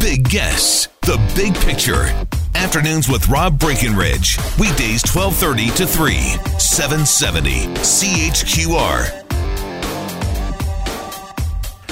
big 0.00 0.28
guests, 0.28 0.88
the 1.02 1.20
big 1.36 1.54
picture. 1.56 2.06
Afternoons 2.54 3.08
with 3.08 3.28
Rob 3.28 3.58
Breckenridge. 3.58 4.38
Weekdays 4.58 5.02
1230 5.04 5.70
to 5.76 5.86
3, 5.86 6.14
770 6.58 7.66
CHQR. 7.76 9.26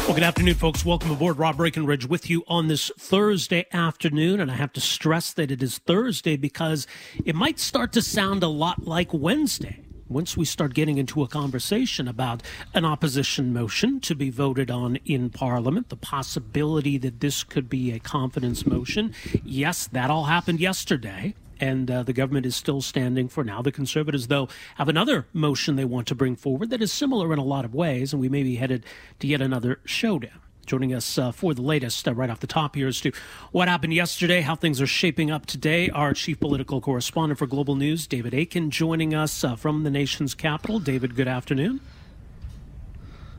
Well, 0.06 0.14
good 0.14 0.22
afternoon, 0.22 0.54
folks. 0.54 0.86
Welcome 0.86 1.10
aboard. 1.10 1.38
Rob 1.38 1.58
Breckenridge 1.58 2.06
with 2.06 2.30
you 2.30 2.42
on 2.48 2.68
this 2.68 2.90
Thursday 2.98 3.66
afternoon. 3.74 4.40
And 4.40 4.50
I 4.50 4.54
have 4.54 4.72
to 4.72 4.80
stress 4.80 5.34
that 5.34 5.50
it 5.50 5.62
is 5.62 5.76
Thursday 5.76 6.36
because 6.36 6.86
it 7.26 7.34
might 7.34 7.58
start 7.58 7.92
to 7.92 8.00
sound 8.00 8.42
a 8.42 8.48
lot 8.48 8.86
like 8.86 9.12
Wednesday 9.12 9.84
once 10.08 10.36
we 10.36 10.44
start 10.44 10.74
getting 10.74 10.98
into 10.98 11.22
a 11.22 11.28
conversation 11.28 12.08
about 12.08 12.42
an 12.74 12.84
opposition 12.84 13.52
motion 13.52 14.00
to 14.00 14.14
be 14.14 14.30
voted 14.30 14.70
on 14.70 14.96
in 15.04 15.30
Parliament, 15.30 15.88
the 15.88 15.96
possibility 15.96 16.98
that 16.98 17.20
this 17.20 17.44
could 17.44 17.68
be 17.68 17.92
a 17.92 17.98
confidence 17.98 18.66
motion. 18.66 19.14
Yes, 19.44 19.86
that 19.88 20.10
all 20.10 20.24
happened 20.24 20.60
yesterday. 20.60 21.34
And 21.60 21.90
uh, 21.90 22.04
the 22.04 22.12
government 22.12 22.46
is 22.46 22.54
still 22.54 22.80
standing 22.80 23.28
for 23.28 23.42
now. 23.42 23.62
The 23.62 23.72
Conservatives, 23.72 24.28
though, 24.28 24.48
have 24.76 24.88
another 24.88 25.26
motion 25.32 25.74
they 25.74 25.84
want 25.84 26.06
to 26.06 26.14
bring 26.14 26.36
forward 26.36 26.70
that 26.70 26.80
is 26.80 26.92
similar 26.92 27.32
in 27.32 27.40
a 27.40 27.44
lot 27.44 27.64
of 27.64 27.74
ways, 27.74 28.12
and 28.12 28.22
we 28.22 28.28
may 28.28 28.44
be 28.44 28.56
headed 28.56 28.86
to 29.18 29.26
yet 29.26 29.42
another 29.42 29.80
showdown. 29.84 30.40
Joining 30.68 30.92
us 30.92 31.16
uh, 31.16 31.32
for 31.32 31.54
the 31.54 31.62
latest, 31.62 32.06
uh, 32.06 32.12
right 32.12 32.28
off 32.28 32.40
the 32.40 32.46
top 32.46 32.74
here, 32.74 32.88
as 32.88 33.00
to 33.00 33.10
what 33.52 33.68
happened 33.68 33.94
yesterday, 33.94 34.42
how 34.42 34.54
things 34.54 34.82
are 34.82 34.86
shaping 34.86 35.30
up 35.30 35.46
today. 35.46 35.88
Our 35.88 36.12
chief 36.12 36.38
political 36.38 36.82
correspondent 36.82 37.38
for 37.38 37.46
Global 37.46 37.74
News, 37.74 38.06
David 38.06 38.34
Akin, 38.34 38.70
joining 38.70 39.14
us 39.14 39.42
uh, 39.42 39.56
from 39.56 39.84
the 39.84 39.90
nation's 39.90 40.34
capital. 40.34 40.78
David, 40.78 41.14
good 41.14 41.26
afternoon. 41.26 41.80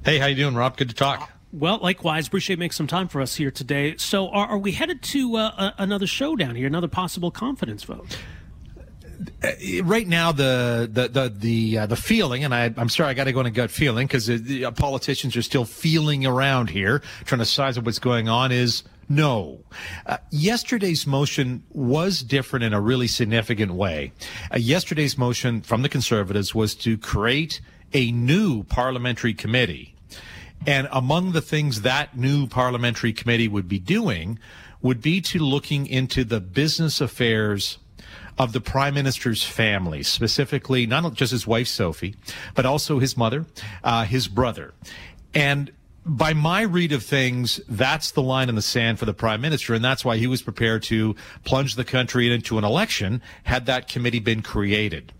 Hey, 0.03 0.17
how 0.17 0.25
you 0.25 0.35
doing, 0.35 0.55
Rob? 0.55 0.75
Good 0.75 0.89
to 0.89 0.95
talk. 0.95 1.31
Well, 1.53 1.77
likewise, 1.83 2.25
appreciate 2.25 2.57
making 2.57 2.71
some 2.71 2.87
time 2.87 3.07
for 3.07 3.21
us 3.21 3.35
here 3.35 3.51
today. 3.51 3.95
So, 3.97 4.29
are, 4.29 4.47
are 4.47 4.57
we 4.57 4.71
headed 4.71 5.03
to 5.03 5.35
uh, 5.35 5.73
another 5.77 6.07
showdown 6.07 6.55
here, 6.55 6.65
another 6.65 6.87
possible 6.87 7.29
confidence 7.29 7.83
vote? 7.83 8.17
Uh, 9.43 9.83
right 9.83 10.07
now 10.07 10.31
the 10.31 10.89
the 10.91 11.07
the 11.07 11.29
the, 11.29 11.77
uh, 11.79 11.85
the 11.85 11.95
feeling, 11.95 12.43
and 12.43 12.53
I, 12.53 12.73
I'm 12.77 12.89
sorry, 12.89 13.09
I 13.09 13.13
got 13.13 13.25
to 13.25 13.33
go 13.33 13.39
on 13.39 13.45
a 13.45 13.51
gut 13.51 13.69
feeling 13.69 14.07
because 14.07 14.29
uh, 14.29 14.71
politicians 14.71 15.35
are 15.35 15.41
still 15.41 15.65
feeling 15.65 16.25
around 16.25 16.69
here, 16.69 17.01
trying 17.25 17.39
to 17.39 17.45
size 17.45 17.77
up 17.77 17.83
what's 17.83 17.99
going 17.99 18.29
on. 18.29 18.51
Is 18.51 18.83
no. 19.09 19.59
Uh, 20.05 20.17
yesterday's 20.29 21.05
motion 21.05 21.63
was 21.71 22.21
different 22.21 22.63
in 22.63 22.73
a 22.73 22.79
really 22.79 23.07
significant 23.07 23.73
way. 23.73 24.13
Uh, 24.53 24.57
yesterday's 24.57 25.17
motion 25.17 25.61
from 25.61 25.81
the 25.81 25.89
Conservatives 25.89 26.53
was 26.53 26.75
to 26.75 26.97
create 26.97 27.59
a 27.93 28.11
new 28.11 28.63
parliamentary 28.63 29.33
committee. 29.33 29.95
And 30.67 30.87
among 30.91 31.31
the 31.31 31.41
things 31.41 31.81
that 31.81 32.17
new 32.17 32.45
parliamentary 32.45 33.13
committee 33.13 33.47
would 33.47 33.67
be 33.67 33.79
doing 33.79 34.37
would 34.81 35.01
be 35.01 35.21
to 35.21 35.39
looking 35.39 35.87
into 35.87 36.23
the 36.23 36.39
business 36.39 37.01
affairs 37.01 37.79
of 38.39 38.53
the 38.53 38.61
prime 38.61 38.93
minister's 38.95 39.43
family, 39.43 40.01
specifically 40.01 40.87
not 40.87 41.13
just 41.13 41.31
his 41.31 41.45
wife 41.45 41.67
Sophie, 41.67 42.15
but 42.55 42.65
also 42.65 42.97
his 42.97 43.15
mother, 43.15 43.45
uh, 43.83 44.05
his 44.05 44.27
brother, 44.27 44.73
and 45.33 45.71
by 46.05 46.33
my 46.33 46.61
read 46.61 46.91
of 46.91 47.03
things, 47.03 47.61
that's 47.67 48.11
the 48.11 48.21
line 48.21 48.49
in 48.49 48.55
the 48.55 48.61
sand 48.61 48.97
for 48.97 49.05
the 49.05 49.13
prime 49.13 49.41
minister, 49.41 49.73
and 49.73 49.83
that's 49.83 50.03
why 50.03 50.17
he 50.17 50.27
was 50.27 50.41
prepared 50.41 50.81
to 50.83 51.15
plunge 51.43 51.75
the 51.75 51.83
country 51.83 52.33
into 52.33 52.57
an 52.57 52.63
election 52.63 53.21
had 53.43 53.67
that 53.67 53.87
committee 53.87 54.19
been 54.19 54.41
created. 54.41 55.11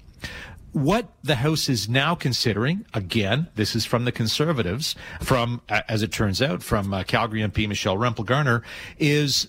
What 0.71 1.09
the 1.23 1.35
House 1.35 1.67
is 1.67 1.89
now 1.89 2.15
considering, 2.15 2.85
again, 2.93 3.47
this 3.55 3.75
is 3.75 3.85
from 3.85 4.05
the 4.05 4.11
Conservatives, 4.11 4.95
from, 5.21 5.61
as 5.67 6.01
it 6.01 6.11
turns 6.11 6.41
out, 6.41 6.63
from 6.63 6.93
uh, 6.93 7.03
Calgary 7.03 7.41
MP 7.41 7.67
Michelle 7.67 7.97
Rempel 7.97 8.25
Garner, 8.25 8.63
is 8.97 9.47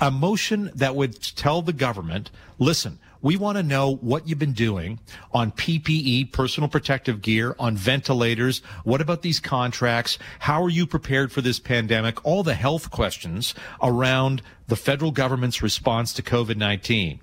a 0.00 0.10
motion 0.10 0.70
that 0.74 0.94
would 0.94 1.20
tell 1.20 1.62
the 1.62 1.72
government, 1.72 2.30
listen, 2.58 2.98
we 3.20 3.36
want 3.36 3.56
to 3.56 3.62
know 3.62 3.96
what 3.96 4.28
you've 4.28 4.38
been 4.38 4.52
doing 4.52 5.00
on 5.32 5.50
PPE, 5.50 6.32
personal 6.32 6.68
protective 6.68 7.20
gear, 7.20 7.56
on 7.58 7.76
ventilators. 7.76 8.60
What 8.84 9.00
about 9.00 9.22
these 9.22 9.40
contracts? 9.40 10.18
How 10.38 10.62
are 10.62 10.70
you 10.70 10.86
prepared 10.86 11.32
for 11.32 11.40
this 11.40 11.58
pandemic? 11.58 12.24
All 12.24 12.42
the 12.42 12.54
health 12.54 12.90
questions 12.90 13.54
around 13.82 14.42
the 14.68 14.76
federal 14.76 15.10
government's 15.10 15.62
response 15.62 16.12
to 16.12 16.22
COVID-19. 16.22 17.18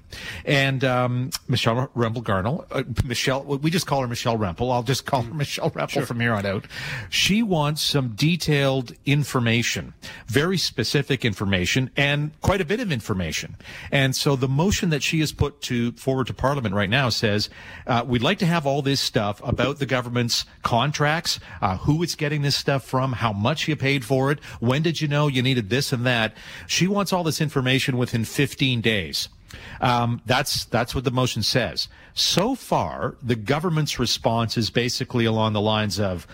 And 0.46 0.84
um, 0.84 1.30
Michelle 1.48 1.90
Rempel 1.96 2.24
Garner, 2.24 2.58
uh, 2.72 2.84
Michelle, 3.06 3.44
we 3.44 3.70
just 3.70 3.88
call 3.88 4.02
her 4.02 4.08
Michelle 4.08 4.38
Rempel. 4.38 4.72
I'll 4.72 4.84
just 4.84 5.06
call 5.06 5.22
her 5.22 5.32
mm. 5.32 5.38
Michelle 5.38 5.72
Rempel 5.72 5.90
sure. 5.90 6.06
from 6.06 6.20
here 6.20 6.34
on 6.34 6.46
out. 6.46 6.66
She 7.10 7.44
wants 7.44 7.82
some 7.82 8.10
detailed 8.10 8.94
information, 9.06 9.94
very 10.28 10.58
specific 10.58 11.24
information, 11.24 11.92
and 11.96 12.32
quite 12.42 12.62
a 12.62 12.66
bit 12.66 12.80
of 12.80 12.92
information. 12.92 13.56
And 13.92 14.16
so 14.16 14.36
the 14.36 14.48
motion 14.48 14.90
that 14.90 15.04
she 15.04 15.20
has 15.20 15.32
put 15.32 15.62
to 15.62 15.92
forward 15.94 16.28
to 16.28 16.34
Parliament 16.34 16.74
right 16.74 16.90
now 16.90 17.10
says 17.10 17.50
uh, 17.86 18.04
we'd 18.06 18.24
like 18.24 18.40
to 18.40 18.46
have 18.46 18.66
all 18.66 18.82
this 18.82 19.00
stuff 19.00 19.40
about 19.44 19.78
the 19.78 19.86
government's 19.86 20.46
contracts, 20.64 21.40
uh, 21.62 21.78
who 21.78 22.02
it's 22.02 22.16
getting 22.16 22.42
this 22.42 22.56
stuff 22.56 22.84
from, 22.84 23.14
how 23.14 23.32
much 23.32 23.68
you 23.68 23.76
paid 23.76 24.04
for 24.04 24.32
it, 24.32 24.44
when 24.60 24.82
did 24.82 25.00
you 25.00 25.08
know 25.08 25.28
you 25.28 25.44
needed 25.44 25.70
this 25.70 25.94
and 25.94 26.06
that. 26.06 26.36
She 26.68 26.88
wants 26.88 27.14
all 27.14 27.24
this 27.24 27.35
this 27.36 27.42
information 27.42 27.98
within 27.98 28.24
15 28.24 28.82
days. 28.82 29.28
Um, 29.82 30.22
that's 30.26 30.66
that's 30.66 30.96
what 30.96 31.04
the 31.04 31.12
motion 31.12 31.44
says. 31.44 31.88
So 32.14 32.56
far, 32.56 33.16
the 33.22 33.36
government's 33.36 34.00
response 34.00 34.58
is 34.58 34.70
basically 34.70 35.26
along 35.26 35.54
the 35.54 35.62
lines 35.62 36.00
of, 36.00 36.28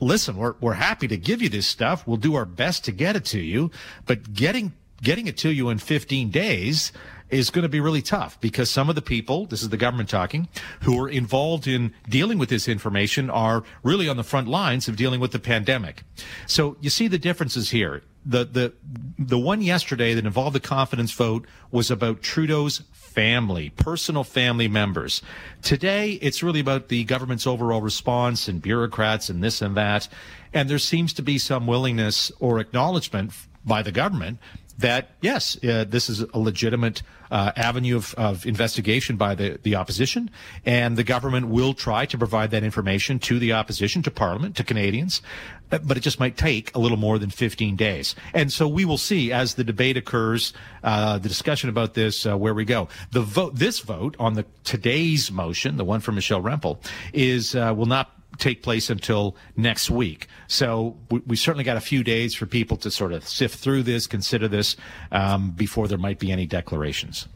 "Listen, 0.00 0.36
we're 0.36 0.54
we're 0.60 0.74
happy 0.74 1.08
to 1.08 1.16
give 1.16 1.42
you 1.42 1.48
this 1.48 1.66
stuff. 1.66 2.06
We'll 2.06 2.16
do 2.16 2.34
our 2.34 2.44
best 2.44 2.84
to 2.84 2.92
get 2.92 3.16
it 3.16 3.24
to 3.26 3.40
you, 3.40 3.70
but 4.06 4.32
getting 4.32 4.72
getting 5.02 5.26
it 5.26 5.36
to 5.38 5.50
you 5.50 5.68
in 5.68 5.78
15 5.78 6.30
days." 6.30 6.92
is 7.28 7.50
going 7.50 7.64
to 7.64 7.68
be 7.68 7.80
really 7.80 8.02
tough 8.02 8.40
because 8.40 8.70
some 8.70 8.88
of 8.88 8.94
the 8.94 9.02
people, 9.02 9.46
this 9.46 9.60
is 9.60 9.68
the 9.70 9.76
government 9.76 10.08
talking, 10.08 10.46
who 10.82 10.96
are 11.02 11.08
involved 11.08 11.66
in 11.66 11.92
dealing 12.08 12.38
with 12.38 12.48
this 12.48 12.68
information 12.68 13.28
are 13.28 13.64
really 13.82 14.08
on 14.08 14.16
the 14.16 14.22
front 14.22 14.46
lines 14.46 14.86
of 14.86 14.94
dealing 14.94 15.18
with 15.18 15.32
the 15.32 15.38
pandemic. 15.40 16.04
So 16.46 16.76
you 16.80 16.88
see 16.88 17.08
the 17.08 17.18
differences 17.18 17.70
here 17.70 18.04
the 18.26 18.44
the 18.44 18.72
the 19.18 19.38
one 19.38 19.62
yesterday 19.62 20.14
that 20.14 20.26
involved 20.26 20.54
the 20.54 20.60
confidence 20.60 21.12
vote 21.12 21.46
was 21.70 21.90
about 21.90 22.22
Trudeau's 22.22 22.82
family, 22.92 23.70
personal 23.70 24.24
family 24.24 24.68
members. 24.68 25.22
Today, 25.62 26.12
it's 26.20 26.42
really 26.42 26.60
about 26.60 26.88
the 26.88 27.04
government's 27.04 27.46
overall 27.46 27.80
response 27.80 28.46
and 28.46 28.60
bureaucrats 28.60 29.30
and 29.30 29.42
this 29.42 29.62
and 29.62 29.74
that. 29.76 30.08
And 30.52 30.68
there 30.68 30.78
seems 30.78 31.14
to 31.14 31.22
be 31.22 31.38
some 31.38 31.66
willingness 31.66 32.30
or 32.40 32.58
acknowledgement 32.58 33.32
by 33.64 33.82
the 33.82 33.92
government 33.92 34.38
that 34.78 35.12
yes, 35.22 35.56
uh, 35.64 35.84
this 35.88 36.10
is 36.10 36.20
a 36.20 36.38
legitimate 36.38 37.02
uh, 37.30 37.52
avenue 37.56 37.96
of, 37.96 38.14
of, 38.14 38.46
investigation 38.46 39.16
by 39.16 39.34
the, 39.34 39.58
the 39.62 39.74
opposition, 39.74 40.30
and 40.64 40.96
the 40.96 41.02
government 41.02 41.48
will 41.48 41.74
try 41.74 42.06
to 42.06 42.18
provide 42.18 42.50
that 42.50 42.62
information 42.62 43.18
to 43.18 43.38
the 43.38 43.52
opposition, 43.52 44.02
to 44.02 44.10
Parliament, 44.10 44.54
to 44.56 44.62
Canadians, 44.62 45.22
but 45.68 45.96
it 45.96 46.00
just 46.00 46.20
might 46.20 46.36
take 46.36 46.74
a 46.74 46.78
little 46.78 46.96
more 46.96 47.18
than 47.18 47.30
15 47.30 47.76
days. 47.76 48.14
And 48.34 48.52
so 48.52 48.68
we 48.68 48.84
will 48.84 48.98
see 48.98 49.32
as 49.32 49.54
the 49.54 49.64
debate 49.64 49.96
occurs, 49.96 50.52
uh, 50.82 51.18
the 51.18 51.28
discussion 51.28 51.68
about 51.68 51.94
this, 51.94 52.26
uh, 52.26 52.36
where 52.36 52.54
we 52.54 52.64
go. 52.64 52.88
The 53.10 53.22
vote, 53.22 53.56
this 53.56 53.80
vote 53.80 54.16
on 54.18 54.34
the 54.34 54.44
today's 54.64 55.30
motion, 55.30 55.76
the 55.76 55.84
one 55.84 56.00
for 56.00 56.12
Michelle 56.12 56.42
Rempel, 56.42 56.78
is 57.12 57.54
uh, 57.54 57.74
will 57.76 57.86
not 57.86 58.12
take 58.38 58.62
place 58.62 58.90
until 58.90 59.36
next 59.56 59.90
week. 59.90 60.28
So 60.46 60.96
we, 61.10 61.20
we, 61.26 61.36
certainly 61.36 61.64
got 61.64 61.76
a 61.76 61.80
few 61.80 62.04
days 62.04 62.34
for 62.34 62.46
people 62.46 62.76
to 62.78 62.90
sort 62.90 63.12
of 63.12 63.26
sift 63.26 63.58
through 63.58 63.84
this, 63.84 64.06
consider 64.06 64.46
this 64.46 64.76
um, 65.10 65.52
before 65.52 65.88
there 65.88 65.98
might 65.98 66.18
be 66.18 66.30
any 66.30 66.46
declarations. 66.46 67.28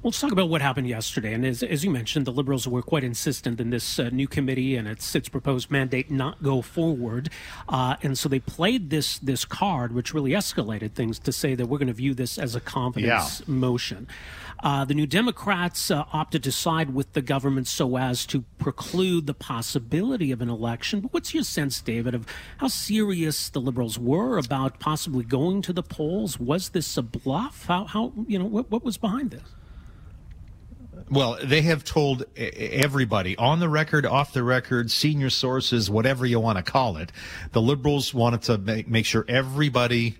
Well, 0.00 0.10
let's 0.10 0.20
talk 0.20 0.30
about 0.30 0.48
what 0.48 0.62
happened 0.62 0.86
yesterday. 0.86 1.32
And 1.32 1.44
as, 1.44 1.60
as 1.60 1.82
you 1.82 1.90
mentioned, 1.90 2.24
the 2.24 2.30
Liberals 2.30 2.68
were 2.68 2.82
quite 2.82 3.02
insistent 3.02 3.60
in 3.60 3.70
this 3.70 3.98
uh, 3.98 4.10
new 4.10 4.28
committee 4.28 4.76
and 4.76 4.86
its 4.86 5.12
its 5.16 5.28
proposed 5.28 5.72
mandate 5.72 6.08
not 6.08 6.40
go 6.40 6.62
forward. 6.62 7.30
Uh, 7.68 7.96
and 8.00 8.16
so 8.16 8.28
they 8.28 8.38
played 8.38 8.90
this 8.90 9.18
this 9.18 9.44
card, 9.44 9.92
which 9.92 10.14
really 10.14 10.30
escalated 10.30 10.92
things, 10.92 11.18
to 11.18 11.32
say 11.32 11.56
that 11.56 11.66
we're 11.66 11.78
going 11.78 11.88
to 11.88 11.92
view 11.92 12.14
this 12.14 12.38
as 12.38 12.54
a 12.54 12.60
confidence 12.60 13.40
yeah. 13.40 13.52
motion. 13.52 14.06
Uh, 14.62 14.84
the 14.84 14.94
New 14.94 15.06
Democrats 15.06 15.90
uh, 15.90 16.04
opted 16.12 16.44
to 16.44 16.52
side 16.52 16.94
with 16.94 17.12
the 17.14 17.22
government 17.22 17.66
so 17.66 17.96
as 17.96 18.24
to 18.26 18.44
preclude 18.58 19.26
the 19.26 19.34
possibility 19.34 20.30
of 20.30 20.40
an 20.40 20.48
election. 20.48 21.00
But 21.00 21.12
what's 21.12 21.34
your 21.34 21.42
sense, 21.42 21.80
David, 21.80 22.14
of 22.14 22.24
how 22.58 22.68
serious 22.68 23.48
the 23.48 23.60
Liberals 23.60 23.98
were 23.98 24.38
about 24.38 24.78
possibly 24.78 25.24
going 25.24 25.60
to 25.62 25.72
the 25.72 25.82
polls? 25.82 26.38
Was 26.38 26.68
this 26.68 26.96
a 26.96 27.02
bluff? 27.02 27.66
How, 27.66 27.84
how 27.84 28.12
you 28.28 28.38
know, 28.38 28.44
what, 28.44 28.70
what 28.70 28.84
was 28.84 28.96
behind 28.96 29.32
this? 29.32 29.42
Well, 31.10 31.38
they 31.42 31.62
have 31.62 31.84
told 31.84 32.24
everybody 32.36 33.36
on 33.36 33.60
the 33.60 33.68
record, 33.68 34.04
off 34.04 34.32
the 34.32 34.42
record, 34.42 34.90
senior 34.90 35.30
sources, 35.30 35.90
whatever 35.90 36.26
you 36.26 36.38
want 36.38 36.58
to 36.58 36.62
call 36.62 36.96
it. 36.96 37.12
The 37.52 37.62
liberals 37.62 38.12
wanted 38.12 38.42
to 38.42 38.58
make, 38.58 38.88
make 38.88 39.06
sure 39.06 39.24
everybody 39.28 40.18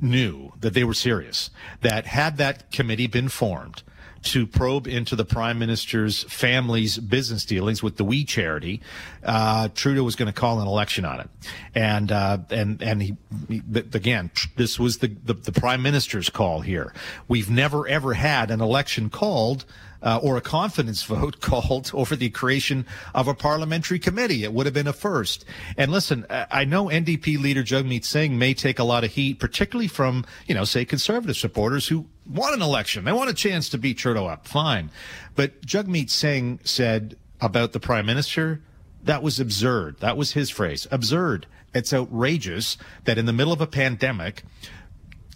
knew 0.00 0.52
that 0.60 0.74
they 0.74 0.84
were 0.84 0.94
serious. 0.94 1.50
That 1.82 2.06
had 2.06 2.38
that 2.38 2.72
committee 2.72 3.06
been 3.06 3.28
formed, 3.28 3.82
to 4.22 4.46
probe 4.46 4.86
into 4.86 5.16
the 5.16 5.24
prime 5.24 5.58
minister's 5.58 6.22
family's 6.24 6.98
business 6.98 7.44
dealings 7.44 7.82
with 7.82 7.96
the 7.96 8.04
We 8.04 8.24
charity, 8.24 8.80
uh, 9.24 9.68
Trudeau 9.74 10.04
was 10.04 10.16
going 10.16 10.26
to 10.26 10.32
call 10.32 10.60
an 10.60 10.68
election 10.68 11.04
on 11.04 11.20
it, 11.20 11.30
and 11.74 12.12
uh, 12.12 12.38
and 12.50 12.80
and 12.82 13.02
he, 13.02 13.16
he, 13.48 13.62
again, 13.74 14.30
this 14.56 14.78
was 14.78 14.98
the, 14.98 15.08
the 15.08 15.34
the 15.34 15.52
prime 15.52 15.82
minister's 15.82 16.30
call 16.30 16.60
here. 16.60 16.94
We've 17.28 17.50
never 17.50 17.86
ever 17.88 18.14
had 18.14 18.50
an 18.50 18.60
election 18.60 19.10
called 19.10 19.64
uh, 20.02 20.18
or 20.22 20.36
a 20.36 20.40
confidence 20.40 21.02
vote 21.12 21.40
called 21.40 21.90
over 21.94 22.16
the 22.16 22.30
creation 22.30 22.86
of 23.14 23.28
a 23.28 23.34
parliamentary 23.34 23.98
committee. 23.98 24.44
It 24.44 24.52
would 24.52 24.66
have 24.66 24.74
been 24.74 24.86
a 24.86 24.92
first. 24.92 25.44
And 25.76 25.90
listen, 25.90 26.26
I 26.30 26.64
know 26.64 26.86
NDP 26.86 27.40
leader 27.40 27.62
Jagmeet 27.62 28.04
Singh 28.04 28.38
may 28.38 28.54
take 28.54 28.78
a 28.78 28.84
lot 28.84 29.04
of 29.04 29.12
heat, 29.12 29.38
particularly 29.38 29.88
from, 29.88 30.24
you 30.46 30.54
know, 30.54 30.64
say 30.64 30.84
conservative 30.84 31.36
supporters 31.36 31.88
who 31.88 32.06
want 32.28 32.54
an 32.54 32.62
election. 32.62 33.04
They 33.04 33.12
want 33.12 33.30
a 33.30 33.34
chance 33.34 33.68
to 33.70 33.78
beat 33.78 33.98
Trudeau 33.98 34.26
up. 34.26 34.46
Fine. 34.46 34.90
But 35.34 35.60
Jagmeet 35.62 36.10
Singh 36.10 36.60
said 36.64 37.16
about 37.40 37.72
the 37.72 37.80
prime 37.80 38.06
minister, 38.06 38.62
that 39.04 39.22
was 39.22 39.40
absurd. 39.40 39.98
That 40.00 40.16
was 40.16 40.32
his 40.32 40.50
phrase. 40.50 40.86
Absurd. 40.90 41.46
It's 41.74 41.92
outrageous 41.92 42.76
that 43.04 43.18
in 43.18 43.26
the 43.26 43.32
middle 43.32 43.52
of 43.52 43.60
a 43.60 43.66
pandemic, 43.66 44.44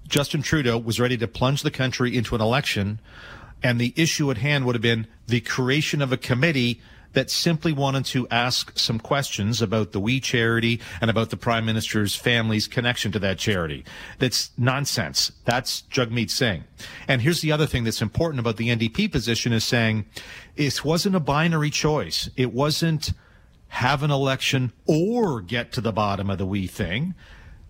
Justin 0.06 0.42
Trudeau 0.42 0.78
was 0.78 1.00
ready 1.00 1.16
to 1.16 1.26
plunge 1.26 1.62
the 1.62 1.70
country 1.70 2.16
into 2.16 2.34
an 2.34 2.40
election 2.40 3.00
and 3.66 3.80
the 3.80 3.92
issue 3.96 4.30
at 4.30 4.38
hand 4.38 4.64
would 4.64 4.76
have 4.76 4.82
been 4.82 5.08
the 5.26 5.40
creation 5.40 6.00
of 6.00 6.12
a 6.12 6.16
committee 6.16 6.80
that 7.14 7.28
simply 7.28 7.72
wanted 7.72 8.04
to 8.04 8.28
ask 8.28 8.78
some 8.78 9.00
questions 9.00 9.60
about 9.60 9.90
the 9.90 9.98
We 9.98 10.20
charity 10.20 10.80
and 11.00 11.10
about 11.10 11.30
the 11.30 11.36
Prime 11.36 11.66
Minister's 11.66 12.14
family's 12.14 12.68
connection 12.68 13.10
to 13.10 13.18
that 13.18 13.38
charity. 13.38 13.84
That's 14.20 14.52
nonsense. 14.56 15.32
That's 15.46 15.82
Jagmeet 15.90 16.30
Singh. 16.30 16.62
And 17.08 17.22
here's 17.22 17.40
the 17.40 17.50
other 17.50 17.66
thing 17.66 17.82
that's 17.82 18.00
important 18.00 18.38
about 18.38 18.56
the 18.56 18.68
NDP 18.68 19.10
position 19.10 19.52
is 19.52 19.64
saying 19.64 20.04
it 20.54 20.84
wasn't 20.84 21.16
a 21.16 21.20
binary 21.20 21.70
choice. 21.70 22.30
It 22.36 22.52
wasn't 22.52 23.14
have 23.68 24.04
an 24.04 24.12
election 24.12 24.72
or 24.86 25.40
get 25.40 25.72
to 25.72 25.80
the 25.80 25.92
bottom 25.92 26.30
of 26.30 26.38
the 26.38 26.46
We 26.46 26.68
thing. 26.68 27.14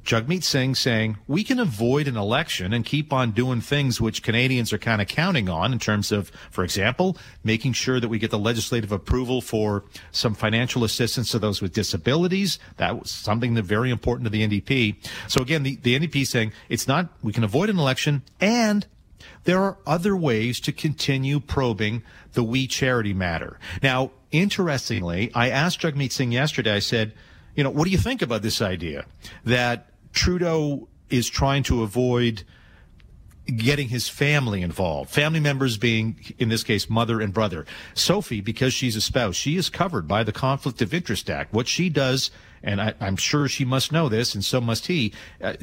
Jagmeet 0.06 0.44
Singh 0.44 0.76
saying 0.76 1.19
we 1.26 1.43
can 1.43 1.58
avoid 1.58 2.06
an 2.06 2.17
election 2.17 2.73
and 2.73 2.85
keep 2.85 3.12
on 3.12 3.32
doing 3.32 3.61
things 3.61 4.00
which 4.00 4.23
Canadians 4.23 4.73
are 4.73 4.79
kind 4.79 5.03
of 5.03 5.08
counting 5.08 5.49
on 5.49 5.73
in 5.73 5.81
terms 5.81 6.12
of, 6.12 6.31
for 6.50 6.62
example, 6.62 7.19
making 7.43 7.73
sure 7.73 7.99
that 7.99 8.08
we 8.08 8.19
get 8.19 8.31
the 8.31 8.38
legislative 8.38 8.93
approval 8.93 9.41
for 9.41 9.85
some 10.12 10.35
financial 10.35 10.85
assistance 10.85 11.32
to 11.32 11.41
those 11.41 11.61
with 11.61 11.73
disabilities. 11.73 12.61
That 12.76 13.00
was 13.00 13.11
something 13.11 13.55
that 13.55 13.64
very 13.64 13.91
important 13.91 14.25
to 14.26 14.31
the 14.31 14.47
NDP. 14.47 14.97
So 15.29 15.43
again, 15.43 15.64
the, 15.64 15.76
the 15.76 15.99
NDP 15.99 16.26
saying 16.26 16.53
it's 16.69 16.87
not, 16.87 17.08
we 17.23 17.32
can 17.32 17.43
avoid 17.43 17.69
an 17.69 17.79
election 17.79 18.23
and 18.41 18.87
there 19.43 19.62
are 19.62 19.79
other 19.87 20.17
ways 20.17 20.61
to 20.61 20.73
continue 20.73 21.41
probing 21.41 22.03
the 22.32 22.44
We 22.44 22.67
Charity 22.67 23.12
matter. 23.12 23.58
Now, 23.82 24.12
interestingly, 24.31 25.32
I 25.35 25.50
asked 25.50 25.81
Jagmeet 25.81 26.12
Singh 26.12 26.32
yesterday, 26.32 26.75
I 26.75 26.79
said, 26.79 27.12
you 27.56 27.64
know, 27.64 27.70
what 27.70 27.85
do 27.85 27.91
you 27.91 27.99
think 27.99 28.23
about 28.23 28.43
this 28.43 28.61
idea 28.61 29.06
that 29.44 29.88
Trudeau 30.16 30.88
is 31.10 31.28
trying 31.28 31.62
to 31.64 31.82
avoid 31.82 32.42
getting 33.46 33.88
his 33.88 34.08
family 34.08 34.62
involved. 34.62 35.10
Family 35.10 35.38
members 35.38 35.76
being, 35.76 36.18
in 36.38 36.48
this 36.48 36.64
case, 36.64 36.90
mother 36.90 37.20
and 37.20 37.32
brother. 37.32 37.64
Sophie, 37.94 38.40
because 38.40 38.74
she's 38.74 38.96
a 38.96 39.00
spouse, 39.00 39.36
she 39.36 39.56
is 39.56 39.68
covered 39.68 40.08
by 40.08 40.24
the 40.24 40.32
Conflict 40.32 40.82
of 40.82 40.92
Interest 40.92 41.30
Act. 41.30 41.52
What 41.52 41.68
she 41.68 41.88
does, 41.88 42.32
and 42.62 42.80
I, 42.80 42.94
am 43.00 43.16
sure 43.16 43.46
she 43.46 43.64
must 43.64 43.92
know 43.92 44.08
this, 44.08 44.34
and 44.34 44.44
so 44.44 44.60
must 44.60 44.86
he, 44.86 45.12
uh, 45.40 45.54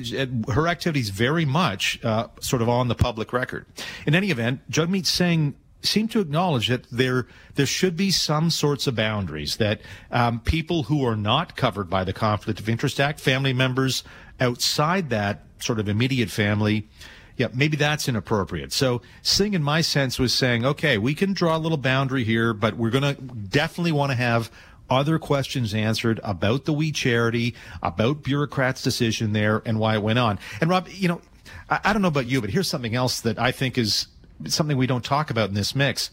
her 0.54 0.68
activities 0.68 1.10
very 1.10 1.46
much 1.46 2.00
uh, 2.06 2.28
sort 2.40 2.62
of 2.62 2.70
on 2.70 2.88
the 2.88 2.96
public 2.96 3.34
record. 3.34 3.66
In 4.06 4.16
any 4.16 4.30
event, 4.32 4.62
Jagmeet 4.70 5.06
Singh 5.06 5.56
seem 5.82 6.08
to 6.08 6.22
acknowledge 6.22 6.68
that 6.68 6.90
there 6.90 7.28
there 7.56 7.66
should 7.66 7.96
be 7.96 8.10
some 8.10 8.50
sorts 8.50 8.88
of 8.88 8.96
boundaries 8.96 9.58
that 9.58 9.82
um, 10.12 10.40
people 10.40 10.84
who 10.84 11.06
are 11.06 11.16
not 11.16 11.56
covered 11.56 11.90
by 11.90 12.04
the 12.04 12.14
Conflict 12.14 12.60
of 12.60 12.70
Interest 12.70 13.00
Act, 13.00 13.20
family 13.20 13.54
members 13.54 14.04
outside 14.44 15.10
that 15.10 15.42
sort 15.60 15.80
of 15.80 15.88
immediate 15.88 16.30
family, 16.30 16.88
yeah, 17.38 17.48
maybe 17.54 17.78
that's 17.78 18.08
inappropriate. 18.08 18.72
So 18.72 19.02
Singh, 19.24 19.54
in 19.54 19.64
my 19.64 19.82
sense, 19.82 20.20
was 20.20 20.34
saying, 20.34 20.66
okay, 20.66 20.98
we 20.98 21.16
can 21.16 21.34
draw 21.34 21.58
a 21.58 21.60
little 21.60 21.78
boundary 21.78 22.24
here, 22.24 22.54
but 22.54 22.76
we're 22.76 22.92
going 22.92 23.16
to 23.16 23.22
definitely 23.22 23.94
want 23.94 24.12
to 24.12 24.16
have 24.16 24.52
other 24.90 25.18
questions 25.18 25.74
answered 25.74 26.20
about 26.24 26.66
the 26.66 26.74
We 26.74 26.92
Charity, 26.92 27.56
about 27.82 28.22
bureaucrats' 28.22 28.84
decision 28.84 29.34
there, 29.34 29.64
and 29.66 29.80
why 29.80 29.96
it 29.96 30.04
went 30.04 30.20
on. 30.20 30.38
And 30.62 30.70
Rob, 30.70 30.88
you 30.90 31.08
know, 31.08 31.22
I, 31.70 31.80
I 31.86 31.94
don't 31.94 32.02
know 32.02 32.10
about 32.10 32.28
you, 32.28 32.42
but 32.42 32.52
here's 32.52 32.68
something 32.68 32.94
else 32.94 33.22
that 33.22 33.40
I 33.40 33.52
think 33.52 33.78
is 33.78 34.08
something 34.46 34.78
we 34.78 34.88
don't 34.88 35.04
talk 35.04 35.32
about 35.32 35.50
in 35.50 35.56
this 35.56 35.74
mix. 35.74 36.12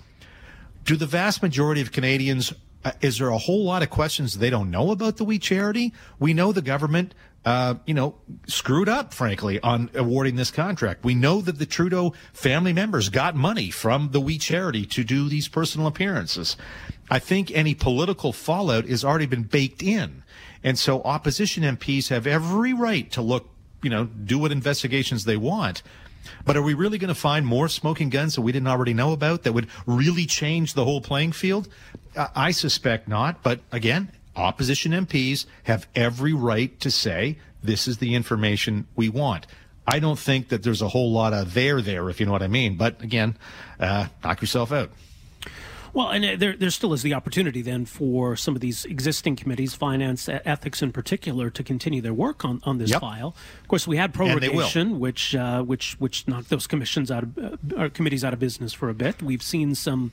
Do 0.84 0.96
the 0.96 1.06
vast 1.06 1.42
majority 1.42 1.80
of 1.80 1.92
Canadians 1.92 2.54
uh, 2.84 2.92
is 3.00 3.18
there 3.18 3.28
a 3.28 3.38
whole 3.38 3.64
lot 3.64 3.82
of 3.82 3.90
questions 3.90 4.38
they 4.38 4.50
don't 4.50 4.70
know 4.70 4.90
about 4.90 5.16
the 5.16 5.24
We 5.24 5.38
Charity? 5.38 5.92
We 6.18 6.32
know 6.32 6.52
the 6.52 6.62
government, 6.62 7.14
uh, 7.44 7.74
you 7.84 7.94
know, 7.94 8.16
screwed 8.46 8.88
up, 8.88 9.12
frankly, 9.12 9.60
on 9.60 9.90
awarding 9.94 10.36
this 10.36 10.50
contract. 10.50 11.04
We 11.04 11.14
know 11.14 11.40
that 11.42 11.58
the 11.58 11.66
Trudeau 11.66 12.14
family 12.32 12.72
members 12.72 13.08
got 13.08 13.36
money 13.36 13.70
from 13.70 14.10
the 14.12 14.20
We 14.20 14.38
Charity 14.38 14.86
to 14.86 15.04
do 15.04 15.28
these 15.28 15.46
personal 15.46 15.86
appearances. 15.86 16.56
I 17.10 17.18
think 17.18 17.50
any 17.50 17.74
political 17.74 18.32
fallout 18.32 18.86
has 18.86 19.04
already 19.04 19.26
been 19.26 19.42
baked 19.42 19.82
in. 19.82 20.22
And 20.62 20.78
so 20.78 21.02
opposition 21.02 21.62
MPs 21.62 22.08
have 22.08 22.26
every 22.26 22.72
right 22.72 23.10
to 23.12 23.22
look, 23.22 23.48
you 23.82 23.90
know, 23.90 24.04
do 24.04 24.38
what 24.38 24.52
investigations 24.52 25.24
they 25.24 25.36
want. 25.36 25.82
But 26.44 26.56
are 26.56 26.62
we 26.62 26.74
really 26.74 26.98
going 26.98 27.08
to 27.08 27.14
find 27.14 27.46
more 27.46 27.68
smoking 27.68 28.10
guns 28.10 28.34
that 28.34 28.42
we 28.42 28.52
didn't 28.52 28.68
already 28.68 28.94
know 28.94 29.12
about 29.12 29.42
that 29.42 29.52
would 29.52 29.68
really 29.86 30.26
change 30.26 30.74
the 30.74 30.84
whole 30.84 31.00
playing 31.00 31.32
field? 31.32 31.68
I 32.16 32.50
suspect 32.50 33.08
not. 33.08 33.42
But 33.42 33.60
again, 33.72 34.12
opposition 34.36 34.92
MPs 34.92 35.46
have 35.64 35.86
every 35.94 36.32
right 36.32 36.78
to 36.80 36.90
say 36.90 37.38
this 37.62 37.86
is 37.86 37.98
the 37.98 38.14
information 38.14 38.86
we 38.96 39.08
want. 39.08 39.46
I 39.86 39.98
don't 39.98 40.18
think 40.18 40.48
that 40.48 40.62
there's 40.62 40.82
a 40.82 40.88
whole 40.88 41.12
lot 41.12 41.32
of 41.32 41.54
there 41.54 41.82
there, 41.82 42.08
if 42.10 42.20
you 42.20 42.26
know 42.26 42.32
what 42.32 42.42
I 42.42 42.48
mean. 42.48 42.76
But 42.76 43.02
again, 43.02 43.36
uh, 43.78 44.06
knock 44.22 44.40
yourself 44.40 44.72
out. 44.72 44.90
Well, 45.92 46.08
and 46.10 46.24
uh, 46.24 46.36
there, 46.36 46.56
there 46.56 46.70
still 46.70 46.92
is 46.92 47.02
the 47.02 47.14
opportunity 47.14 47.62
then 47.62 47.84
for 47.84 48.36
some 48.36 48.54
of 48.54 48.60
these 48.60 48.84
existing 48.84 49.36
committees, 49.36 49.74
finance, 49.74 50.28
ethics 50.28 50.82
in 50.82 50.92
particular, 50.92 51.50
to 51.50 51.62
continue 51.62 52.00
their 52.00 52.14
work 52.14 52.44
on, 52.44 52.60
on 52.64 52.78
this 52.78 52.90
yep. 52.90 53.00
file. 53.00 53.34
Of 53.60 53.68
course, 53.68 53.86
we 53.86 53.96
had 53.96 54.14
prorogation, 54.14 54.98
which 54.98 55.34
uh, 55.34 55.62
which 55.62 55.94
which 55.98 56.28
knocked 56.28 56.50
those 56.50 56.66
commissions 56.66 57.10
out 57.10 57.24
of 57.24 57.58
uh, 57.76 57.88
committees 57.90 58.24
out 58.24 58.32
of 58.32 58.38
business 58.38 58.72
for 58.72 58.88
a 58.88 58.94
bit. 58.94 59.22
We've 59.22 59.42
seen 59.42 59.74
some. 59.74 60.12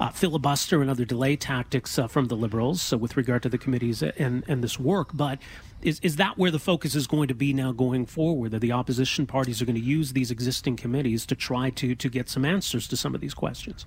Uh, 0.00 0.08
filibuster 0.08 0.80
and 0.80 0.90
other 0.90 1.04
delay 1.04 1.36
tactics 1.36 1.96
uh, 1.96 2.08
from 2.08 2.26
the 2.26 2.34
Liberals 2.34 2.92
uh, 2.92 2.98
with 2.98 3.16
regard 3.16 3.40
to 3.40 3.48
the 3.48 3.58
committees 3.58 4.02
and, 4.02 4.42
and 4.48 4.64
this 4.64 4.80
work. 4.80 5.10
But 5.14 5.38
is, 5.82 6.00
is 6.00 6.16
that 6.16 6.36
where 6.36 6.50
the 6.50 6.58
focus 6.58 6.96
is 6.96 7.06
going 7.06 7.28
to 7.28 7.34
be 7.34 7.52
now 7.52 7.70
going 7.70 8.06
forward? 8.06 8.50
That 8.50 8.60
the 8.60 8.72
opposition 8.72 9.26
parties 9.26 9.62
are 9.62 9.64
going 9.64 9.76
to 9.76 9.80
use 9.80 10.12
these 10.12 10.32
existing 10.32 10.76
committees 10.76 11.24
to 11.26 11.36
try 11.36 11.70
to, 11.70 11.94
to 11.94 12.08
get 12.08 12.28
some 12.28 12.44
answers 12.44 12.88
to 12.88 12.96
some 12.96 13.14
of 13.14 13.20
these 13.20 13.34
questions? 13.34 13.86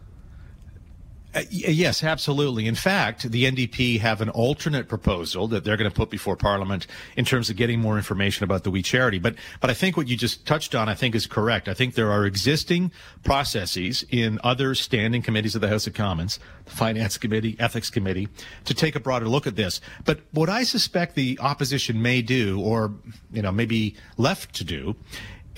Uh, 1.36 1.42
yes, 1.50 2.02
absolutely. 2.02 2.66
In 2.66 2.76
fact, 2.76 3.30
the 3.30 3.44
NDP 3.44 4.00
have 4.00 4.22
an 4.22 4.30
alternate 4.30 4.88
proposal 4.88 5.50
that 5.50 5.66
they're 5.66 5.76
going 5.76 5.90
to 5.90 5.96
put 5.96 6.10
before 6.10 6.38
Parliament 6.38 6.88
in 7.18 7.26
terms 7.26 7.50
of 7.50 7.58
getting 7.58 7.82
more 7.82 7.98
information 7.98 8.46
about 8.46 8.64
the 8.64 8.72
We 8.72 8.82
Charity. 8.82 9.20
But, 9.20 9.36
but 9.60 9.70
I 9.70 9.74
think 9.74 9.98
what 9.98 10.08
you 10.08 10.16
just 10.16 10.46
touched 10.46 10.74
on, 10.74 10.88
I 10.88 10.94
think 10.94 11.14
is 11.14 11.28
correct. 11.28 11.68
I 11.68 11.74
think 11.74 11.96
there 11.96 12.10
are 12.10 12.26
existing 12.26 12.90
processes 13.26 14.06
in 14.10 14.40
other 14.46 14.76
standing 14.76 15.22
committees 15.22 15.56
of 15.56 15.62
the 15.62 15.68
House 15.68 15.88
of 15.88 15.94
Commons, 15.94 16.40
the 16.64 16.72
Finance 16.72 17.18
Committee, 17.18 17.58
Ethics 17.60 17.90
Committee, 17.90 18.30
to 18.64 18.74
take 18.74 18.96
a 18.96 19.02
broader 19.02 19.28
look 19.28 19.46
at 19.46 19.58
this. 19.58 19.82
But 20.06 20.22
what 20.32 20.48
I 20.48 20.64
suspect 20.64 21.16
the 21.16 21.38
opposition 21.42 22.02
may 22.02 22.22
do, 22.22 22.62
or, 22.62 22.94
you 23.34 23.42
know, 23.42 23.52
maybe 23.52 23.98
left 24.16 24.56
to 24.56 24.64
do, 24.64 24.96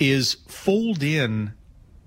is 0.00 0.34
fold 0.48 1.04
in 1.04 1.52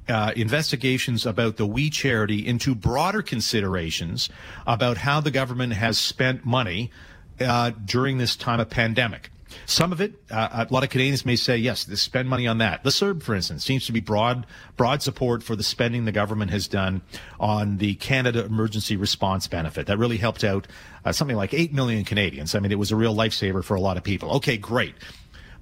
uh, 0.08 0.31
investigations 0.36 1.25
about 1.25 1.58
the 1.58 1.65
We 1.65 1.89
Charity 1.89 2.46
into 2.46 2.75
broader 2.75 3.22
considerations 3.22 4.29
about 4.65 4.98
how 4.98 5.22
the 5.22 5.31
government 5.31 5.74
has 5.74 5.98
spent 5.98 6.46
money 6.46 6.91
uh, 7.39 7.72
during 7.86 8.17
this 8.17 8.36
time 8.36 8.60
of 8.60 8.70
pandemic. 8.70 9.31
Some 9.65 9.91
of 9.91 10.01
it, 10.01 10.13
uh, 10.29 10.65
a 10.70 10.74
lot 10.74 10.84
of 10.84 10.89
Canadians 10.89 11.25
may 11.25 11.36
say, 11.36 11.58
yes, 11.58 11.81
spend 12.00 12.29
money 12.29 12.48
on 12.48 12.60
that. 12.60 12.84
The 12.84 12.89
CERB, 12.89 13.22
for 13.22 13.36
instance, 13.36 13.63
seems 13.63 13.86
to 13.86 13.91
be 13.91 14.00
broad, 14.00 14.46
broad 14.77 15.01
support 15.01 15.43
for 15.43 15.55
the 15.55 15.63
spending 15.63 16.05
the 16.05 16.12
government 16.12 16.51
has 16.51 16.67
done 16.67 17.01
on 17.39 17.77
the 17.77 17.96
Canada 17.96 18.46
Emergency 18.46 18.96
Response 18.96 19.48
Benefit. 19.48 19.88
That 19.88 19.98
really 19.98 20.17
helped 20.17 20.43
out 20.43 20.67
uh, 21.05 21.12
something 21.12 21.38
like 21.38 21.53
8 21.53 21.74
million 21.74 22.05
Canadians. 22.05 22.55
I 22.55 22.60
mean, 22.60 22.72
it 22.72 22.79
was 22.79 22.91
a 22.91 22.96
real 22.96 23.15
lifesaver 23.15 23.63
for 23.63 23.75
a 23.75 23.81
lot 23.81 23.98
of 23.98 24.03
people. 24.03 24.31
Okay, 24.38 24.58
great. 24.58 24.96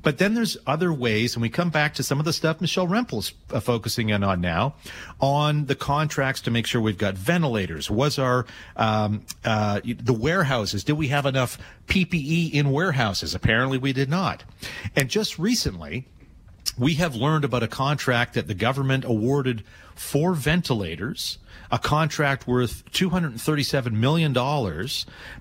But 0.02 0.18
then 0.18 0.34
there's 0.34 0.58
other 0.66 0.94
ways, 0.94 1.36
and 1.36 1.42
we 1.42 1.50
come 1.50 1.70
back 1.70 1.94
to 1.96 2.04
some 2.04 2.20
of 2.20 2.26
the 2.26 2.34
stuff 2.34 2.62
Michelle 2.62 2.88
Rememple's 2.88 3.34
uh, 3.52 3.60
focusing 3.60 4.10
in 4.10 4.24
on 4.24 4.42
now, 4.42 4.76
on 5.20 5.66
the 5.66 5.76
contracts 5.76 6.42
to 6.42 6.52
make 6.52 6.66
sure 6.66 6.82
we've 6.82 6.98
got 6.98 7.16
ventilators. 7.16 7.90
Was 7.90 8.18
our 8.18 8.46
um, 8.76 9.26
uh, 9.44 9.82
the 9.84 10.14
warehouses? 10.14 10.84
Did 10.84 10.94
we 10.94 11.08
have 11.10 11.26
enough 11.26 11.58
PPE 11.88 12.54
in 12.54 12.72
warehouses? 12.72 13.36
Apparently, 13.36 13.78
we 13.78 13.94
did 13.94 14.10
not. 14.10 14.44
And 14.96 15.10
just 15.10 15.38
recently, 15.38 16.08
we 16.80 16.96
have 16.96 17.16
learned 17.16 17.46
about 17.46 17.64
a 17.64 17.68
contract 17.68 18.34
that 18.34 18.48
the 18.48 18.54
government 18.54 19.04
awarded 19.06 19.64
for 19.96 20.34
ventilators 20.34 21.38
a 21.72 21.78
contract 21.78 22.48
worth 22.48 22.84
$237 22.92 23.92
million 23.92 24.34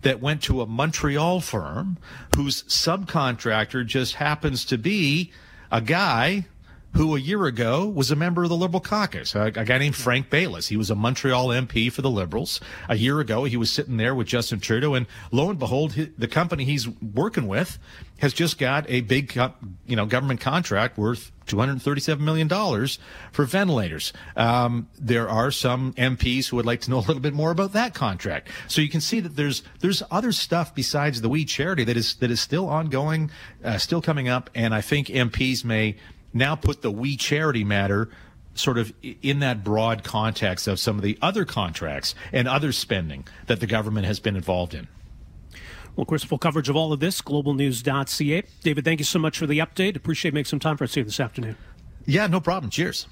that 0.02 0.20
went 0.20 0.42
to 0.42 0.60
a 0.60 0.66
Montreal 0.66 1.40
firm 1.40 1.96
whose 2.36 2.64
subcontractor 2.64 3.86
just 3.86 4.14
happens 4.16 4.64
to 4.66 4.76
be 4.76 5.32
a 5.70 5.80
guy 5.80 6.46
who 6.94 7.14
a 7.14 7.20
year 7.20 7.44
ago 7.46 7.86
was 7.86 8.10
a 8.10 8.16
member 8.16 8.42
of 8.42 8.48
the 8.48 8.56
Liberal 8.56 8.80
caucus, 8.80 9.34
a, 9.34 9.42
a, 9.42 9.64
guy 9.64 9.78
named 9.78 9.94
Frank 9.94 10.30
Baylis. 10.30 10.68
He 10.68 10.76
was 10.76 10.90
a 10.90 10.94
Montreal 10.94 11.48
MP 11.48 11.92
for 11.92 12.02
the 12.02 12.10
Liberals. 12.10 12.60
A 12.88 12.96
year 12.96 13.20
ago, 13.20 13.44
he 13.44 13.56
was 13.56 13.70
sitting 13.70 13.98
there 13.98 14.14
with 14.14 14.26
Justin 14.26 14.60
Trudeau, 14.60 14.94
and 14.94 15.06
lo 15.30 15.50
and 15.50 15.58
behold, 15.58 15.92
the 16.16 16.28
company 16.28 16.64
he's 16.64 16.88
working 16.88 17.46
with 17.46 17.78
has 18.18 18.32
just 18.32 18.58
got 18.58 18.84
a 18.88 19.02
big, 19.02 19.38
you 19.86 19.96
know, 19.96 20.06
government 20.06 20.40
contract 20.40 20.98
worth 20.98 21.30
$237 21.46 22.20
million 22.20 22.48
for 23.32 23.44
ventilators. 23.44 24.12
Um, 24.36 24.88
there 24.98 25.28
are 25.28 25.50
some 25.50 25.92
MPs 25.94 26.48
who 26.48 26.56
would 26.56 26.66
like 26.66 26.80
to 26.82 26.90
know 26.90 26.98
a 26.98 27.00
little 27.00 27.20
bit 27.20 27.34
more 27.34 27.50
about 27.50 27.72
that 27.72 27.94
contract. 27.94 28.48
So 28.66 28.80
you 28.80 28.88
can 28.88 29.00
see 29.00 29.20
that 29.20 29.36
there's 29.36 29.62
there's 29.80 30.02
other 30.10 30.32
stuff 30.32 30.74
besides 30.74 31.20
the 31.20 31.28
We 31.28 31.44
Charity 31.44 31.84
that 31.84 31.96
is 31.96 32.16
that 32.16 32.30
is 32.30 32.40
still 32.40 32.68
ongoing, 32.68 33.30
uh, 33.64 33.78
still 33.78 34.02
coming 34.02 34.28
up, 34.28 34.50
and 34.54 34.74
I 34.74 34.80
think 34.80 35.08
MPs 35.08 35.64
may 35.64 35.96
now 36.32 36.54
put 36.54 36.82
the 36.82 36.90
We 36.90 37.16
Charity 37.16 37.64
matter 37.64 38.10
sort 38.54 38.78
of 38.78 38.92
in 39.22 39.38
that 39.40 39.62
broad 39.62 40.02
context 40.02 40.66
of 40.66 40.80
some 40.80 40.96
of 40.96 41.02
the 41.02 41.18
other 41.22 41.44
contracts 41.44 42.14
and 42.32 42.48
other 42.48 42.72
spending 42.72 43.26
that 43.46 43.60
the 43.60 43.66
government 43.66 44.06
has 44.06 44.20
been 44.20 44.36
involved 44.36 44.74
in. 44.74 44.88
Well, 45.96 46.02
of 46.02 46.08
course, 46.08 46.24
full 46.24 46.38
coverage 46.38 46.68
of 46.68 46.76
all 46.76 46.92
of 46.92 47.00
this, 47.00 47.20
globalnews.ca. 47.20 48.42
David, 48.62 48.84
thank 48.84 49.00
you 49.00 49.04
so 49.04 49.18
much 49.18 49.38
for 49.38 49.46
the 49.46 49.58
update. 49.58 49.96
Appreciate 49.96 50.34
making 50.34 50.48
some 50.48 50.60
time 50.60 50.76
for 50.76 50.84
us 50.84 50.94
here 50.94 51.04
this 51.04 51.18
afternoon. 51.18 51.56
Yeah, 52.04 52.26
no 52.28 52.40
problem. 52.40 52.70
Cheers. 52.70 53.06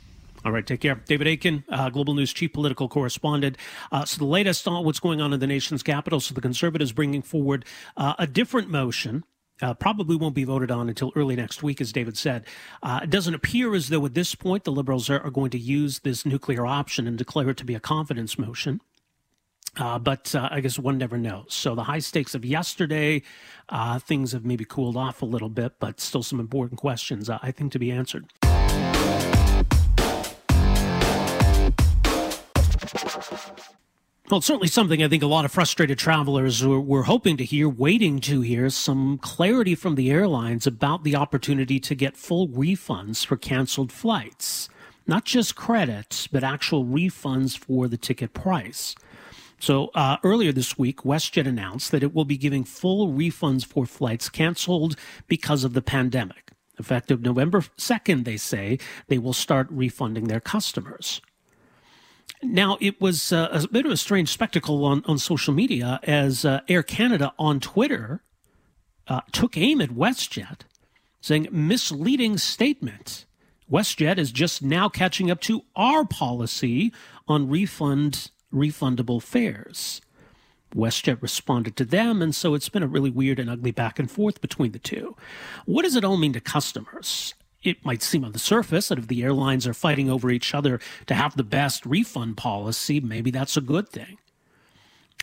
All 0.45 0.53
right, 0.53 0.65
take 0.65 0.81
care. 0.81 0.95
David 0.95 1.27
Akin, 1.27 1.65
uh, 1.69 1.91
Global 1.91 2.15
News 2.15 2.33
chief 2.33 2.53
political 2.53 2.89
correspondent. 2.89 3.59
Uh, 3.91 4.05
so, 4.05 4.19
the 4.19 4.25
latest 4.25 4.69
on 4.69 4.85
what's 4.85 5.01
going 5.01 5.21
on 5.21 5.33
in 5.33 5.41
the 5.41 5.47
nation's 5.49 5.83
capital. 5.83 6.21
So, 6.21 6.35
the 6.35 6.41
Conservatives 6.41 6.93
bringing 6.93 7.23
forward 7.23 7.65
uh, 7.97 8.15
a 8.21 8.29
different 8.29 8.71
motion 8.71 9.25
uh, 9.63 9.75
probably 9.75 10.17
won't 10.17 10.35
be 10.35 10.45
voted 10.45 10.71
on 10.71 10.89
until 10.89 11.13
early 11.17 11.37
next 11.37 11.63
week, 11.63 11.81
as 11.81 11.93
David 11.93 12.17
said. 12.17 12.45
Uh, 12.83 13.01
it 13.03 13.11
doesn't 13.11 13.35
appear 13.35 13.75
as 13.75 13.89
though 13.89 14.05
at 14.05 14.15
this 14.15 14.35
point 14.35 14.65
the 14.65 14.73
Liberals 14.73 15.09
are, 15.09 15.21
are, 15.21 15.31
going 15.31 15.51
to 15.51 15.59
use 15.59 16.01
this 16.01 16.27
nuclear 16.27 16.67
option 16.67 17.07
and 17.07 17.17
declare 17.17 17.51
it 17.51 17.57
to 17.59 17.65
be 17.65 17.75
a 17.75 17.81
confidence 17.81 18.39
motion. 18.39 18.81
Uh, 19.77 19.99
but 19.99 20.35
uh, 20.35 20.49
I 20.51 20.61
guess 20.61 20.79
one 20.79 20.97
never 20.97 21.19
knows. 21.19 21.47
So 21.49 21.75
the 21.75 21.85
high 21.85 21.99
stakes 21.99 22.35
of 22.35 22.45
yesterday, 22.45 23.23
uh, 23.69 23.99
things 23.99 24.33
have 24.33 24.45
maybe 24.45 24.65
cooled 24.65 24.97
off 24.97 25.21
a 25.21 25.27
little 25.27 25.51
bit, 25.51 25.75
but 25.79 26.01
still 26.01 26.23
some 26.23 26.41
important 26.41 26.81
questions, 26.81 27.29
uh, 27.29 27.39
I 27.43 27.51
think, 27.51 27.73
to 27.73 27.79
be 27.79 27.91
answered. 27.91 28.33
Well, 34.29 34.41
certainly 34.41 34.67
something 34.67 35.05
I 35.05 35.09
think 35.09 35.23
a 35.23 35.29
lot 35.29 35.45
of 35.45 35.53
frustrated 35.53 35.99
travelers 35.99 36.65
were, 36.65 36.81
were, 36.81 37.05
hoping 37.05 37.37
to 37.37 37.45
hear, 37.45 37.69
waiting 37.69 38.19
to 38.23 38.41
hear 38.41 38.71
some 38.71 39.19
clarity 39.19 39.77
from 39.77 39.95
the 39.95 40.11
airlines 40.11 40.67
about 40.67 41.05
the 41.05 41.15
opportunity 41.15 41.79
to 41.79 41.95
get 41.95 42.17
full 42.17 42.49
refunds 42.49 43.25
for 43.25 43.37
canceled 43.37 43.93
flights. 43.93 44.69
Not 45.07 45.27
just 45.27 45.55
credits, 45.55 46.27
but 46.27 46.43
actual 46.43 46.85
refunds 46.85 47.57
for 47.57 47.87
the 47.87 47.97
ticket 47.97 48.35
price. 48.35 48.97
So 49.61 49.93
uh, 49.95 50.17
earlier 50.25 50.51
this 50.51 50.77
week, 50.77 51.03
WestJet 51.03 51.47
announced 51.47 51.93
that 51.93 52.03
it 52.03 52.13
will 52.13 52.25
be 52.25 52.37
giving 52.37 52.65
full 52.65 53.13
refunds 53.13 53.65
for 53.65 53.87
flights 53.87 54.29
canceled 54.29 54.97
because 55.29 55.63
of 55.63 55.73
the 55.73 55.83
pandemic. 55.83 56.51
Effective 56.81 57.23
November 57.23 57.61
2nd, 57.61 58.25
they 58.25 58.37
say, 58.37 58.81
they 59.07 59.19
will 59.19 59.33
start 59.33 59.69
refunding 59.71 60.25
their 60.25 60.41
customers. 60.41 61.21
Now, 62.43 62.77
it 62.81 63.01
was 63.01 63.33
uh, 63.33 63.49
a 63.51 63.69
bit 63.69 63.87
of 63.87 63.93
a 63.93 63.97
strange 63.97 64.31
spectacle 64.31 64.85
on, 64.85 65.03
on 65.07 65.19
social 65.19 65.55
media 65.55 66.01
as 66.03 66.45
uh, 66.45 66.61
Air 66.69 66.83
Canada 66.83 67.33
on 67.39 67.61
Twitter 67.61 68.23
uh, 69.09 69.21
took 69.33 69.57
aim 69.57 69.81
at 69.81 69.91
WestJet, 69.91 70.61
saying, 71.21 71.49
misleading 71.51 72.39
statement. 72.39 73.25
WestJet 73.71 74.19
is 74.19 74.33
just 74.33 74.63
now 74.63 74.89
catching 74.89 75.31
up 75.31 75.41
to 75.43 75.63
our 75.75 76.05
policy 76.05 76.93
on 77.27 77.49
refund 77.49 78.31
refundable 78.53 79.21
fares. 79.21 80.01
WestJet 80.75 81.23
responded 81.23 81.77
to 81.77 81.85
them, 81.85 82.23
and 82.23 82.35
so 82.35 82.55
it's 82.55 82.69
been 82.69 82.83
a 82.83 82.89
really 82.89 83.11
weird 83.11 83.39
and 83.39 83.49
ugly 83.49 83.71
back 83.71 83.99
and 83.99 84.11
forth 84.11 84.41
between 84.41 84.73
the 84.73 84.79
two. 84.79 85.17
What 85.65 85.83
does 85.83 85.97
it 85.97 86.05
all 86.05 86.17
mean 86.17 86.33
to 86.35 86.41
customers? 86.41 87.35
It 87.67 87.85
might 87.85 88.03
seem 88.03 88.25
on 88.25 88.33
the 88.33 88.39
surface 88.39 88.89
that 88.89 88.99
if 88.99 89.09
the 89.09 89.23
airlines 89.23 89.67
are 89.67 89.75
fighting 89.75 90.11
over 90.11 90.31
each 90.31 90.55
other 90.55 90.81
to 91.07 91.15
have 91.15 91.37
the 91.37 91.45
best 91.45 91.85
refund 91.87 92.37
policy, 92.37 93.01
maybe 93.01 93.31
that's 93.31 93.57
a 93.57 93.61
good 93.61 93.89
thing. 93.89 94.19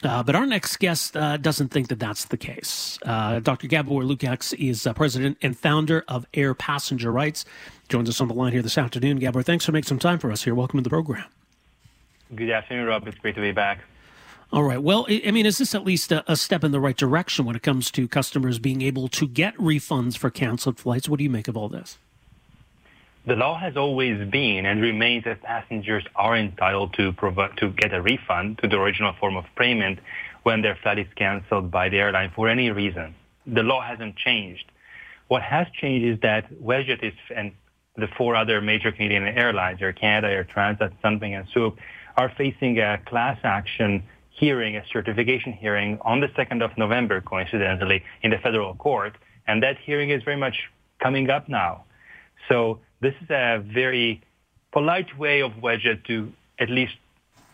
Uh, 0.03 0.21
but 0.21 0.35
our 0.35 0.45
next 0.45 0.77
guest 0.77 1.15
uh, 1.15 1.37
doesn't 1.37 1.69
think 1.69 1.87
that 1.87 1.99
that's 1.99 2.25
the 2.25 2.37
case. 2.37 2.99
Uh, 3.05 3.39
Dr. 3.39 3.67
Gabor 3.67 4.03
Lukacs 4.03 4.53
is 4.55 4.85
uh, 4.85 4.93
president 4.93 5.37
and 5.41 5.57
founder 5.57 6.03
of 6.07 6.25
Air 6.33 6.53
Passenger 6.53 7.11
Rights. 7.11 7.45
Joins 7.87 8.09
us 8.09 8.19
on 8.19 8.27
the 8.27 8.33
line 8.33 8.51
here 8.51 8.61
this 8.61 8.77
afternoon. 8.77 9.17
Gabor, 9.17 9.43
thanks 9.43 9.65
for 9.65 9.71
making 9.71 9.87
some 9.87 9.99
time 9.99 10.19
for 10.19 10.31
us 10.31 10.43
here. 10.43 10.55
Welcome 10.55 10.79
to 10.79 10.83
the 10.83 10.89
program. 10.89 11.25
Good 12.35 12.49
afternoon, 12.49 12.87
Rob. 12.87 13.07
It's 13.07 13.17
great 13.17 13.35
to 13.35 13.41
be 13.41 13.51
back. 13.51 13.79
All 14.51 14.63
right. 14.63 14.81
Well, 14.81 15.07
I 15.09 15.31
mean, 15.31 15.45
is 15.45 15.57
this 15.57 15.73
at 15.73 15.83
least 15.83 16.11
a, 16.11 16.31
a, 16.31 16.35
step 16.35 16.63
in 16.63 16.71
the 16.71 16.79
right 16.79 16.95
direction 16.95 17.45
when 17.45 17.55
it 17.55 17.63
comes 17.63 17.89
to 17.91 18.07
customers 18.07 18.59
being 18.59 18.83
able 18.83 19.07
to 19.07 19.27
get 19.27 19.55
refunds 19.57 20.15
for 20.15 20.29
canceled 20.29 20.77
flights? 20.77 21.09
What 21.09 21.17
do 21.17 21.23
you 21.23 21.29
make 21.29 21.47
of 21.47 21.57
all 21.57 21.69
this? 21.69 21.97
The 23.25 23.35
law 23.35 23.57
has 23.57 23.77
always 23.77 24.29
been 24.29 24.65
and 24.65 24.81
remains 24.81 25.23
that 25.23 25.41
passengers 25.41 26.03
are 26.15 26.35
entitled 26.35 26.93
to 26.93 27.13
provide, 27.13 27.55
to 27.57 27.69
get 27.69 27.93
a 27.93 28.01
refund 28.01 28.57
to 28.59 28.67
the 28.67 28.77
original 28.77 29.13
form 29.19 29.37
of 29.37 29.45
payment 29.55 29.99
when 30.43 30.61
their 30.61 30.77
flight 30.83 30.99
is 30.99 31.07
canceled 31.15 31.71
by 31.71 31.87
the 31.87 31.97
airline 31.97 32.31
for 32.35 32.49
any 32.49 32.69
reason. 32.69 33.15
The 33.47 33.63
law 33.63 33.81
hasn't 33.81 34.17
changed. 34.17 34.65
What 35.29 35.41
has 35.41 35.67
changed 35.71 36.05
is 36.05 36.19
that 36.21 36.51
WestJet 36.61 37.01
is, 37.01 37.13
and 37.33 37.53
the 37.95 38.07
four 38.17 38.35
other 38.35 38.59
major 38.59 38.91
Canadian 38.91 39.25
airlines, 39.25 39.81
Air 39.81 39.93
Canada, 39.93 40.27
Air 40.27 40.43
Transat, 40.43 40.91
Sunwing, 41.01 41.37
and 41.37 41.47
Swoop, 41.49 41.77
are 42.17 42.31
facing 42.37 42.77
a 42.79 42.99
class 43.05 43.39
action 43.43 44.03
hearing, 44.29 44.75
a 44.75 44.83
certification 44.91 45.53
hearing 45.53 45.97
on 46.01 46.19
the 46.19 46.27
2nd 46.27 46.61
of 46.61 46.77
November, 46.77 47.21
coincidentally, 47.21 48.03
in 48.21 48.31
the 48.31 48.37
federal 48.37 48.75
court. 48.75 49.15
And 49.47 49.63
that 49.63 49.77
hearing 49.77 50.09
is 50.09 50.23
very 50.23 50.37
much 50.37 50.69
coming 50.99 51.29
up 51.29 51.47
now. 51.47 51.85
So 52.49 52.79
this 53.03 53.13
is 53.21 53.29
a 53.29 53.63
very 53.73 54.21
polite 54.71 55.17
way 55.17 55.41
of 55.41 55.51
WestJet 55.53 56.05
to 56.05 56.31
at 56.59 56.69
least 56.69 56.95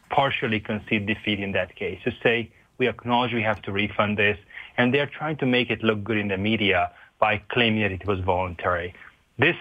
partially 0.10 0.60
concede 0.60 1.06
defeat 1.06 1.40
in 1.40 1.52
that 1.54 1.76
case, 1.76 2.00
to 2.04 2.12
say, 2.24 2.52
we 2.78 2.88
acknowledge 2.88 3.34
we 3.34 3.44
have 3.44 3.62
to 3.64 3.72
refund 3.72 4.18
this, 4.18 4.38
and 4.78 4.94
they're 4.94 5.12
trying 5.20 5.38
to 5.38 5.46
make 5.46 5.70
it 5.70 5.84
look 5.84 6.04
good 6.04 6.18
in 6.18 6.30
the 6.30 6.38
media 6.38 6.92
by 7.20 7.42
claiming 7.50 7.82
that 7.82 7.92
it 7.92 8.06
was 8.08 8.20
voluntary. 8.22 8.94
This 9.38 9.56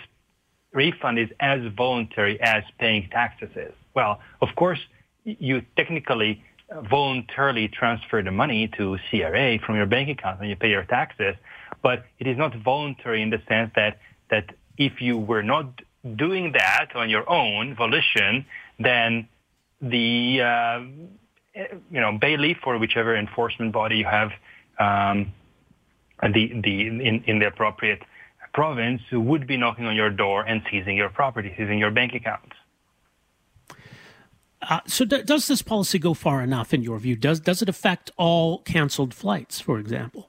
refund 0.73 1.19
is 1.19 1.29
as 1.41 1.61
voluntary 1.77 2.41
as 2.41 2.63
paying 2.79 3.09
taxes 3.11 3.51
is. 3.57 3.73
Well, 3.95 4.21
of 4.41 4.51
course, 4.55 4.79
you 5.25 5.63
technically 5.77 6.43
uh, 6.71 6.83
voluntarily 6.83 7.67
transfer 7.69 8.23
the 8.23 8.31
money 8.31 8.71
to 8.77 8.99
CRA 9.11 9.59
from 9.59 9.75
your 9.77 9.87
bank 9.87 10.09
account 10.09 10.39
when 10.39 10.49
you 10.49 10.57
pay 10.57 10.71
your 10.71 10.85
taxes, 10.85 11.35
but 11.83 12.05
it 12.19 12.27
is 12.27 12.37
not 12.37 12.55
voluntary 12.57 13.23
in 13.23 13.31
the 13.31 13.43
sense 13.49 13.73
that, 13.75 13.99
that 14.31 14.55
if 14.79 15.01
you 15.01 15.19
were 15.19 15.43
not 15.43 15.83
doing 16.17 16.53
that 16.53 16.89
on 16.95 17.11
your 17.11 17.29
own 17.29 17.75
volition, 17.75 18.47
then 18.79 19.29
the 19.81 20.41
uh, 20.41 20.81
you 21.91 22.01
know 22.01 22.17
bailiff 22.19 22.59
or 22.65 22.79
whichever 22.79 23.17
enforcement 23.17 23.73
body 23.73 23.99
you 23.99 24.05
have 24.05 24.31
um, 24.79 25.33
the 26.23 26.53
the 26.63 26.87
in, 26.87 27.25
in 27.27 27.39
the 27.39 27.47
appropriate 27.47 28.03
province 28.55 29.03
would 29.13 29.47
be 29.47 29.57
knocking 29.57 29.87
on 29.87 29.95
your 29.95 30.11
door 30.11 30.43
and 30.43 30.63
seizing 30.71 30.97
your 30.97 31.09
property, 31.11 31.55
seizing 31.57 31.79
your 31.79 31.91
bank 31.91 32.15
accounts. 32.15 32.57
Uh, 34.61 34.81
so, 34.87 35.05
d- 35.05 35.23
does 35.23 35.47
this 35.47 35.63
policy 35.63 35.99
go 35.99 36.15
far 36.15 36.43
enough 36.43 36.75
in 36.75 36.83
your 36.83 36.99
view? 36.99 37.15
Does 37.15 37.41
does 37.41 37.63
it 37.63 37.69
affect 37.69 38.11
all 38.17 38.59
canceled 38.59 39.15
flights, 39.15 39.61
for 39.61 39.79
example? 39.79 40.29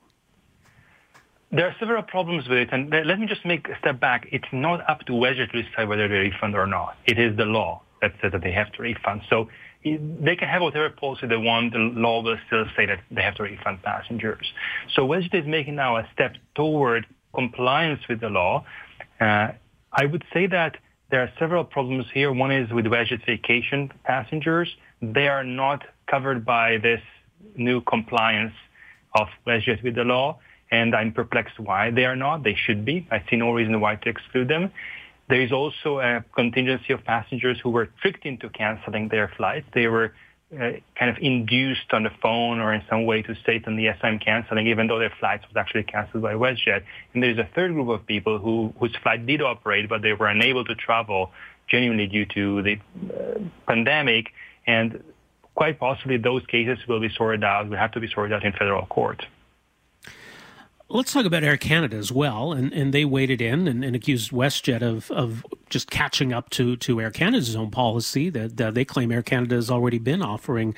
There 1.52 1.66
are 1.66 1.76
several 1.80 2.04
problems 2.04 2.48
with 2.48 2.60
it, 2.60 2.70
and 2.72 2.92
let 2.92 3.20
me 3.20 3.26
just 3.26 3.44
make 3.44 3.68
a 3.70 3.78
step 3.80 4.00
back. 4.00 4.28
It's 4.32 4.48
not 4.52 4.88
up 4.88 5.00
to 5.08 5.14
WestJet 5.14 5.52
to 5.52 5.64
decide 5.64 5.90
whether 5.90 6.08
they 6.08 6.16
refund 6.16 6.56
or 6.56 6.68
not. 6.68 6.96
It 7.08 7.18
is 7.18 7.36
the 7.38 7.46
law 7.46 7.82
that 8.02 8.14
says 8.22 8.34
that 8.34 8.44
they 8.44 8.52
have 8.52 8.72
to 8.74 8.84
refund. 8.84 9.22
So 9.30 9.50
they 9.84 10.36
can 10.36 10.48
have 10.48 10.62
whatever 10.62 10.90
policy 10.92 11.26
they 11.26 11.38
want. 11.38 11.74
The 11.74 11.80
law 11.80 12.22
will 12.22 12.38
still 12.46 12.66
say 12.78 12.86
that 12.86 13.00
they 13.10 13.24
have 13.24 13.36
to 13.36 13.44
refund 13.44 13.82
passengers. 13.82 14.46
So 14.96 15.08
WestJet 15.08 15.42
is 15.42 15.48
making 15.48 15.76
now 15.76 15.98
a 15.98 16.08
step 16.14 16.36
toward 16.56 17.08
compliance 17.34 18.02
with 18.08 18.20
the 18.20 18.30
law. 18.30 18.66
Uh, 19.20 19.50
I 19.92 20.06
would 20.06 20.24
say 20.32 20.46
that 20.48 20.78
there 21.10 21.22
are 21.22 21.32
several 21.40 21.64
problems 21.64 22.06
here. 22.14 22.32
One 22.32 22.52
is 22.52 22.72
with 22.72 22.86
WestJet 22.86 23.26
vacation 23.26 23.92
passengers. 24.04 24.70
They 25.02 25.28
are 25.28 25.44
not 25.44 25.84
covered 26.08 26.46
by 26.46 26.78
this 26.78 27.02
new 27.56 27.82
compliance 27.82 28.54
of 29.16 29.28
WestJet 29.48 29.84
with 29.84 29.96
the 29.96 30.04
law, 30.04 30.40
and 30.72 30.96
I'm 30.96 31.12
perplexed 31.12 31.60
why 31.60 31.92
they 31.92 32.06
are 32.06 32.16
not. 32.16 32.44
They 32.44 32.56
should 32.56 32.86
be. 32.86 33.08
I 33.12 33.24
see 33.30 33.36
no 33.36 33.52
reason 33.52 33.80
why 33.82 33.96
to 33.96 34.10
exclude 34.10 34.48
them. 34.48 34.72
There 35.30 35.42
is 35.42 35.52
also 35.52 36.00
a 36.00 36.24
contingency 36.36 36.94
of 36.94 37.04
passengers 37.04 37.60
who 37.62 37.70
were 37.70 37.88
tricked 38.02 38.26
into 38.26 38.50
canceling 38.50 39.10
their 39.10 39.32
flights. 39.38 39.68
They 39.74 39.88
were 39.88 40.14
uh, 40.52 40.72
kind 40.98 41.12
of 41.12 41.18
induced 41.22 41.94
on 41.94 42.02
the 42.02 42.10
phone 42.22 42.60
or 42.60 42.74
in 42.74 42.82
some 42.90 43.06
way 43.06 43.22
to 43.22 43.36
state 43.36 43.68
on 43.68 43.76
the 43.76 43.84
yes, 43.84 44.00
I'm 44.02 44.18
canceling, 44.18 44.66
even 44.68 44.88
though 44.88 44.98
their 44.98 45.14
flights 45.20 45.46
was 45.48 45.56
actually 45.56 45.84
canceled 45.84 46.24
by 46.24 46.34
WestJet. 46.34 46.82
And 47.14 47.22
there's 47.22 47.38
a 47.38 47.48
third 47.54 47.74
group 47.74 47.90
of 47.90 48.06
people 48.08 48.40
who 48.40 48.74
whose 48.80 48.96
flight 49.04 49.28
did 49.28 49.44
operate, 49.44 49.88
but 49.88 50.02
they 50.02 50.14
were 50.14 50.28
unable 50.28 50.66
to 50.66 50.74
travel 50.74 51.32
genuinely 51.68 52.08
due 52.08 52.26
to 52.26 52.64
the 52.64 52.80
uh, 53.14 53.40
pandemic. 53.68 54.32
And 54.66 55.04
quite 55.54 55.80
possibly 55.80 56.18
those 56.18 56.44
cases 56.48 56.80
will 56.88 57.00
be 57.00 57.10
sorted 57.10 57.44
out, 57.44 57.70
will 57.70 57.78
have 57.78 57.92
to 57.92 58.00
be 58.00 58.08
sorted 58.08 58.34
out 58.34 58.44
in 58.44 58.52
federal 58.54 58.88
court. 58.88 59.24
Let's 60.92 61.14
talk 61.14 61.26
about 61.26 61.44
Air 61.44 61.56
Canada 61.56 61.98
as 61.98 62.12
well, 62.12 62.52
and, 62.52 62.74
and 62.74 62.92
they 62.92 63.06
waded 63.06 63.44
in 63.44 63.68
and, 63.68 63.86
and 63.86 63.96
accused 63.96 64.32
WestJet 64.32 64.82
of, 64.82 65.12
of 65.12 65.46
just 65.70 65.92
catching 65.92 66.34
up 66.34 66.50
to, 66.52 66.76
to 66.78 67.00
Air 67.00 67.12
Canada's 67.12 67.56
own 67.56 67.70
policy 67.70 68.32
that 68.32 68.60
uh, 68.60 68.72
they 68.72 68.86
claim 68.86 69.12
Air 69.12 69.22
Canada 69.22 69.54
has 69.54 69.70
already 69.70 70.00
been 70.00 70.24
offering 70.24 70.74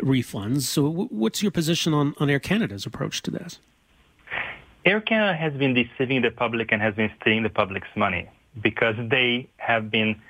refunds. 0.00 0.62
So, 0.62 0.84
w- 0.84 1.08
what's 1.10 1.42
your 1.42 1.50
position 1.50 1.92
on, 1.92 2.14
on 2.18 2.30
Air 2.30 2.38
Canada's 2.38 2.86
approach 2.86 3.22
to 3.22 3.32
this? 3.32 3.58
Air 4.84 5.00
Canada 5.00 5.36
has 5.36 5.52
been 5.54 5.74
deceiving 5.74 6.22
the 6.22 6.30
public 6.30 6.70
and 6.70 6.80
has 6.80 6.94
been 6.94 7.10
stealing 7.20 7.42
the 7.42 7.50
public's 7.50 7.88
money 7.96 8.30
because 8.62 8.94
they 9.10 9.48
have 9.56 9.90
been 9.90 10.20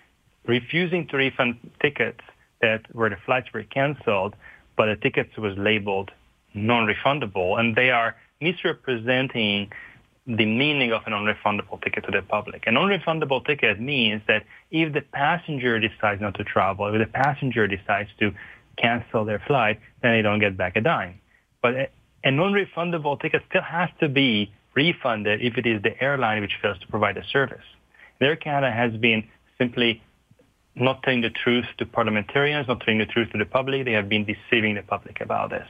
refusing 0.47 1.07
to 1.09 1.19
refund 1.19 1.59
tickets 1.83 2.21
that 2.63 2.87
where 2.95 3.11
the 3.11 3.19
flights 3.27 3.53
were 3.53 3.65
canceled, 3.65 4.35
but 4.79 4.87
the 4.87 4.97
tickets 4.97 5.37
was 5.37 5.59
labeled 5.59 6.11
non-refundable, 6.55 7.61
and 7.61 7.77
they 7.77 7.91
are 7.91 8.17
misrepresenting 8.41 9.71
the 10.27 10.47
meaning 10.47 10.93
of 10.93 11.03
a 11.07 11.11
non-refundable 11.11 11.83
ticket 11.83 12.05
to 12.05 12.11
the 12.11 12.23
public. 12.23 12.65
A 12.67 12.73
non-refundable 12.73 13.45
ticket 13.45 13.81
means 13.81 14.23
that 14.29 14.45
if 14.71 14.93
the 14.93 15.01
passenger 15.01 15.81
decides 15.81 16.21
not 16.21 16.35
to 16.35 16.45
travel, 16.45 16.87
if 16.87 17.01
the 17.01 17.13
passenger 17.13 17.67
decides 17.67 18.11
to 18.19 18.33
cancel 18.77 19.25
their 19.25 19.43
flight, 19.47 19.81
then 20.03 20.13
they 20.13 20.23
don't 20.23 20.39
get 20.39 20.57
back 20.57 20.77
a 20.77 20.81
dime. 20.81 21.21
But 21.63 21.91
a 22.23 22.31
non-refundable 22.31 23.21
ticket 23.21 23.43
still 23.49 23.63
has 23.63 23.91
to 24.01 24.09
be 24.09 24.53
refunded 24.75 25.43
if 25.43 25.59
it 25.59 25.67
is 25.67 25.83
the 25.83 26.01
airline 26.03 26.41
which 26.43 26.57
fails 26.63 26.79
to 26.79 26.87
provide 26.87 27.17
the 27.17 27.25
service. 27.33 27.65
Air 28.21 28.37
Canada 28.37 28.71
has 28.71 28.93
been 28.97 29.27
simply 29.59 30.03
not 30.75 31.03
telling 31.03 31.23
the 31.23 31.31
truth 31.31 31.65
to 31.79 31.87
parliamentarians, 31.87 32.69
not 32.69 32.81
telling 32.81 32.99
the 32.99 33.07
truth 33.07 33.31
to 33.33 33.39
the 33.39 33.45
public. 33.45 33.85
They 33.85 33.93
have 33.93 34.09
been 34.09 34.25
deceiving 34.25 34.75
the 34.75 34.83
public 34.83 35.21
about 35.21 35.51
this. 35.51 35.67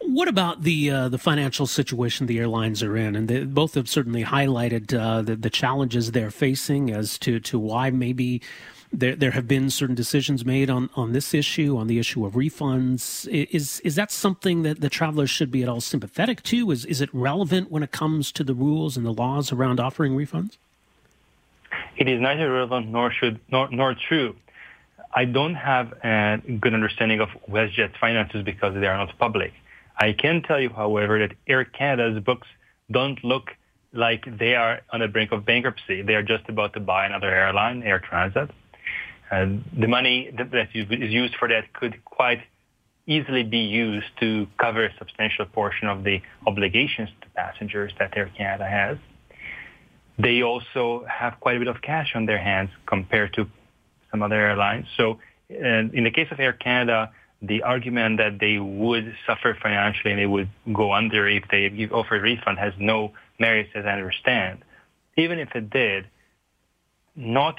What 0.00 0.28
about 0.28 0.62
the 0.62 0.90
uh, 0.90 1.08
the 1.08 1.18
financial 1.18 1.66
situation 1.66 2.26
the 2.26 2.38
airlines 2.38 2.82
are 2.82 2.96
in? 2.96 3.16
And 3.16 3.28
they 3.28 3.44
both 3.44 3.74
have 3.74 3.88
certainly 3.88 4.24
highlighted 4.24 4.98
uh, 4.98 5.22
the, 5.22 5.36
the 5.36 5.50
challenges 5.50 6.12
they're 6.12 6.30
facing 6.30 6.90
as 6.90 7.18
to, 7.18 7.40
to 7.40 7.58
why 7.58 7.90
maybe 7.90 8.40
there 8.92 9.16
there 9.16 9.32
have 9.32 9.46
been 9.46 9.70
certain 9.70 9.94
decisions 9.94 10.44
made 10.44 10.70
on, 10.70 10.88
on 10.94 11.12
this 11.12 11.34
issue, 11.34 11.76
on 11.76 11.88
the 11.88 11.98
issue 11.98 12.24
of 12.24 12.34
refunds. 12.34 13.26
Is 13.28 13.80
is 13.80 13.96
that 13.96 14.10
something 14.10 14.62
that 14.62 14.80
the 14.80 14.88
travelers 14.88 15.30
should 15.30 15.50
be 15.50 15.62
at 15.62 15.68
all 15.68 15.80
sympathetic 15.80 16.42
to? 16.44 16.70
Is 16.70 16.84
is 16.84 17.00
it 17.00 17.10
relevant 17.12 17.70
when 17.70 17.82
it 17.82 17.92
comes 17.92 18.32
to 18.32 18.44
the 18.44 18.54
rules 18.54 18.96
and 18.96 19.04
the 19.04 19.12
laws 19.12 19.52
around 19.52 19.80
offering 19.80 20.16
refunds? 20.16 20.56
It 21.96 22.08
is 22.08 22.20
neither 22.20 22.50
relevant 22.52 22.88
nor 22.88 23.12
should 23.12 23.40
nor 23.50 23.68
nor 23.70 23.94
true. 23.94 24.36
I 25.14 25.24
don't 25.24 25.54
have 25.54 25.92
a 26.04 26.40
good 26.60 26.74
understanding 26.74 27.20
of 27.20 27.28
WestJet's 27.48 27.96
finances 28.00 28.44
because 28.44 28.74
they 28.74 28.86
are 28.86 28.96
not 28.96 29.16
public. 29.18 29.52
I 29.98 30.12
can 30.12 30.42
tell 30.42 30.60
you, 30.60 30.70
however, 30.70 31.18
that 31.18 31.36
Air 31.46 31.64
Canada's 31.64 32.22
books 32.22 32.46
don't 32.90 33.22
look 33.24 33.50
like 33.92 34.24
they 34.38 34.54
are 34.54 34.80
on 34.92 35.00
the 35.00 35.08
brink 35.08 35.32
of 35.32 35.44
bankruptcy. 35.44 36.02
They 36.02 36.14
are 36.14 36.22
just 36.22 36.48
about 36.48 36.74
to 36.74 36.80
buy 36.80 37.06
another 37.06 37.28
airline, 37.28 37.82
Air 37.82 38.00
Transat. 38.00 38.50
And 39.30 39.64
the 39.78 39.88
money 39.88 40.30
that 40.36 40.68
is 40.74 41.10
used 41.10 41.34
for 41.36 41.48
that 41.48 41.72
could 41.72 42.02
quite 42.04 42.40
easily 43.06 43.42
be 43.42 43.58
used 43.58 44.06
to 44.20 44.46
cover 44.58 44.84
a 44.84 44.94
substantial 44.98 45.46
portion 45.46 45.88
of 45.88 46.04
the 46.04 46.20
obligations 46.46 47.08
to 47.22 47.28
passengers 47.30 47.92
that 47.98 48.16
Air 48.16 48.30
Canada 48.36 48.66
has. 48.68 48.98
They 50.18 50.42
also 50.42 51.04
have 51.08 51.40
quite 51.40 51.56
a 51.56 51.58
bit 51.58 51.68
of 51.68 51.80
cash 51.80 52.12
on 52.14 52.26
their 52.26 52.38
hands 52.38 52.70
compared 52.86 53.32
to 53.34 53.46
some 54.10 54.22
other 54.22 54.34
airlines. 54.34 54.86
So 54.96 55.18
in 55.48 56.04
the 56.04 56.10
case 56.10 56.28
of 56.30 56.38
Air 56.38 56.52
Canada, 56.52 57.10
the 57.40 57.62
argument 57.62 58.18
that 58.18 58.38
they 58.40 58.58
would 58.58 59.14
suffer 59.26 59.56
financially 59.62 60.12
and 60.12 60.20
they 60.20 60.26
would 60.26 60.48
go 60.72 60.92
under 60.92 61.28
if 61.28 61.44
they 61.50 61.68
give, 61.68 61.92
offer 61.92 62.16
a 62.16 62.20
refund 62.20 62.58
has 62.58 62.72
no 62.78 63.12
merit, 63.38 63.68
as 63.74 63.84
I 63.86 63.90
understand. 63.90 64.64
Even 65.16 65.38
if 65.38 65.54
it 65.54 65.70
did, 65.70 66.06
not 67.14 67.58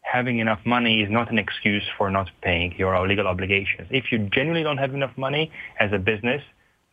having 0.00 0.38
enough 0.38 0.60
money 0.64 1.02
is 1.02 1.10
not 1.10 1.30
an 1.30 1.38
excuse 1.38 1.84
for 1.96 2.10
not 2.10 2.30
paying 2.42 2.74
your 2.76 3.06
legal 3.06 3.26
obligations. 3.26 3.86
If 3.90 4.10
you 4.10 4.18
genuinely 4.18 4.62
don't 4.62 4.78
have 4.78 4.94
enough 4.94 5.16
money 5.16 5.52
as 5.78 5.92
a 5.92 5.98
business, 5.98 6.42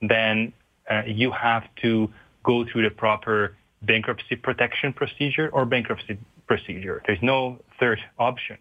then 0.02 0.54
uh, 0.90 1.04
you 1.06 1.32
have 1.32 1.64
to 1.82 2.12
go 2.44 2.66
through 2.66 2.84
the 2.84 2.92
proper 2.92 3.56
bankruptcy 3.82 4.36
protection 4.36 4.94
procedure 4.94 5.50
or 5.52 5.66
bankruptcy 5.66 6.18
procedure. 6.48 7.02
There's 7.06 7.22
no 7.22 7.60
third 7.80 8.00
option. 8.20 8.58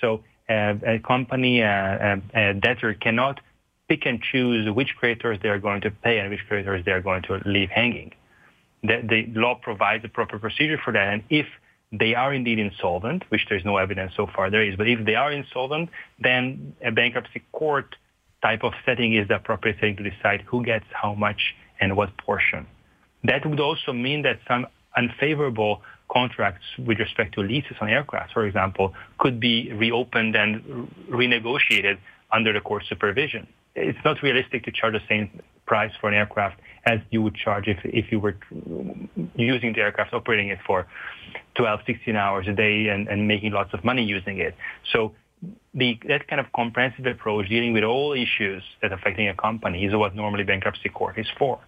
So 0.00 0.22
Uh, 0.48 0.74
a 0.86 0.98
company, 1.00 1.60
a, 1.60 2.22
a 2.34 2.54
debtor 2.54 2.94
cannot 2.94 3.40
pick 3.88 4.06
and 4.06 4.22
choose 4.22 4.68
which 4.74 4.94
creditors 4.96 5.38
they 5.42 5.48
are 5.48 5.58
going 5.58 5.80
to 5.80 5.90
pay 5.90 6.18
and 6.18 6.30
which 6.30 6.40
creditors 6.46 6.84
they 6.84 6.92
are 6.92 7.00
going 7.00 7.22
to 7.22 7.40
leave 7.44 7.68
hanging. 7.70 8.12
The, 8.82 9.02
the 9.08 9.40
law 9.40 9.56
provides 9.60 10.04
a 10.04 10.08
proper 10.08 10.38
procedure 10.38 10.78
for 10.84 10.92
that, 10.92 11.12
and 11.12 11.22
if 11.30 11.46
they 11.92 12.14
are 12.14 12.32
indeed 12.32 12.58
insolvent, 12.58 13.24
which 13.30 13.46
there's 13.48 13.64
no 13.64 13.76
evidence 13.76 14.12
so 14.16 14.26
far 14.34 14.50
there 14.50 14.62
is, 14.62 14.76
but 14.76 14.88
if 14.88 15.04
they 15.04 15.14
are 15.14 15.32
insolvent, 15.32 15.90
then 16.20 16.74
a 16.84 16.90
bankruptcy 16.90 17.42
court 17.52 17.96
type 18.42 18.62
of 18.62 18.72
setting 18.84 19.14
is 19.14 19.26
the 19.28 19.36
appropriate 19.36 19.76
setting 19.80 19.96
to 19.96 20.08
decide 20.08 20.42
who 20.42 20.64
gets 20.64 20.84
how 20.92 21.14
much 21.14 21.54
and 21.80 21.96
what 21.96 22.16
portion. 22.18 22.66
That 23.24 23.46
would 23.46 23.60
also 23.60 23.92
mean 23.92 24.22
that 24.22 24.38
some 24.46 24.66
unfavorable 24.96 25.82
contracts 26.08 26.64
with 26.78 26.98
respect 26.98 27.34
to 27.34 27.40
leases 27.40 27.76
on 27.80 27.88
aircraft, 27.88 28.32
for 28.32 28.46
example, 28.46 28.94
could 29.18 29.40
be 29.40 29.72
reopened 29.72 30.36
and 30.36 30.88
renegotiated 31.10 31.98
under 32.32 32.52
the 32.52 32.60
court 32.60 32.84
supervision. 32.88 33.46
It's 33.74 33.98
not 34.04 34.22
realistic 34.22 34.64
to 34.64 34.72
charge 34.72 34.94
the 34.94 35.02
same 35.08 35.40
price 35.66 35.92
for 36.00 36.08
an 36.08 36.14
aircraft 36.14 36.60
as 36.86 37.00
you 37.10 37.20
would 37.22 37.34
charge 37.34 37.66
if, 37.66 37.78
if 37.84 38.12
you 38.12 38.20
were 38.20 38.36
using 39.34 39.72
the 39.72 39.80
aircraft, 39.80 40.14
operating 40.14 40.48
it 40.48 40.58
for 40.64 40.86
12, 41.56 41.80
16 41.84 42.16
hours 42.16 42.46
a 42.48 42.52
day 42.52 42.88
and, 42.88 43.08
and 43.08 43.26
making 43.26 43.52
lots 43.52 43.74
of 43.74 43.84
money 43.84 44.04
using 44.04 44.38
it. 44.38 44.54
So 44.92 45.12
the, 45.74 45.98
that 46.08 46.28
kind 46.28 46.40
of 46.40 46.46
comprehensive 46.54 47.04
approach 47.06 47.48
dealing 47.48 47.72
with 47.72 47.84
all 47.84 48.12
issues 48.12 48.62
that 48.80 48.92
affecting 48.92 49.28
a 49.28 49.34
company 49.34 49.84
is 49.84 49.94
what 49.94 50.14
normally 50.14 50.44
bankruptcy 50.44 50.88
court 50.88 51.18
is 51.18 51.26
for. 51.38 51.58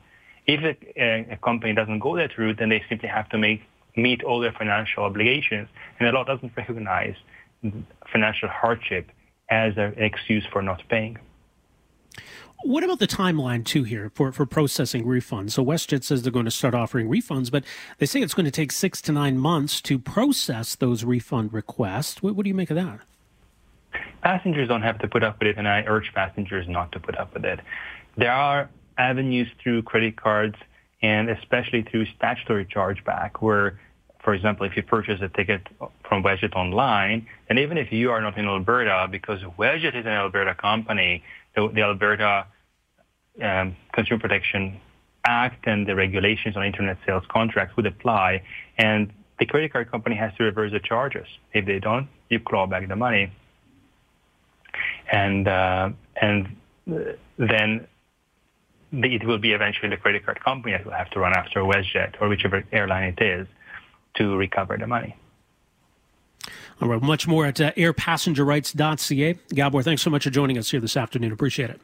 If 0.47 0.77
a, 0.97 1.33
a 1.33 1.37
company 1.37 1.75
doesn't 1.75 1.99
go 1.99 2.17
that 2.17 2.39
route, 2.39 2.57
then 2.59 2.71
they 2.71 2.83
simply 2.89 3.09
have 3.09 3.29
to 3.31 3.39
make 3.39 3.63
meet 3.99 4.23
all 4.23 4.41
their 4.41 4.53
financial 4.53 5.05
obligations, 5.05 5.69
and 5.99 6.09
the 6.09 6.13
law 6.13 6.25
doesn't 6.25 6.53
recognize 6.57 7.15
financial 8.13 8.49
hardship 8.49 9.11
as 9.51 9.77
an 9.77 9.95
excuse 9.97 10.47
for 10.53 10.63
not 10.63 10.83
paying. 10.89 11.19
What 12.65 12.83
about 12.83 12.99
the 12.99 13.07
timeline 13.07 13.65
too 13.65 13.85
here 13.85 14.11
for, 14.15 14.33
for 14.33 14.45
processing 14.45 15.05
refunds? 15.05 15.53
So 15.53 15.65
WestJet 15.65 16.03
says 16.03 16.23
they're 16.23 16.33
going 16.33 16.45
to 16.45 16.51
start 16.51 16.75
offering 16.75 17.09
refunds, 17.09 17.53
but 17.53 17.65
they 17.99 18.07
say 18.07 18.21
it's 18.21 18.35
going 18.35 18.47
to 18.47 18.51
take 18.51 18.73
six 18.73 19.01
to 19.03 19.13
nine 19.13 19.39
months 19.39 19.81
to 19.83 19.99
process 19.99 20.75
those 20.75 21.05
refund 21.05 21.53
requests. 21.53 22.21
What, 22.21 22.35
what 22.35 22.43
do 22.43 22.49
you 22.49 22.57
make 22.57 22.71
of 22.71 22.77
that? 22.77 23.01
Passengers 24.23 24.69
don't 24.69 24.83
have 24.83 24.99
to 24.99 25.09
put 25.09 25.23
up 25.23 25.39
with 25.39 25.49
it, 25.49 25.57
and 25.57 25.69
I 25.69 25.85
urge 25.87 26.13
passengers 26.13 26.67
not 26.69 26.91
to 26.93 27.01
put 27.01 27.17
up 27.17 27.33
with 27.33 27.45
it. 27.45 27.61
There 28.17 28.33
are 28.33 28.69
avenues 28.99 29.49
through 29.63 29.83
credit 29.83 30.17
cards 30.17 30.57
and 31.01 31.31
especially 31.31 31.83
through 31.83 32.07
statutory 32.07 32.65
chargeback 32.65 33.41
where 33.41 33.79
for 34.29 34.35
example, 34.35 34.67
if 34.67 34.77
you 34.77 34.83
purchase 34.83 35.23
a 35.23 35.29
ticket 35.31 35.63
from 36.07 36.23
WestJet 36.23 36.55
online, 36.55 37.27
and 37.49 37.59
even 37.59 37.79
if 37.79 37.91
you 37.91 38.11
are 38.11 38.21
not 38.21 38.37
in 38.37 38.47
Alberta, 38.47 39.09
because 39.11 39.41
WestJet 39.41 39.97
is 39.99 40.05
an 40.05 40.13
Alberta 40.13 40.55
company, 40.55 41.25
the, 41.57 41.67
the 41.73 41.81
Alberta 41.81 42.45
um, 43.43 43.75
Consumer 43.95 44.21
Protection 44.21 44.83
Act 45.25 45.67
and 45.67 45.87
the 45.87 45.95
regulations 45.95 46.59
on 46.59 46.67
internet 46.67 46.99
sales 47.07 47.25
contracts 47.31 47.75
would 47.77 47.87
apply, 47.87 48.43
and 48.77 49.11
the 49.39 49.47
credit 49.47 49.73
card 49.73 49.91
company 49.91 50.15
has 50.15 50.35
to 50.35 50.45
reverse 50.45 50.73
the 50.73 50.81
charges. 50.81 51.27
If 51.55 51.65
they 51.65 51.79
don't, 51.79 52.07
you 52.29 52.39
claw 52.39 52.67
back 52.67 52.87
the 52.87 52.97
money, 52.97 53.33
and 55.11 55.49
uh, 55.49 55.89
and 56.21 56.55
then 57.39 57.87
it 58.93 59.27
will 59.27 59.39
be 59.39 59.53
eventually 59.53 59.89
the 59.89 59.97
credit 59.97 60.27
card 60.27 60.45
company 60.45 60.77
that 60.77 60.85
will 60.85 60.93
have 60.93 61.09
to 61.13 61.19
run 61.19 61.33
after 61.35 61.61
WestJet 61.61 62.21
or 62.21 62.29
whichever 62.29 62.63
airline 62.73 63.15
it 63.17 63.23
is 63.23 63.49
to 64.19 64.37
recover 64.37 64.77
the 64.77 64.87
money. 64.87 65.17
All 66.81 66.89
right, 66.89 67.03
much 67.03 67.27
more 67.27 67.45
at 67.47 67.61
uh, 67.61 67.73
airpassengerrights.ca. 67.73 69.39
Gabor, 69.53 69.83
thanks 69.83 70.03
so 70.03 70.11
much 70.11 70.25
for 70.25 70.31
joining 70.31 70.59
us 70.59 70.71
here 70.71 70.81
this 70.81 70.97
afternoon. 70.97 71.33
Appreciate 71.33 71.71
it. 71.71 71.81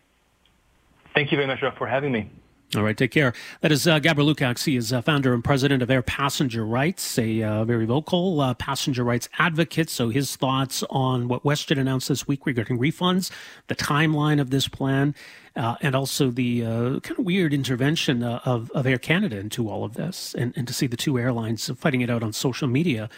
Thank 1.15 1.33
you 1.33 1.39
very 1.39 1.47
much 1.47 1.61
for 1.77 1.87
having 1.87 2.13
me. 2.13 2.31
All 2.77 2.83
right, 2.83 2.97
take 2.97 3.13
care. 3.13 3.33
That 3.61 3.71
is 3.71 3.87
uh, 3.87 3.99
Gabor 4.01 4.23
Lukacs. 4.23 4.65
He 4.65 4.77
is 4.77 4.93
uh, 4.93 5.01
founder 5.01 5.33
and 5.33 5.45
president 5.45 5.83
of 5.83 5.91
Air 5.91 6.03
Passenger 6.03 6.65
Rights, 6.65 7.19
a 7.19 7.43
uh, 7.43 7.65
very 7.65 7.87
vocal 7.87 8.41
uh, 8.41 8.55
passenger 8.55 9.05
rights 9.05 9.29
advocate. 9.39 9.89
So 9.89 10.09
his 10.09 10.35
thoughts 10.35 10.83
on 10.91 11.29
what 11.29 11.45
WestJet 11.45 11.79
announced 11.79 12.09
this 12.09 12.27
week 12.27 12.47
regarding 12.47 12.79
refunds, 12.79 13.31
the 13.69 13.77
timeline 13.77 14.41
of 14.41 14.51
this 14.51 14.67
plan, 14.67 15.15
uh, 15.55 15.77
and 15.83 15.95
also 15.95 16.31
the 16.31 16.65
uh, 16.65 17.01
kind 17.01 17.19
of 17.19 17.25
weird 17.25 17.55
intervention 17.55 18.23
of, 18.23 18.71
of 18.73 18.87
Air 18.87 18.99
Canada 18.99 19.39
into 19.39 19.69
all 19.69 19.85
of 19.85 19.95
this. 19.95 20.35
And, 20.37 20.53
and 20.57 20.67
to 20.67 20.75
see 20.75 20.87
the 20.87 20.97
two 20.97 21.19
airlines 21.19 21.71
fighting 21.77 22.01
it 22.01 22.11
out 22.11 22.23
on 22.23 22.33
social 22.33 22.67
media 22.67 23.09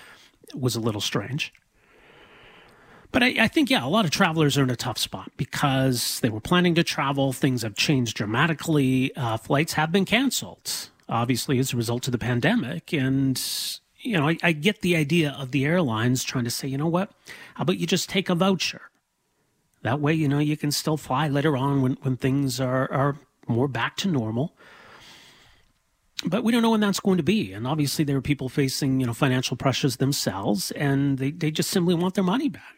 was 0.55 0.77
a 0.77 0.81
little 0.81 1.01
strange. 1.01 1.53
But 3.13 3.23
I, 3.23 3.35
I, 3.41 3.49
think, 3.49 3.71
yeah, 3.71 3.85
a 3.85 3.89
lot 3.89 4.05
of 4.05 4.11
travelers 4.11 4.59
are 4.59 4.63
in 4.63 4.71
a 4.71 4.77
tough 4.77 4.99
spot 4.99 5.31
because 5.37 6.21
they 6.21 6.29
were 6.29 6.41
planning 6.41 6.75
to 6.75 6.85
travel. 6.85 7.33
Things 7.33 7.63
have 7.63 7.75
changed 7.75 8.17
dramatically. 8.17 9.15
Uh, 9.17 9.37
flights 9.37 9.75
have 9.75 9.93
been 9.93 10.05
canceled, 10.05 10.91
obviously, 11.09 11.59
as 11.59 11.73
a 11.73 11.77
result 11.77 12.09
of 12.09 12.13
the 12.13 12.19
pandemic. 12.19 12.93
And, 12.93 13.41
you 14.01 14.19
know, 14.19 14.29
I, 14.29 14.37
I 14.43 14.53
get 14.53 14.83
the 14.83 14.97
idea 14.97 15.37
of 15.39 15.51
the 15.51 15.65
airlines 15.65 16.25
trying 16.25 16.45
to 16.45 16.51
say, 16.51 16.69
you 16.69 16.79
know 16.79 16.89
what? 16.89 17.11
How 17.55 17.63
about 17.63 17.79
you 17.79 17.87
just 17.87 18.09
take 18.09 18.29
a 18.29 18.35
voucher? 18.35 18.83
That 19.83 20.01
way, 20.01 20.15
you 20.15 20.29
know, 20.29 20.39
you 20.39 20.57
can 20.57 20.71
still 20.71 20.97
fly 20.97 21.29
later 21.29 21.57
on 21.57 21.83
when, 21.83 21.93
when 22.03 22.17
things 22.17 22.61
are, 22.61 22.91
are 22.93 23.17
more 23.47 23.69
back 23.69 23.97
to 23.99 24.09
normal 24.09 24.53
but 26.25 26.43
we 26.43 26.53
don't 26.53 26.63
know 26.63 26.71
when 26.71 26.81
that's 26.81 27.01
going 27.01 27.19
to 27.19 27.23
be. 27.23 27.53
And 27.53 27.67
obviously, 27.67 28.05
there 28.05 28.17
are 28.17 28.23
people 28.23 28.49
facing 28.49 29.01
you 29.01 29.07
know 29.07 29.13
financial 29.13 29.57
pressures 29.57 29.97
themselves, 29.97 30.71
and 30.73 31.19
they, 31.19 31.31
they 31.31 31.51
just 31.51 31.71
simply 31.71 31.95
want 31.95 32.15
their 32.15 32.25
money 32.25 32.49
back. 32.49 32.76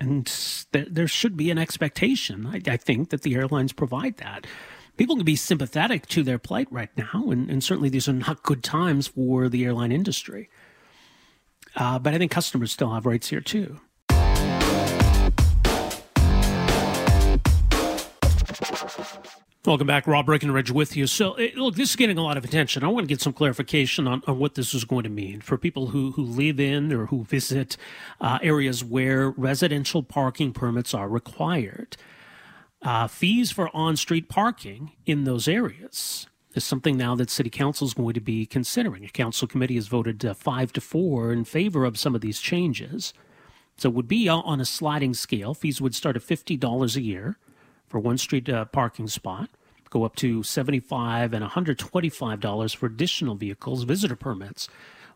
And 0.00 0.26
th- 0.72 0.88
there 0.90 1.06
should 1.06 1.36
be 1.36 1.50
an 1.50 1.58
expectation, 1.58 2.46
I, 2.46 2.62
I, 2.66 2.76
think, 2.78 3.10
that 3.10 3.22
the 3.22 3.34
airlines 3.34 3.72
provide 3.72 4.16
that. 4.16 4.46
People 4.96 5.16
can 5.16 5.24
be 5.24 5.36
sympathetic 5.36 6.06
to 6.08 6.22
their 6.22 6.38
plight 6.38 6.68
right 6.70 6.90
now, 6.96 7.30
and, 7.30 7.50
and 7.50 7.62
certainly 7.62 7.90
these 7.90 8.08
are 8.08 8.14
not 8.14 8.42
good 8.42 8.64
times 8.64 9.08
for 9.08 9.48
the 9.48 9.64
airline 9.64 9.92
industry. 9.92 10.48
Uh, 11.76 11.98
but 11.98 12.14
I 12.14 12.18
think 12.18 12.32
customers 12.32 12.72
still 12.72 12.92
have 12.92 13.06
rights 13.06 13.28
here, 13.28 13.40
too. 13.40 13.78
Welcome 19.66 19.88
back. 19.88 20.06
Rob 20.06 20.24
Breckenridge 20.24 20.70
with 20.70 20.96
you. 20.96 21.06
So, 21.06 21.34
eh, 21.34 21.50
look, 21.54 21.74
this 21.74 21.90
is 21.90 21.96
getting 21.96 22.16
a 22.16 22.22
lot 22.22 22.38
of 22.38 22.46
attention. 22.46 22.82
I 22.82 22.88
want 22.88 23.04
to 23.04 23.08
get 23.08 23.20
some 23.20 23.34
clarification 23.34 24.08
on, 24.08 24.22
on 24.26 24.38
what 24.38 24.54
this 24.54 24.72
is 24.72 24.84
going 24.84 25.02
to 25.02 25.10
mean 25.10 25.42
for 25.42 25.58
people 25.58 25.88
who, 25.88 26.12
who 26.12 26.22
live 26.22 26.58
in 26.58 26.94
or 26.94 27.06
who 27.06 27.24
visit 27.24 27.76
uh, 28.22 28.38
areas 28.40 28.82
where 28.82 29.28
residential 29.28 30.02
parking 30.02 30.54
permits 30.54 30.94
are 30.94 31.10
required. 31.10 31.98
Uh, 32.80 33.06
fees 33.06 33.50
for 33.52 33.68
on 33.76 33.98
street 33.98 34.30
parking 34.30 34.92
in 35.04 35.24
those 35.24 35.46
areas 35.46 36.26
is 36.54 36.64
something 36.64 36.96
now 36.96 37.14
that 37.14 37.28
City 37.28 37.50
Council 37.50 37.86
is 37.86 37.92
going 37.92 38.14
to 38.14 38.20
be 38.20 38.46
considering. 38.46 39.04
A 39.04 39.10
council 39.10 39.46
committee 39.46 39.74
has 39.74 39.88
voted 39.88 40.24
uh, 40.24 40.32
five 40.32 40.72
to 40.72 40.80
four 40.80 41.34
in 41.34 41.44
favor 41.44 41.84
of 41.84 41.98
some 41.98 42.14
of 42.14 42.22
these 42.22 42.40
changes. 42.40 43.12
So, 43.76 43.90
it 43.90 43.94
would 43.94 44.08
be 44.08 44.26
on 44.26 44.58
a 44.58 44.64
sliding 44.64 45.12
scale. 45.12 45.52
Fees 45.52 45.82
would 45.82 45.94
start 45.94 46.16
at 46.16 46.22
$50 46.22 46.96
a 46.96 47.02
year 47.02 47.36
for 47.90 47.98
one 47.98 48.16
street 48.16 48.48
uh, 48.48 48.64
parking 48.66 49.08
spot, 49.08 49.50
go 49.90 50.04
up 50.04 50.16
to 50.16 50.42
75 50.42 51.34
and 51.34 51.44
$125 51.44 52.76
for 52.76 52.86
additional 52.86 53.34
vehicles. 53.34 53.82
Visitor 53.82 54.16
permits 54.16 54.68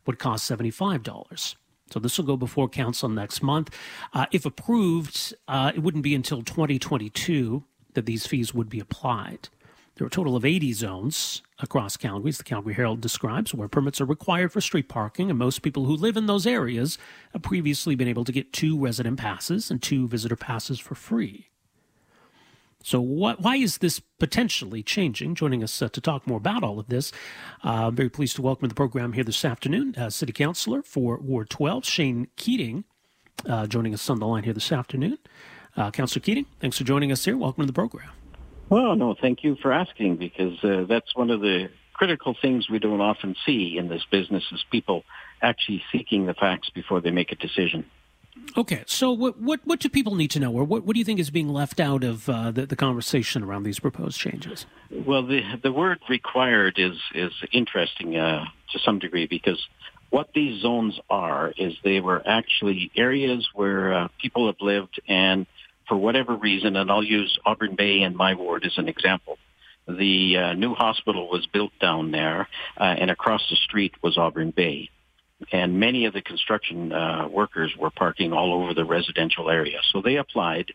would 0.05 0.19
cost 0.19 0.51
$75. 0.51 1.55
So 1.91 2.01
this 2.01 2.19
will 2.19 2.25
go 2.25 2.37
before 2.37 2.69
council 2.69 3.09
next 3.09 3.43
month. 3.43 3.71
Uh, 4.13 4.27
if 4.33 4.45
approved, 4.45 5.35
uh, 5.49 5.73
it 5.75 5.81
wouldn't 5.81 6.05
be 6.05 6.15
until 6.15 6.43
2022 6.43 7.65
that 7.95 8.07
these 8.07 8.27
fees 8.27 8.53
would 8.53 8.69
be 8.69 8.81
applied. 8.81 9.49
There 9.95 10.05
are 10.05 10.09
a 10.09 10.11
total 10.11 10.35
of 10.35 10.45
80 10.45 10.73
zones 10.73 11.43
across 11.61 11.97
Calgary, 11.97 12.31
as 12.31 12.39
the 12.39 12.45
Calgary 12.45 12.75
Herald 12.75 13.01
describes, 13.01 13.55
where 13.55 13.69
permits 13.69 14.01
are 14.01 14.07
required 14.07 14.51
for 14.51 14.61
street 14.61 14.89
parking, 14.89 15.31
and 15.31 15.39
most 15.39 15.63
people 15.63 15.85
who 15.85 15.95
live 15.95 16.17
in 16.17 16.27
those 16.27 16.49
areas 16.49 16.99
have 17.33 17.43
previously 17.43 17.95
been 17.95 18.09
able 18.09 18.25
to 18.25 18.33
get 18.33 18.53
two 18.53 18.77
resident 18.77 19.21
passes 19.21 19.71
and 19.71 19.81
two 19.81 20.09
visitor 20.09 20.35
passes 20.35 20.81
for 20.81 20.97
free. 20.97 21.51
So, 22.85 23.01
what, 23.01 23.41
why 23.41 23.57
is 23.57 23.79
this 23.79 23.99
potentially 23.99 24.83
changing? 24.83 25.37
Joining 25.37 25.65
us 25.65 25.81
uh, 25.81 25.89
to 25.89 26.03
talk 26.03 26.27
more 26.27 26.37
about 26.37 26.63
all 26.63 26.79
of 26.79 26.89
this, 26.89 27.13
uh, 27.65 27.87
I'm 27.87 27.97
very 27.97 28.11
pleased 28.11 28.37
to 28.37 28.43
welcome 28.43 28.69
to 28.69 28.69
the 28.69 28.75
program 28.75 29.15
here 29.15 29.25
this 29.25 29.43
afternoon, 29.43 29.95
uh, 29.97 30.11
City 30.11 30.35
Councilor 30.35 30.83
for 30.83 31.17
Ward 31.17 31.49
12, 31.49 31.87
Shane 31.87 32.29
Keating, 32.37 32.85
uh, 33.49 33.67
joining 33.67 33.95
us 33.95 34.11
on 34.11 34.19
the 34.19 34.27
line 34.27 34.45
here 34.45 34.53
this 34.53 34.71
afternoon. 34.71 35.17
Uh, 35.79 35.91
Councilor 35.93 36.21
Keating, 36.21 36.45
thanks 36.61 36.77
for 36.77 36.85
joining 36.85 37.11
us 37.11 37.25
here. 37.25 37.39
Welcome 37.39 37.63
to 37.63 37.67
the 37.67 37.73
program. 37.73 38.11
Well, 38.69 38.95
no, 38.97 39.15
thank 39.19 39.43
you 39.43 39.57
for 39.63 39.73
asking 39.73 40.17
because 40.17 40.63
uh, 40.63 40.85
that's 40.87 41.17
one 41.17 41.31
of 41.31 41.41
the 41.41 41.71
critical 41.95 42.37
things 42.43 42.69
we 42.69 42.81
don't 42.81 43.01
often 43.01 43.35
see 43.47 43.79
in 43.79 43.89
this 43.89 44.05
business 44.11 44.45
is 44.53 44.63
people 44.71 45.05
actually 45.41 45.83
seeking 45.91 46.27
the 46.27 46.35
facts 46.35 46.69
before 46.69 47.01
they 47.01 47.11
make 47.11 47.33
a 47.33 47.37
decision. 47.37 47.87
Okay, 48.57 48.85
so 48.87 49.11
what 49.11 49.41
what 49.41 49.61
what 49.65 49.81
do 49.81 49.89
people 49.89 50.15
need 50.15 50.31
to 50.33 50.41
know, 50.41 50.53
or 50.53 50.65
what 50.65 50.85
what 50.85 50.95
do 50.95 50.99
you 50.99 51.05
think 51.05 51.19
is 51.19 51.31
being 51.31 51.49
left 51.49 51.81
out 51.81 52.05
of 52.05 52.29
uh, 52.29 52.51
the, 52.51 52.67
the 52.67 52.77
conversation 52.77 53.43
around 53.43 53.65
these 53.65 53.81
proposed 53.81 54.19
changes? 54.19 54.67
Well, 54.91 55.27
the 55.27 55.43
the 55.63 55.73
word 55.73 55.99
required 56.09 56.79
is 56.79 56.97
is 57.15 57.33
interesting 57.53 58.17
uh, 58.17 58.45
to 58.73 58.79
some 58.79 58.99
degree 59.01 59.27
because 59.27 59.61
what 60.11 60.29
these 60.35 60.63
zones 60.63 60.99
are 61.11 61.53
is 61.57 61.75
they 61.83 61.99
were 61.99 62.23
actually 62.25 62.93
areas 62.97 63.49
where 63.55 63.93
uh, 63.93 64.09
people 64.21 64.47
have 64.47 64.61
lived, 64.61 65.01
and 65.09 65.47
for 65.89 65.97
whatever 65.97 66.37
reason, 66.37 66.77
and 66.77 66.91
I'll 66.91 67.03
use 67.03 67.37
Auburn 67.45 67.75
Bay 67.75 68.03
and 68.03 68.15
my 68.15 68.35
ward 68.35 68.65
as 68.65 68.79
an 68.79 68.89
example. 68.89 69.39
The 69.89 70.37
uh, 70.37 70.53
new 70.55 70.75
hospital 70.75 71.29
was 71.29 71.47
built 71.47 71.73
down 71.81 72.13
there, 72.13 72.49
uh, 72.79 72.85
and 72.85 73.11
across 73.11 73.43
the 73.51 73.57
street 73.57 73.95
was 74.03 74.17
Auburn 74.17 74.51
Bay 74.51 74.91
and 75.53 75.79
many 75.79 76.07
of 76.07 76.15
the 76.15 76.23
construction 76.23 76.93
uh, 76.93 77.29
workers 77.29 77.73
were 77.79 77.91
parking 77.91 78.33
all 78.33 78.63
over 78.63 78.75
the 78.75 78.85
residential 78.85 79.51
area. 79.51 79.79
So 79.93 80.01
they 80.01 80.17
applied 80.17 80.73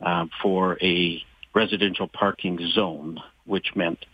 uh, 0.00 0.26
for 0.42 0.78
a 0.82 1.22
residential 1.54 2.08
parking 2.08 2.58
zone, 2.72 3.20
which 3.44 3.74
meant 3.74 4.04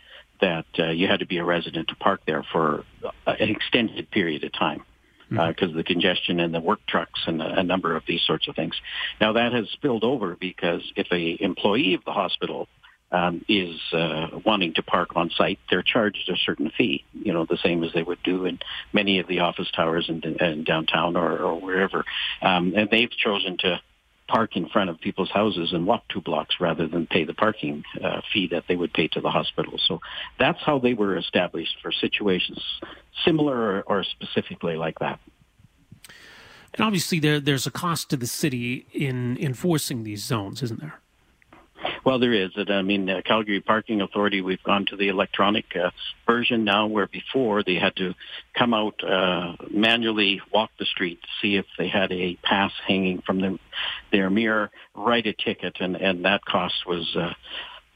that 0.41 0.65
uh, 0.77 0.89
you 0.89 1.07
had 1.07 1.19
to 1.19 1.25
be 1.25 1.37
a 1.37 1.43
resident 1.43 1.89
to 1.89 1.95
park 1.95 2.21
there 2.25 2.45
for 2.51 2.85
an 3.27 3.49
extended 3.49 4.09
period 4.09 4.43
of 4.43 4.53
time 4.53 4.83
because 5.29 5.53
mm-hmm. 5.53 5.63
uh, 5.63 5.67
of 5.67 5.73
the 5.73 5.83
congestion 5.83 6.39
and 6.39 6.53
the 6.53 6.59
work 6.59 6.79
trucks 6.87 7.19
and 7.27 7.41
a, 7.41 7.59
a, 7.59 7.63
number 7.63 7.95
of 7.95 8.03
these 8.07 8.21
sorts 8.25 8.47
of 8.47 8.55
things. 8.55 8.73
Now 9.21 9.33
that 9.33 9.53
has 9.53 9.69
spilled 9.73 10.03
over 10.03 10.35
because 10.39 10.81
if 10.95 11.07
a 11.11 11.37
employee 11.43 11.93
of 11.93 12.03
the 12.05 12.11
hospital 12.11 12.67
um, 13.11 13.43
is 13.47 13.79
uh, 13.91 14.27
wanting 14.45 14.73
to 14.75 14.83
park 14.83 15.15
on 15.15 15.29
site, 15.31 15.59
they're 15.69 15.83
charged 15.83 16.29
a 16.29 16.37
certain 16.37 16.71
fee, 16.77 17.05
you 17.13 17.33
know, 17.33 17.45
the 17.45 17.57
same 17.57 17.83
as 17.83 17.91
they 17.93 18.03
would 18.03 18.21
do 18.23 18.45
in 18.45 18.59
many 18.93 19.19
of 19.19 19.27
the 19.27 19.39
office 19.39 19.69
towers 19.71 20.09
in, 20.09 20.63
downtown 20.63 21.15
or, 21.15 21.37
or 21.37 21.59
wherever. 21.59 22.05
Um, 22.41 22.73
and 22.75 22.89
they've 22.89 23.11
chosen 23.11 23.57
to 23.59 23.81
park 24.27 24.55
in 24.55 24.69
front 24.69 24.91
of 24.91 24.99
people's 24.99 25.31
houses 25.31 25.73
and 25.73 25.87
walk 25.87 26.03
two 26.07 26.21
blocks 26.21 26.55
rather 26.59 26.87
than 26.87 27.07
pay 27.07 27.23
the 27.23 27.33
parking 27.33 27.83
uh, 28.03 28.21
fee 28.31 28.47
that 28.51 28.65
they 28.67 28.75
would 28.75 28.93
pay 28.93 29.07
to 29.07 29.21
the 29.21 29.29
hospital. 29.31 29.73
So 29.87 29.99
that's 30.37 30.59
how 30.63 30.77
they 30.77 30.93
were 30.93 31.17
established 31.17 31.77
for 31.81 31.91
situations 31.91 32.63
similar 33.25 33.57
or, 33.57 33.81
or 33.87 34.03
specifically 34.03 34.75
like 34.75 34.99
that. 34.99 35.19
And 36.75 36.85
obviously, 36.85 37.19
there 37.19 37.39
there's 37.39 37.65
a 37.65 37.71
cost 37.71 38.11
to 38.11 38.17
the 38.17 38.27
city 38.27 38.85
in 38.93 39.37
enforcing 39.39 40.03
these 40.03 40.23
zones, 40.23 40.61
isn't 40.61 40.79
there? 40.79 41.01
Well, 42.05 42.19
there 42.19 42.33
is. 42.33 42.51
I 42.55 42.81
mean, 42.81 43.05
the 43.07 43.21
Calgary 43.25 43.61
Parking 43.61 44.01
Authority, 44.01 44.41
we've 44.41 44.63
gone 44.63 44.85
to 44.87 44.95
the 44.95 45.09
electronic 45.09 45.65
uh, 45.75 45.91
version 46.25 46.63
now 46.63 46.87
where 46.87 47.07
before 47.07 47.63
they 47.63 47.75
had 47.75 47.95
to 47.97 48.13
come 48.57 48.73
out, 48.73 49.03
uh, 49.03 49.55
manually 49.69 50.41
walk 50.53 50.71
the 50.79 50.85
street, 50.85 51.21
to 51.21 51.27
see 51.41 51.55
if 51.57 51.65
they 51.77 51.87
had 51.87 52.11
a 52.11 52.37
pass 52.43 52.71
hanging 52.87 53.21
from 53.21 53.41
the, 53.41 53.59
their 54.11 54.29
mirror, 54.29 54.71
write 54.95 55.27
a 55.27 55.33
ticket, 55.33 55.77
and, 55.79 55.95
and 55.95 56.25
that 56.25 56.43
cost 56.45 56.75
was 56.87 57.15
uh, 57.15 57.33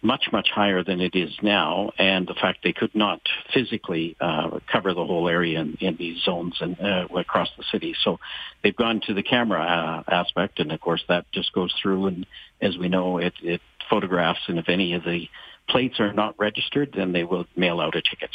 much, 0.01 0.25
much 0.33 0.49
higher 0.53 0.83
than 0.83 0.99
it 0.99 1.15
is 1.15 1.31
now, 1.41 1.91
and 1.97 2.27
the 2.27 2.33
fact 2.33 2.59
they 2.61 2.73
could 2.73 2.93
not 2.93 3.21
physically 3.53 4.17
uh, 4.19 4.59
cover 4.69 4.93
the 4.93 5.05
whole 5.05 5.29
area 5.29 5.61
in, 5.61 5.77
in 5.79 5.95
these 5.95 6.21
zones 6.23 6.57
and 6.59 6.77
uh, 6.79 7.07
across 7.15 7.49
the 7.57 7.63
city. 7.71 7.95
So 8.03 8.19
they've 8.61 8.75
gone 8.75 9.01
to 9.07 9.13
the 9.13 9.23
camera 9.23 9.61
uh, 9.61 10.11
aspect, 10.11 10.59
and 10.59 10.73
of 10.73 10.81
course 10.81 11.03
that 11.07 11.25
just 11.31 11.53
goes 11.53 11.73
through, 11.81 12.07
and 12.07 12.27
as 12.61 12.77
we 12.77 12.89
know, 12.89 13.17
it, 13.17 13.33
it 13.41 13.61
photographs, 13.89 14.41
and 14.47 14.59
if 14.59 14.69
any 14.69 14.93
of 14.93 15.03
the 15.03 15.29
plates 15.69 15.99
are 15.99 16.13
not 16.13 16.35
registered, 16.37 16.93
then 16.95 17.11
they 17.11 17.23
will 17.23 17.45
mail 17.55 17.79
out 17.79 17.95
a 17.95 18.01
ticket. 18.01 18.31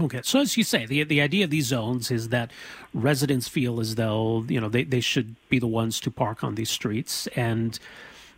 Okay, 0.00 0.20
so 0.24 0.40
as 0.40 0.56
you 0.56 0.64
say, 0.64 0.86
the 0.86 1.04
the 1.04 1.20
idea 1.20 1.44
of 1.44 1.50
these 1.50 1.66
zones 1.66 2.10
is 2.10 2.30
that 2.30 2.50
residents 2.92 3.46
feel 3.46 3.80
as 3.80 3.94
though 3.94 4.44
you 4.48 4.60
know 4.60 4.68
they, 4.68 4.82
they 4.82 5.00
should 5.00 5.36
be 5.48 5.58
the 5.58 5.68
ones 5.68 6.00
to 6.00 6.10
park 6.10 6.42
on 6.42 6.56
these 6.56 6.70
streets, 6.70 7.28
and 7.36 7.78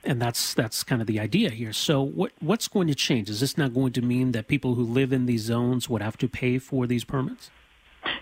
and 0.05 0.21
that's 0.21 0.53
that's 0.53 0.83
kind 0.83 1.01
of 1.01 1.07
the 1.07 1.19
idea 1.19 1.51
here. 1.51 1.73
So 1.73 2.03
what 2.03 2.33
what's 2.40 2.69
going 2.69 2.88
to 2.88 2.95
change? 2.95 3.31
Is 3.31 3.40
this 3.40 3.57
not 3.57 3.73
going 3.73 3.92
to 3.92 4.03
mean 4.03 4.33
that 4.33 4.49
people 4.49 4.75
who 4.75 4.85
live 4.85 5.12
in 5.12 5.25
these 5.25 5.42
zones 5.42 5.88
would 5.88 6.03
have 6.03 6.19
to 6.19 6.29
pay 6.29 6.59
for 6.59 6.87
these 6.87 7.05
permits? 7.05 7.51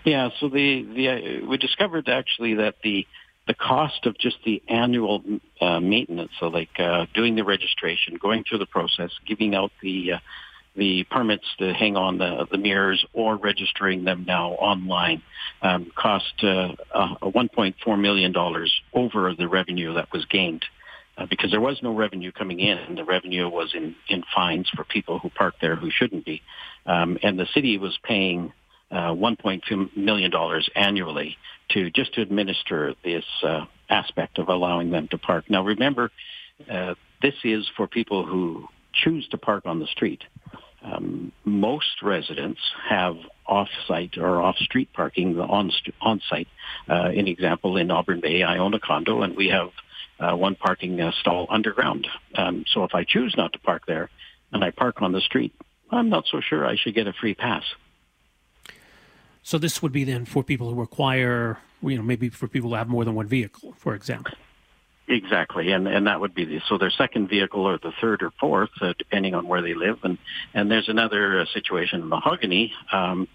Yeah. 0.05 0.29
So 0.39 0.47
the 0.47 0.83
the 0.83 1.09
uh, 1.09 1.45
we 1.45 1.57
discovered 1.57 2.07
actually 2.07 2.55
that 2.55 2.75
the 2.83 3.05
the 3.47 3.53
cost 3.53 4.05
of 4.05 4.17
just 4.17 4.37
the 4.45 4.61
annual 4.67 5.23
uh, 5.61 5.79
maintenance, 5.79 6.31
so 6.39 6.47
like 6.47 6.79
uh, 6.79 7.05
doing 7.13 7.35
the 7.35 7.43
registration, 7.43 8.15
going 8.15 8.43
through 8.43 8.57
the 8.57 8.65
process, 8.65 9.11
giving 9.25 9.53
out 9.53 9.71
the 9.81 10.13
uh, 10.13 10.19
the 10.75 11.03
permits 11.05 11.45
to 11.57 11.73
hang 11.73 11.95
on 11.95 12.17
the, 12.17 12.47
the 12.51 12.57
mirrors 12.57 13.05
or 13.13 13.37
registering 13.37 14.03
them 14.03 14.25
now 14.27 14.51
online 14.51 15.21
um, 15.61 15.91
cost 15.95 16.33
uh, 16.43 16.73
uh, 16.93 17.15
$1.4 17.21 18.01
million 18.01 18.35
over 18.93 19.33
the 19.33 19.47
revenue 19.47 19.93
that 19.93 20.11
was 20.11 20.25
gained 20.25 20.65
uh, 21.17 21.25
because 21.27 21.51
there 21.51 21.61
was 21.61 21.79
no 21.81 21.95
revenue 21.95 22.31
coming 22.31 22.59
in. 22.59 22.77
And 22.77 22.97
the 22.97 23.05
revenue 23.05 23.47
was 23.47 23.73
in, 23.73 23.95
in 24.09 24.23
fines 24.35 24.69
for 24.75 24.83
people 24.83 25.19
who 25.19 25.29
parked 25.29 25.61
there 25.61 25.75
who 25.75 25.89
shouldn't 25.89 26.25
be. 26.25 26.41
Um, 26.85 27.17
and 27.23 27.39
the 27.39 27.47
city 27.53 27.77
was 27.77 27.97
paying 28.03 28.51
uh, 28.91 29.11
$1.2 29.13 29.97
million 29.97 30.31
annually 30.75 31.37
to 31.69 31.89
just 31.89 32.13
to 32.13 32.21
administer 32.21 32.93
this 33.03 33.25
uh, 33.43 33.65
aspect 33.89 34.37
of 34.37 34.49
allowing 34.49 34.91
them 34.91 35.07
to 35.09 35.17
park. 35.17 35.45
Now 35.49 35.63
remember, 35.63 36.11
uh, 36.69 36.95
this 37.21 37.33
is 37.43 37.67
for 37.75 37.87
people 37.87 38.25
who 38.25 38.67
choose 38.93 39.27
to 39.29 39.37
park 39.37 39.65
on 39.65 39.79
the 39.79 39.87
street. 39.87 40.23
Um, 40.83 41.31
most 41.43 42.03
residents 42.03 42.59
have 42.87 43.15
off-site 43.47 44.17
or 44.17 44.41
off-street 44.41 44.93
parking 44.93 45.39
on 45.39 45.71
on-site. 46.01 46.47
Uh, 46.87 46.93
an 47.05 47.27
example 47.27 47.77
in 47.77 47.89
Auburn 47.89 48.19
Bay, 48.21 48.43
I 48.43 48.59
own 48.59 48.73
a 48.75 48.79
condo, 48.79 49.23
and 49.23 49.35
we 49.35 49.47
have 49.47 49.69
uh, 50.19 50.35
one 50.35 50.55
parking 50.55 51.01
uh, 51.01 51.11
stall 51.19 51.47
underground. 51.49 52.07
Um, 52.35 52.65
so 52.67 52.83
if 52.83 52.93
I 52.93 53.03
choose 53.03 53.33
not 53.35 53.53
to 53.53 53.59
park 53.59 53.83
there 53.87 54.09
and 54.51 54.63
I 54.63 54.71
park 54.71 55.01
on 55.01 55.11
the 55.11 55.21
street, 55.21 55.53
I'm 55.91 56.09
not 56.09 56.25
so 56.31 56.39
sure 56.39 56.65
I 56.65 56.75
should 56.77 56.95
get 56.95 57.07
a 57.07 57.13
free 57.13 57.33
pass. 57.33 57.63
So 59.45 59.59
this 59.59 59.83
would 59.83 59.91
be 59.91 60.03
then 60.03 60.25
for 60.25 60.43
people 60.43 60.73
who 60.73 60.79
require, 60.79 61.59
you 61.83 61.95
know, 61.97 62.01
maybe 62.01 62.29
for 62.29 62.47
people 62.47 62.71
who 62.71 62.75
have 62.77 62.87
more 62.87 63.05
than 63.05 63.13
one 63.13 63.27
vehicle, 63.27 63.75
for 63.77 63.93
example. 63.93 64.33
Exactly, 65.07 65.71
and 65.71 65.87
and 65.87 66.07
that 66.07 66.19
would 66.19 66.33
be 66.33 66.45
the 66.45 66.61
so 66.67 66.79
their 66.79 66.89
second 66.89 67.29
vehicle 67.29 67.63
or 67.63 67.77
the 67.77 67.91
third 68.01 68.23
or 68.23 68.31
fourth, 68.39 68.71
uh, 68.81 68.93
depending 68.97 69.35
on 69.35 69.47
where 69.47 69.61
they 69.61 69.75
live. 69.75 69.99
And 70.01 70.17
and 70.55 70.71
there's 70.71 70.89
another 70.89 71.41
uh, 71.41 71.45
situation 71.53 72.01
in 72.01 72.07
Mahogany 72.07 72.73
um, 72.91 73.27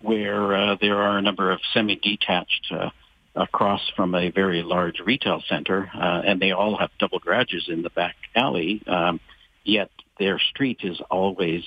where 0.00 0.52
uh, 0.52 0.76
there 0.80 1.00
are 1.00 1.16
a 1.16 1.22
number 1.22 1.52
of 1.52 1.60
semi-detached 1.72 2.72
uh, 2.72 2.90
across 3.36 3.88
from 3.94 4.16
a 4.16 4.30
very 4.30 4.64
large 4.64 4.98
retail 4.98 5.44
center, 5.48 5.88
uh, 5.94 6.22
and 6.26 6.42
they 6.42 6.50
all 6.50 6.76
have 6.76 6.90
double 6.98 7.20
garages 7.20 7.68
in 7.68 7.82
the 7.82 7.90
back 7.90 8.16
alley. 8.34 8.82
Um, 8.88 9.20
yet 9.62 9.90
their 10.18 10.40
street 10.40 10.80
is 10.82 11.00
always 11.08 11.62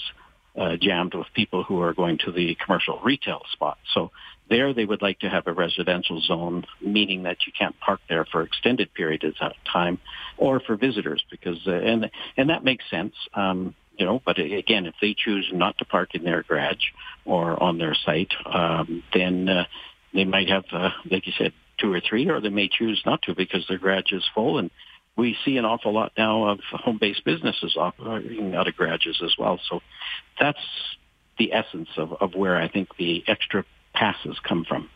uh, 0.57 0.75
jammed 0.79 1.13
with 1.13 1.27
people 1.33 1.63
who 1.63 1.81
are 1.81 1.93
going 1.93 2.17
to 2.25 2.31
the 2.31 2.55
commercial 2.63 2.99
retail 3.03 3.41
spot. 3.51 3.77
So 3.93 4.11
there 4.49 4.73
they 4.73 4.85
would 4.85 5.01
like 5.01 5.19
to 5.19 5.29
have 5.29 5.47
a 5.47 5.53
residential 5.53 6.21
zone, 6.21 6.65
meaning 6.81 7.23
that 7.23 7.37
you 7.45 7.53
can't 7.57 7.77
park 7.79 7.99
there 8.07 8.25
for 8.25 8.43
extended 8.43 8.93
periods 8.93 9.37
of 9.41 9.51
time 9.71 9.99
or 10.37 10.59
for 10.59 10.75
visitors 10.75 11.23
because, 11.31 11.59
uh, 11.67 11.71
and, 11.71 12.09
and 12.37 12.49
that 12.49 12.63
makes 12.63 12.83
sense. 12.89 13.13
Um, 13.33 13.75
you 13.97 14.05
know, 14.05 14.21
but 14.25 14.37
again, 14.39 14.85
if 14.85 14.95
they 15.01 15.15
choose 15.17 15.49
not 15.53 15.77
to 15.77 15.85
park 15.85 16.15
in 16.15 16.23
their 16.23 16.43
garage 16.43 16.83
or 17.23 17.61
on 17.61 17.77
their 17.77 17.95
site, 18.05 18.33
um, 18.45 19.03
then 19.13 19.47
uh, 19.47 19.63
they 20.13 20.25
might 20.25 20.49
have, 20.49 20.65
uh, 20.71 20.89
like 21.09 21.25
you 21.25 21.33
said, 21.37 21.53
two 21.79 21.91
or 21.91 22.01
three, 22.01 22.29
or 22.29 22.41
they 22.41 22.49
may 22.49 22.67
choose 22.67 23.01
not 23.05 23.21
to 23.23 23.35
because 23.35 23.65
their 23.67 23.77
garage 23.77 24.11
is 24.11 24.23
full. 24.33 24.57
And 24.57 24.69
we 25.17 25.37
see 25.45 25.57
an 25.57 25.65
awful 25.65 25.93
lot 25.93 26.11
now 26.17 26.49
of 26.49 26.59
home-based 26.71 27.23
businesses 27.23 27.75
operating 27.77 28.53
out 28.53 28.67
of 28.67 28.75
garages 28.75 29.21
as 29.23 29.33
well. 29.37 29.59
So 29.69 29.81
that's 30.39 30.59
the 31.37 31.53
essence 31.53 31.89
of, 31.97 32.13
of 32.13 32.35
where 32.35 32.55
I 32.55 32.67
think 32.67 32.95
the 32.97 33.23
extra 33.27 33.65
passes 33.93 34.39
come 34.39 34.65
from. 34.65 34.89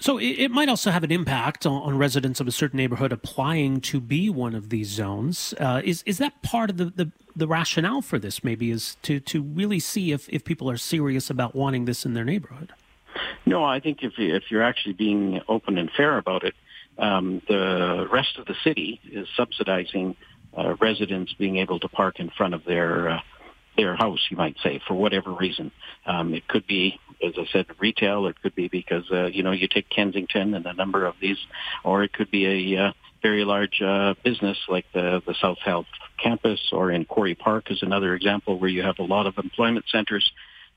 So 0.00 0.18
it, 0.18 0.52
might 0.52 0.68
also 0.68 0.92
have 0.92 1.02
an 1.02 1.10
impact 1.10 1.66
on, 1.66 1.98
residents 1.98 2.38
of 2.38 2.46
a 2.46 2.52
certain 2.52 2.76
neighborhood 2.76 3.12
applying 3.12 3.80
to 3.82 4.00
be 4.00 4.30
one 4.30 4.54
of 4.54 4.70
these 4.70 4.88
zones. 4.88 5.54
Uh, 5.58 5.82
is 5.84 6.04
is 6.06 6.18
that 6.18 6.40
part 6.42 6.70
of 6.70 6.76
the, 6.76 6.84
the, 6.84 7.10
the, 7.34 7.48
rationale 7.48 8.00
for 8.00 8.16
this? 8.16 8.44
Maybe 8.44 8.70
is 8.70 8.96
to 9.02 9.18
to 9.18 9.42
really 9.42 9.80
see 9.80 10.12
if, 10.12 10.28
if 10.28 10.44
people 10.44 10.70
are 10.70 10.76
serious 10.76 11.30
about 11.30 11.56
wanting 11.56 11.84
this 11.84 12.06
in 12.06 12.14
their 12.14 12.24
neighborhood. 12.24 12.72
No, 13.44 13.64
I 13.64 13.80
think 13.80 14.04
if 14.04 14.12
if 14.18 14.52
you're 14.52 14.62
actually 14.62 14.92
being 14.92 15.40
open 15.48 15.78
and 15.78 15.90
fair 15.90 16.16
about 16.16 16.44
it, 16.44 16.54
um, 16.96 17.42
the 17.48 18.06
rest 18.10 18.38
of 18.38 18.46
the 18.46 18.54
city 18.62 19.00
is 19.10 19.26
subsidizing 19.36 20.14
uh, 20.56 20.76
residents 20.80 21.32
being 21.32 21.56
able 21.56 21.80
to 21.80 21.88
park 21.88 22.20
in 22.20 22.30
front 22.30 22.54
of 22.54 22.64
their 22.64 23.08
uh, 23.08 23.20
their 23.78 23.96
house, 23.96 24.18
you 24.30 24.36
might 24.36 24.56
say, 24.62 24.80
for 24.86 24.94
whatever 24.94 25.32
reason. 25.32 25.70
Um, 26.04 26.34
it 26.34 26.46
could 26.48 26.66
be, 26.66 27.00
as 27.24 27.32
I 27.38 27.46
said, 27.52 27.66
retail. 27.78 28.26
It 28.26 28.42
could 28.42 28.54
be 28.54 28.68
because, 28.68 29.04
uh, 29.10 29.26
you 29.26 29.42
know, 29.42 29.52
you 29.52 29.68
take 29.68 29.88
Kensington 29.88 30.52
and 30.54 30.66
a 30.66 30.74
number 30.74 31.06
of 31.06 31.14
these, 31.20 31.38
or 31.84 32.02
it 32.02 32.12
could 32.12 32.30
be 32.30 32.74
a 32.74 32.88
uh, 32.88 32.92
very 33.22 33.44
large 33.44 33.80
uh, 33.80 34.14
business 34.24 34.58
like 34.68 34.84
the, 34.92 35.22
the 35.26 35.34
South 35.40 35.58
Health 35.64 35.86
campus 36.22 36.60
or 36.72 36.90
in 36.90 37.04
Quarry 37.04 37.36
Park 37.36 37.70
is 37.70 37.82
another 37.82 38.14
example 38.14 38.58
where 38.58 38.68
you 38.68 38.82
have 38.82 38.98
a 38.98 39.04
lot 39.04 39.26
of 39.26 39.38
employment 39.38 39.86
centers 39.90 40.28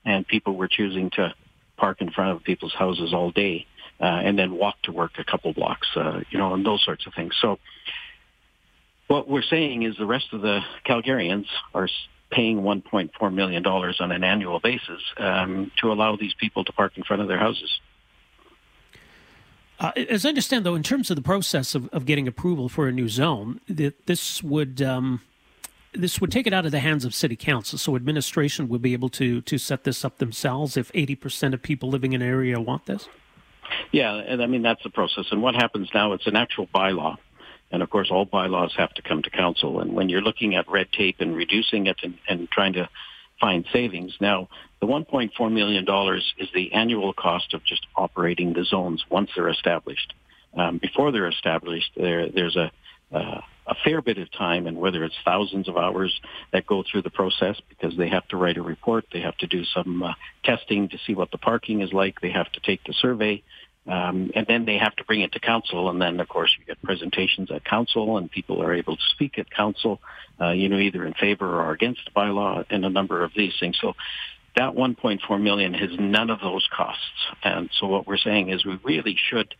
and 0.04 0.26
people 0.26 0.56
were 0.56 0.68
choosing 0.68 1.10
to 1.10 1.34
park 1.76 2.00
in 2.00 2.10
front 2.10 2.36
of 2.36 2.44
people's 2.44 2.74
houses 2.74 3.12
all 3.12 3.32
day 3.32 3.66
uh, 4.00 4.04
and 4.04 4.38
then 4.38 4.54
walk 4.54 4.76
to 4.84 4.92
work 4.92 5.12
a 5.18 5.24
couple 5.24 5.52
blocks, 5.52 5.88
uh, 5.96 6.20
you 6.30 6.38
know, 6.38 6.54
and 6.54 6.64
those 6.64 6.84
sorts 6.84 7.06
of 7.06 7.14
things. 7.14 7.34
So 7.40 7.58
what 9.08 9.28
we're 9.28 9.42
saying 9.42 9.82
is 9.82 9.96
the 9.96 10.06
rest 10.06 10.26
of 10.32 10.40
the 10.42 10.60
Calgarians 10.86 11.46
are 11.74 11.88
paying 12.32 12.62
$1.4 12.62 13.34
million 13.34 13.64
on 13.64 14.12
an 14.12 14.24
annual 14.24 14.58
basis 14.58 15.00
um, 15.18 15.70
to 15.80 15.92
allow 15.92 16.16
these 16.16 16.34
people 16.34 16.64
to 16.64 16.72
park 16.72 16.96
in 16.96 17.04
front 17.04 17.22
of 17.22 17.28
their 17.28 17.38
houses. 17.38 17.80
Uh, 19.78 19.92
as 19.96 20.24
I 20.24 20.30
understand, 20.30 20.64
though, 20.64 20.74
in 20.74 20.82
terms 20.82 21.10
of 21.10 21.16
the 21.16 21.22
process 21.22 21.74
of, 21.74 21.88
of 21.88 22.06
getting 22.06 22.26
approval 22.26 22.68
for 22.68 22.88
a 22.88 22.92
new 22.92 23.08
zone, 23.08 23.60
that 23.68 24.06
this 24.06 24.42
would 24.42 24.80
um, 24.80 25.20
this 25.92 26.20
would 26.20 26.30
take 26.30 26.46
it 26.46 26.52
out 26.52 26.64
of 26.64 26.72
the 26.72 26.78
hands 26.78 27.04
of 27.04 27.14
city 27.14 27.34
council. 27.34 27.78
So 27.78 27.96
administration 27.96 28.68
would 28.68 28.80
be 28.80 28.92
able 28.92 29.08
to 29.10 29.40
to 29.40 29.58
set 29.58 29.82
this 29.82 30.04
up 30.04 30.18
themselves 30.18 30.76
if 30.76 30.92
eighty 30.94 31.16
percent 31.16 31.52
of 31.52 31.62
people 31.62 31.88
living 31.88 32.12
in 32.12 32.22
an 32.22 32.28
area 32.28 32.60
want 32.60 32.86
this. 32.86 33.08
Yeah, 33.90 34.14
and 34.14 34.40
I 34.40 34.46
mean 34.46 34.62
that's 34.62 34.82
the 34.84 34.90
process. 34.90 35.26
And 35.32 35.42
what 35.42 35.56
happens 35.56 35.90
now? 35.92 36.12
It's 36.12 36.26
an 36.28 36.36
actual 36.36 36.68
bylaw 36.68 37.16
and 37.72 37.82
of 37.82 37.88
course, 37.88 38.08
all 38.10 38.26
bylaws 38.26 38.74
have 38.76 38.92
to 38.94 39.02
come 39.02 39.22
to 39.22 39.30
council. 39.30 39.80
And 39.80 39.94
when 39.94 40.10
you're 40.10 40.20
looking 40.20 40.54
at 40.54 40.70
red 40.70 40.92
tape 40.92 41.16
and 41.20 41.34
reducing 41.34 41.86
it 41.86 41.96
and, 42.02 42.18
and 42.28 42.50
trying 42.50 42.74
to 42.74 42.88
find 43.40 43.64
savings, 43.72 44.14
now 44.20 44.48
the 44.80 44.86
$1.4 44.86 45.52
million 45.52 45.86
is 46.38 46.48
the 46.54 46.72
annual 46.74 47.14
cost 47.14 47.54
of 47.54 47.64
just 47.64 47.86
operating 47.96 48.52
the 48.52 48.64
zones 48.64 49.02
once 49.10 49.30
they're 49.34 49.48
established. 49.48 50.12
Um, 50.54 50.78
before 50.78 51.12
they're 51.12 51.28
established, 51.28 51.90
there, 51.96 52.28
there's 52.28 52.56
a, 52.56 52.70
uh, 53.10 53.40
a 53.66 53.74
fair 53.82 54.02
bit 54.02 54.18
of 54.18 54.30
time 54.32 54.66
and 54.66 54.76
whether 54.76 55.02
it's 55.02 55.14
thousands 55.24 55.66
of 55.66 55.78
hours 55.78 56.12
that 56.52 56.66
go 56.66 56.82
through 56.82 57.02
the 57.02 57.10
process 57.10 57.56
because 57.70 57.96
they 57.96 58.10
have 58.10 58.26
to 58.28 58.36
write 58.36 58.58
a 58.58 58.62
report, 58.62 59.06
they 59.12 59.20
have 59.20 59.36
to 59.38 59.46
do 59.46 59.64
some 59.64 60.02
uh, 60.02 60.12
testing 60.44 60.90
to 60.90 60.98
see 61.06 61.14
what 61.14 61.30
the 61.30 61.38
parking 61.38 61.80
is 61.80 61.92
like, 61.92 62.20
they 62.20 62.30
have 62.30 62.50
to 62.52 62.60
take 62.60 62.84
the 62.84 62.92
survey, 62.92 63.42
um, 63.86 64.30
and 64.34 64.46
then 64.46 64.64
they 64.64 64.78
have 64.78 64.94
to 64.96 65.04
bring 65.04 65.22
it 65.22 65.32
to 65.32 65.40
council, 65.40 65.90
and 65.90 66.00
then 66.00 66.20
of 66.20 66.28
course 66.28 66.54
you 66.58 66.64
get 66.64 66.80
presentations 66.82 67.50
at 67.50 67.64
council, 67.64 68.16
and 68.16 68.30
people 68.30 68.62
are 68.62 68.72
able 68.72 68.96
to 68.96 69.02
speak 69.12 69.38
at 69.38 69.50
council, 69.50 70.00
uh, 70.40 70.50
you 70.50 70.68
know, 70.68 70.78
either 70.78 71.04
in 71.04 71.14
favor 71.14 71.60
or 71.60 71.72
against 71.72 72.00
the 72.04 72.10
bylaw, 72.12 72.64
and 72.70 72.84
a 72.84 72.90
number 72.90 73.24
of 73.24 73.32
these 73.36 73.54
things. 73.58 73.78
So 73.80 73.94
that 74.56 74.74
1.4 74.74 75.42
million 75.42 75.74
has 75.74 75.90
none 75.98 76.30
of 76.30 76.40
those 76.40 76.66
costs, 76.74 77.02
and 77.42 77.70
so 77.78 77.88
what 77.88 78.06
we're 78.06 78.18
saying 78.18 78.50
is 78.50 78.64
we 78.64 78.78
really 78.84 79.16
should 79.30 79.54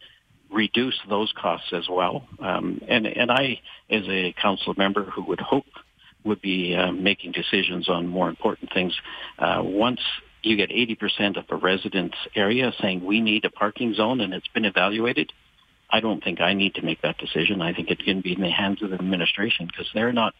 reduce 0.52 0.98
those 1.08 1.32
costs 1.37 1.72
as 1.72 1.88
well. 1.88 2.24
Um, 2.38 2.80
and 2.87 3.06
and 3.06 3.30
I, 3.30 3.61
as 3.90 4.04
a 4.08 4.35
council 4.40 4.74
member 4.76 5.02
who 5.04 5.22
would 5.24 5.40
hope 5.40 5.66
would 6.24 6.40
be 6.40 6.76
uh, 6.76 6.92
making 6.92 7.32
decisions 7.32 7.88
on 7.88 8.06
more 8.06 8.28
important 8.28 8.72
things, 8.72 8.94
uh, 9.38 9.61
once 9.64 10.00
you 10.42 10.57
get 10.57 10.70
80% 10.70 11.37
of 11.37 11.44
a 11.50 11.57
resident's 11.57 12.16
area 12.35 12.72
saying 12.81 13.05
we 13.05 13.20
need 13.20 13.44
a 13.44 13.50
parking 13.50 13.94
zone 13.94 14.20
and 14.20 14.35
it's 14.35 14.48
been 14.48 14.64
evaluated. 14.64 15.33
I 15.88 16.00
don't 16.00 16.22
think 16.22 16.40
I 16.40 16.55
need 16.55 16.74
to 16.76 16.83
make 16.83 17.02
that 17.02 17.18
decision. 17.18 17.61
I 17.61 17.74
think 17.74 17.90
it 17.90 18.02
can 18.05 18.22
be 18.22 18.33
in 18.33 18.40
the 18.40 18.50
hands 18.50 18.83
of 18.83 18.90
the 18.90 18.96
administration 18.96 19.66
because 19.66 19.90
they're 19.94 20.12
not 20.12 20.35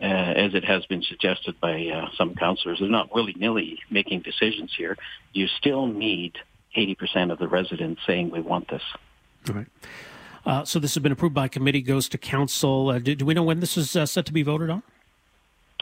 uh, 0.00 0.04
as 0.04 0.54
it 0.54 0.64
has 0.64 0.86
been 0.86 1.02
suggested 1.02 1.58
by 1.60 1.86
uh, 1.86 2.08
some 2.16 2.34
councillors. 2.34 2.78
They're 2.80 2.88
not 2.88 3.12
willy-nilly 3.12 3.80
making 3.90 4.20
decisions 4.20 4.72
here. 4.76 4.96
You 5.32 5.48
still 5.48 5.86
need 5.86 6.36
80% 6.76 7.32
of 7.32 7.38
the 7.38 7.48
residents 7.48 8.00
saying 8.06 8.30
we 8.30 8.40
want 8.40 8.68
this. 8.68 8.82
All 9.48 9.56
right. 9.56 9.66
Uh, 10.46 10.64
so 10.64 10.78
this 10.78 10.94
has 10.94 11.02
been 11.02 11.12
approved 11.12 11.34
by 11.34 11.48
committee, 11.48 11.82
goes 11.82 12.08
to 12.10 12.18
council. 12.18 12.90
Uh, 12.90 12.98
do, 12.98 13.14
do, 13.14 13.24
we 13.24 13.34
know 13.34 13.42
when 13.42 13.60
this 13.60 13.76
is 13.76 13.96
uh, 13.96 14.06
set 14.06 14.24
to 14.26 14.32
be 14.32 14.42
voted 14.42 14.70
on? 14.70 14.82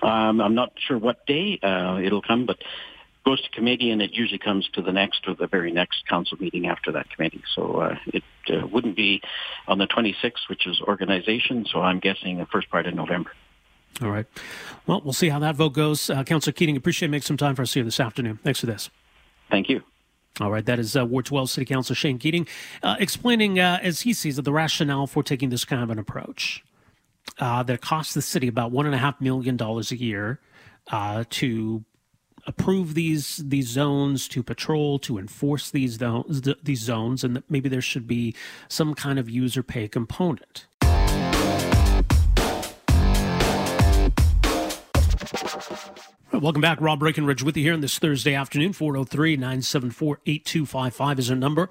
Um, 0.02 0.40
I'm 0.40 0.54
not 0.54 0.72
sure 0.76 0.98
what 0.98 1.24
day 1.26 1.58
uh, 1.62 2.00
it'll 2.02 2.22
come, 2.22 2.46
but 2.46 2.58
goes 3.26 3.42
to 3.42 3.50
committee 3.50 3.90
and 3.90 4.00
it 4.00 4.12
usually 4.12 4.38
comes 4.38 4.68
to 4.72 4.80
the 4.80 4.92
next 4.92 5.26
or 5.26 5.34
the 5.34 5.48
very 5.48 5.72
next 5.72 6.06
council 6.06 6.38
meeting 6.40 6.66
after 6.68 6.92
that 6.92 7.10
committee. 7.10 7.42
So 7.54 7.80
uh, 7.80 7.96
it 8.06 8.22
uh, 8.48 8.66
wouldn't 8.68 8.94
be 8.94 9.20
on 9.66 9.78
the 9.78 9.88
26th, 9.88 10.48
which 10.48 10.64
is 10.64 10.80
organization. 10.80 11.66
So 11.70 11.80
I'm 11.80 11.98
guessing 11.98 12.38
the 12.38 12.46
first 12.46 12.70
part 12.70 12.86
of 12.86 12.94
November. 12.94 13.32
All 14.00 14.10
right. 14.10 14.26
Well, 14.86 15.00
we'll 15.02 15.12
see 15.12 15.28
how 15.28 15.40
that 15.40 15.56
vote 15.56 15.72
goes. 15.72 16.08
Uh, 16.08 16.22
Councillor 16.22 16.52
Keating, 16.52 16.76
appreciate 16.76 17.08
making 17.08 17.24
some 17.24 17.36
time 17.36 17.56
for 17.56 17.62
us 17.62 17.74
here 17.74 17.82
this 17.82 17.98
afternoon. 17.98 18.38
Thanks 18.44 18.60
for 18.60 18.66
this. 18.66 18.90
Thank 19.50 19.68
you. 19.68 19.82
All 20.40 20.50
right, 20.50 20.64
that 20.66 20.78
is 20.78 20.94
uh, 20.94 21.04
Ward 21.06 21.24
12 21.24 21.48
City 21.48 21.64
Councilor 21.64 21.96
Shane 21.96 22.18
Keating 22.18 22.46
uh, 22.82 22.96
explaining, 23.00 23.58
uh, 23.58 23.78
as 23.82 24.02
he 24.02 24.12
sees 24.12 24.38
it, 24.38 24.44
the 24.44 24.52
rationale 24.52 25.06
for 25.06 25.22
taking 25.22 25.48
this 25.48 25.64
kind 25.64 25.82
of 25.82 25.88
an 25.88 25.98
approach 25.98 26.62
uh, 27.38 27.62
that 27.62 27.80
costs 27.80 28.12
the 28.12 28.20
city 28.20 28.46
about 28.46 28.70
$1.5 28.70 29.20
million 29.20 29.58
a 29.58 29.94
year 29.94 30.38
uh, 30.92 31.24
to 31.30 31.84
approve 32.46 32.94
these 32.94 33.38
these 33.38 33.68
zones, 33.68 34.28
to 34.28 34.42
patrol, 34.42 34.98
to 35.00 35.18
enforce 35.18 35.70
these 35.70 35.98
zones, 35.98 36.42
these 36.62 36.80
zones, 36.80 37.24
and 37.24 37.36
that 37.36 37.50
maybe 37.50 37.68
there 37.68 37.80
should 37.80 38.06
be 38.06 38.34
some 38.68 38.94
kind 38.94 39.18
of 39.18 39.28
user 39.28 39.62
pay 39.62 39.88
component. 39.88 40.66
Welcome 46.40 46.60
back. 46.60 46.82
Rob 46.82 46.98
Breckenridge 46.98 47.42
with 47.42 47.56
you 47.56 47.62
here 47.62 47.72
on 47.72 47.80
this 47.80 47.98
Thursday 47.98 48.34
afternoon. 48.34 48.74
403 48.74 49.36
974 49.36 50.20
8255 50.26 51.18
is 51.18 51.30
our 51.30 51.36
number. 51.36 51.70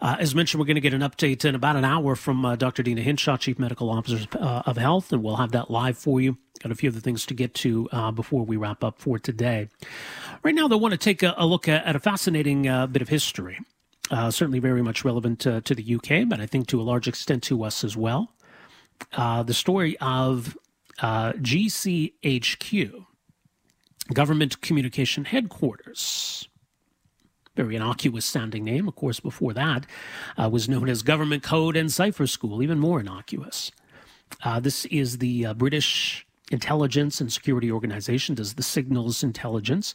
Uh, 0.00 0.16
as 0.18 0.34
mentioned, 0.34 0.58
we're 0.58 0.66
going 0.66 0.76
to 0.76 0.80
get 0.80 0.94
an 0.94 1.02
update 1.02 1.44
in 1.44 1.54
about 1.54 1.76
an 1.76 1.84
hour 1.84 2.16
from 2.16 2.42
uh, 2.46 2.56
Dr. 2.56 2.82
Deena 2.82 3.02
Hinshaw, 3.02 3.36
Chief 3.36 3.58
Medical 3.58 3.90
Officer 3.90 4.26
uh, 4.38 4.62
of 4.64 4.78
Health, 4.78 5.12
and 5.12 5.22
we'll 5.22 5.36
have 5.36 5.52
that 5.52 5.70
live 5.70 5.98
for 5.98 6.18
you. 6.18 6.38
Got 6.62 6.72
a 6.72 6.74
few 6.74 6.88
other 6.88 7.00
things 7.00 7.26
to 7.26 7.34
get 7.34 7.52
to 7.56 7.90
uh, 7.92 8.10
before 8.10 8.46
we 8.46 8.56
wrap 8.56 8.82
up 8.82 9.00
for 9.00 9.18
today. 9.18 9.68
Right 10.42 10.54
now, 10.54 10.66
I 10.66 10.76
want 10.76 10.92
to 10.92 10.98
take 10.98 11.22
a, 11.22 11.34
a 11.36 11.44
look 11.44 11.68
at, 11.68 11.84
at, 11.84 11.94
a 11.94 12.00
fascinating 12.00 12.66
uh, 12.66 12.86
bit 12.86 13.02
of 13.02 13.10
history. 13.10 13.58
Uh, 14.10 14.30
certainly 14.30 14.60
very 14.60 14.82
much 14.82 15.04
relevant 15.04 15.40
to, 15.40 15.60
to, 15.60 15.74
the 15.74 15.96
UK, 15.96 16.26
but 16.26 16.40
I 16.40 16.46
think 16.46 16.68
to 16.68 16.80
a 16.80 16.84
large 16.84 17.06
extent 17.06 17.42
to 17.44 17.64
us 17.64 17.84
as 17.84 17.98
well. 17.98 18.32
the 19.12 19.52
story 19.52 19.98
of 19.98 20.56
GCHQ 21.02 23.05
Government 24.12 24.60
Communication 24.60 25.24
Headquarters. 25.24 26.48
Very 27.56 27.76
innocuous 27.76 28.26
sounding 28.26 28.64
name. 28.64 28.86
Of 28.86 28.96
course, 28.96 29.18
before 29.18 29.52
that 29.54 29.86
uh, 30.36 30.48
was 30.50 30.68
known 30.68 30.88
as 30.88 31.02
Government 31.02 31.42
Code 31.42 31.76
and 31.76 31.90
Cipher 31.90 32.26
School, 32.26 32.62
even 32.62 32.78
more 32.78 33.00
innocuous. 33.00 33.72
Uh, 34.44 34.60
this 34.60 34.84
is 34.86 35.18
the 35.18 35.46
uh, 35.46 35.54
British 35.54 36.26
intelligence 36.50 37.20
and 37.20 37.32
security 37.32 37.72
organization, 37.72 38.34
does 38.34 38.54
the 38.54 38.62
signals 38.62 39.22
intelligence. 39.22 39.94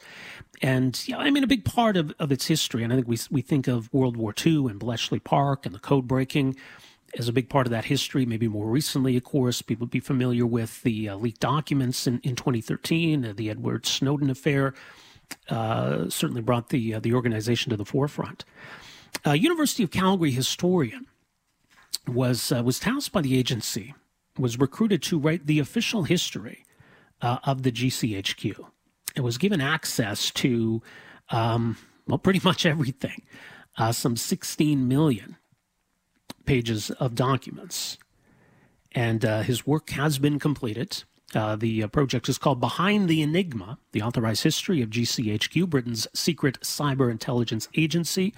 And 0.61 1.01
yeah, 1.07 1.17
I 1.17 1.29
mean, 1.29 1.43
a 1.43 1.47
big 1.47 1.63
part 1.63 1.95
of, 1.95 2.13
of 2.19 2.31
its 2.31 2.47
history, 2.47 2.83
and 2.83 2.91
I 2.91 2.97
think 2.97 3.07
we, 3.07 3.17
we 3.29 3.41
think 3.41 3.67
of 3.67 3.93
World 3.93 4.17
War 4.17 4.33
II 4.45 4.65
and 4.67 4.79
Bletchley 4.79 5.19
Park 5.19 5.65
and 5.65 5.73
the 5.73 5.79
code 5.79 6.07
breaking 6.07 6.55
as 7.17 7.27
a 7.27 7.33
big 7.33 7.49
part 7.49 7.67
of 7.67 7.71
that 7.71 7.85
history. 7.85 8.25
Maybe 8.25 8.47
more 8.47 8.67
recently, 8.67 9.17
of 9.17 9.23
course, 9.23 9.61
people 9.61 9.85
would 9.85 9.91
be 9.91 9.99
familiar 9.99 10.45
with 10.45 10.81
the 10.83 11.09
uh, 11.09 11.15
leaked 11.15 11.41
documents 11.41 12.07
in, 12.07 12.19
in 12.23 12.35
2013, 12.35 13.25
uh, 13.25 13.33
the 13.35 13.49
Edward 13.49 13.85
Snowden 13.85 14.29
affair. 14.29 14.73
Uh, 15.49 16.09
certainly 16.09 16.41
brought 16.41 16.69
the 16.69 16.95
uh, 16.95 16.99
the 16.99 17.13
organization 17.13 17.69
to 17.69 17.77
the 17.77 17.85
forefront. 17.85 18.43
Uh, 19.25 19.31
University 19.31 19.81
of 19.81 19.91
Calgary 19.91 20.31
historian 20.31 21.07
was 22.05 22.51
uh, 22.51 22.61
was 22.63 22.79
tasked 22.79 23.13
by 23.13 23.21
the 23.21 23.37
agency, 23.37 23.93
was 24.37 24.59
recruited 24.59 25.01
to 25.03 25.17
write 25.17 25.47
the 25.47 25.59
official 25.59 26.03
history 26.03 26.65
of 27.21 27.61
the 27.61 27.71
GCHQ, 27.71 28.65
and 29.15 29.23
was 29.23 29.37
given 29.37 29.61
access 29.61 30.31
to 30.31 30.81
um, 31.29 31.77
well, 32.07 32.17
pretty 32.17 32.41
much 32.43 32.65
everything. 32.65 33.21
some 33.91 34.17
16 34.17 34.85
million 34.87 35.37
pages 36.45 36.91
of 36.91 37.15
documents. 37.15 37.97
And 38.93 39.23
uh, 39.23 39.41
his 39.41 39.65
work 39.65 39.91
has 39.91 40.19
been 40.19 40.39
completed. 40.39 41.03
Uh, 41.33 41.55
the 41.55 41.83
uh, 41.83 41.87
project 41.87 42.27
is 42.27 42.37
called 42.37 42.59
Behind 42.59 43.07
the 43.07 43.21
Enigma 43.21 43.77
The 43.93 44.01
Authorized 44.01 44.43
History 44.43 44.81
of 44.81 44.89
GCHQ, 44.89 45.69
Britain's 45.69 46.07
secret 46.13 46.59
cyber 46.61 47.09
intelligence 47.09 47.69
agency. 47.75 48.33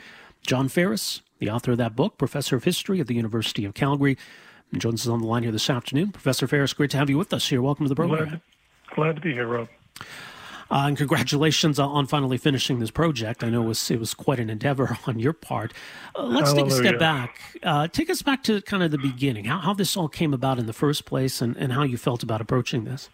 John 0.46 0.68
Ferris, 0.68 1.22
the 1.40 1.50
author 1.50 1.72
of 1.72 1.78
that 1.80 1.96
book, 1.96 2.18
professor 2.18 2.56
of 2.56 2.66
history 2.66 3.00
at 3.00 3.08
the 3.08 3.16
University 3.16 3.66
of 3.66 3.74
Calgary, 3.74 4.18
joins 4.78 5.08
us 5.08 5.12
on 5.12 5.22
the 5.22 5.28
line 5.28 5.44
here 5.44 5.52
this 5.52 5.70
afternoon. 5.70 6.12
Professor 6.12 6.48
Ferris, 6.48 6.74
great 6.74 6.92
to 6.92 6.98
have 6.98 7.10
you 7.10 7.18
with 7.18 7.34
us 7.34 7.48
here. 7.48 7.62
Welcome 7.62 7.86
to 7.86 7.90
the 7.90 7.96
program. 7.96 8.28
Glad, 8.28 8.42
glad 8.96 9.16
to 9.16 9.22
be 9.22 9.34
here, 9.34 9.48
Rob. 9.48 9.70
Uh, 10.72 10.86
and 10.88 10.98
congratulations 10.98 11.80
on 11.80 12.08
finally 12.08 12.38
finishing 12.38 12.80
this 12.80 12.92
project. 12.92 13.44
I 13.44 13.50
know 13.50 13.64
it 13.64 13.68
was, 13.68 13.92
it 13.92 14.00
was 14.00 14.14
quite 14.14 14.40
an 14.40 14.50
endeavor 14.50 14.98
on 15.08 15.20
your 15.20 15.34
part. 15.34 15.74
Uh, 16.16 16.24
let's 16.24 16.52
Hallelujah. 16.52 16.70
take 16.70 16.86
a 16.86 16.88
step 16.88 17.00
back. 17.00 17.40
Uh, 17.62 17.88
take 17.88 18.10
us 18.10 18.22
back 18.22 18.44
to 18.44 18.62
kind 18.62 18.84
of 18.84 18.92
the 18.92 18.98
beginning, 18.98 19.46
how, 19.46 19.60
how 19.60 19.74
this 19.74 19.96
all 19.96 20.08
came 20.08 20.34
about 20.34 20.60
in 20.60 20.66
the 20.66 20.74
first 20.74 21.06
place 21.06 21.42
and, 21.42 21.56
and 21.58 21.74
how 21.74 21.84
you 21.84 21.98
felt 21.98 22.24
about 22.24 22.42
approaching 22.42 22.86
this. 22.86 23.10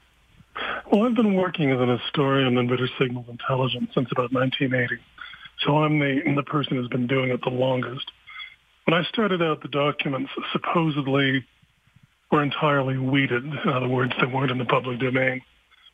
Well, 0.91 1.03
I've 1.03 1.15
been 1.15 1.35
working 1.35 1.71
as 1.71 1.79
an 1.79 1.89
historian 1.89 2.57
in 2.57 2.67
British 2.67 2.89
signals 2.97 3.27
intelligence 3.29 3.91
since 3.93 4.09
about 4.11 4.31
1980. 4.33 5.01
So 5.65 5.83
I'm 5.83 5.99
the, 5.99 6.21
the 6.35 6.43
person 6.43 6.77
who's 6.77 6.87
been 6.87 7.07
doing 7.07 7.29
it 7.29 7.41
the 7.43 7.49
longest. 7.49 8.11
When 8.85 8.99
I 8.99 9.03
started 9.07 9.41
out, 9.41 9.61
the 9.61 9.67
documents 9.67 10.31
supposedly 10.51 11.45
were 12.31 12.41
entirely 12.41 12.97
weeded. 12.97 13.43
In 13.45 13.69
other 13.69 13.87
words, 13.87 14.13
they 14.19 14.25
weren't 14.25 14.51
in 14.51 14.57
the 14.57 14.65
public 14.65 14.99
domain. 14.99 15.41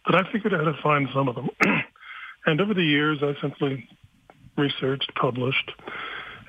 But 0.06 0.16
I 0.16 0.32
figured 0.32 0.54
out 0.54 0.66
how 0.66 0.72
to 0.72 0.82
find 0.82 1.08
some 1.14 1.28
of 1.28 1.36
them. 1.36 1.50
and 2.46 2.62
over 2.62 2.74
the 2.74 2.84
years, 2.84 3.20
I 3.22 3.34
simply 3.42 3.88
researched, 4.58 5.12
published. 5.16 5.72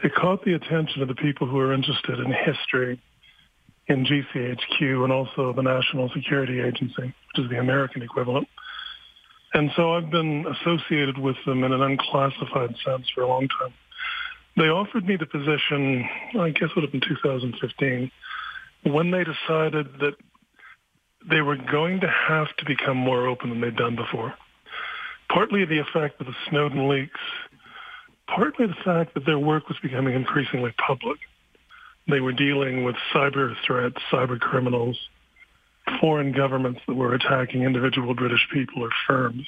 It 0.04 0.14
caught 0.14 0.44
the 0.44 0.54
attention 0.54 1.02
of 1.02 1.08
the 1.08 1.14
people 1.14 1.46
who 1.46 1.58
are 1.58 1.72
interested 1.72 2.18
in 2.20 2.32
history 2.32 3.00
in 3.88 4.04
GCHQ 4.04 5.04
and 5.04 5.12
also 5.12 5.52
the 5.52 5.62
National 5.62 6.10
Security 6.10 6.60
Agency, 6.60 7.02
which 7.02 7.44
is 7.44 7.50
the 7.50 7.58
American 7.58 8.02
equivalent. 8.02 8.48
And 9.54 9.70
so 9.76 9.94
I've 9.94 10.10
been 10.10 10.44
associated 10.46 11.18
with 11.18 11.36
them 11.46 11.64
in 11.64 11.72
an 11.72 11.80
unclassified 11.80 12.74
sense 12.84 13.08
for 13.14 13.22
a 13.22 13.28
long 13.28 13.48
time. 13.48 13.72
They 14.56 14.68
offered 14.68 15.06
me 15.06 15.16
the 15.16 15.26
position, 15.26 16.08
I 16.38 16.50
guess 16.50 16.70
it 16.70 16.76
would 16.76 16.82
have 16.82 16.92
been 16.92 17.00
2015, 17.00 18.10
when 18.84 19.10
they 19.10 19.24
decided 19.24 19.86
that 20.00 20.14
they 21.28 21.40
were 21.40 21.56
going 21.56 22.00
to 22.00 22.08
have 22.28 22.48
to 22.58 22.64
become 22.64 22.96
more 22.96 23.26
open 23.26 23.50
than 23.50 23.60
they'd 23.60 23.76
done 23.76 23.96
before. 23.96 24.34
Partly 25.28 25.64
the 25.64 25.78
effect 25.78 26.20
of 26.20 26.26
the 26.26 26.34
Snowden 26.48 26.88
leaks, 26.88 27.20
partly 28.28 28.66
the 28.66 28.76
fact 28.84 29.14
that 29.14 29.26
their 29.26 29.38
work 29.38 29.68
was 29.68 29.78
becoming 29.82 30.14
increasingly 30.14 30.72
public. 30.86 31.18
They 32.08 32.20
were 32.20 32.32
dealing 32.32 32.84
with 32.84 32.94
cyber 33.12 33.54
threats, 33.66 33.96
cyber 34.12 34.38
criminals, 34.38 34.96
foreign 36.00 36.32
governments 36.32 36.80
that 36.86 36.94
were 36.94 37.14
attacking 37.14 37.62
individual 37.62 38.14
British 38.14 38.46
people 38.52 38.84
or 38.84 38.90
firms. 39.06 39.46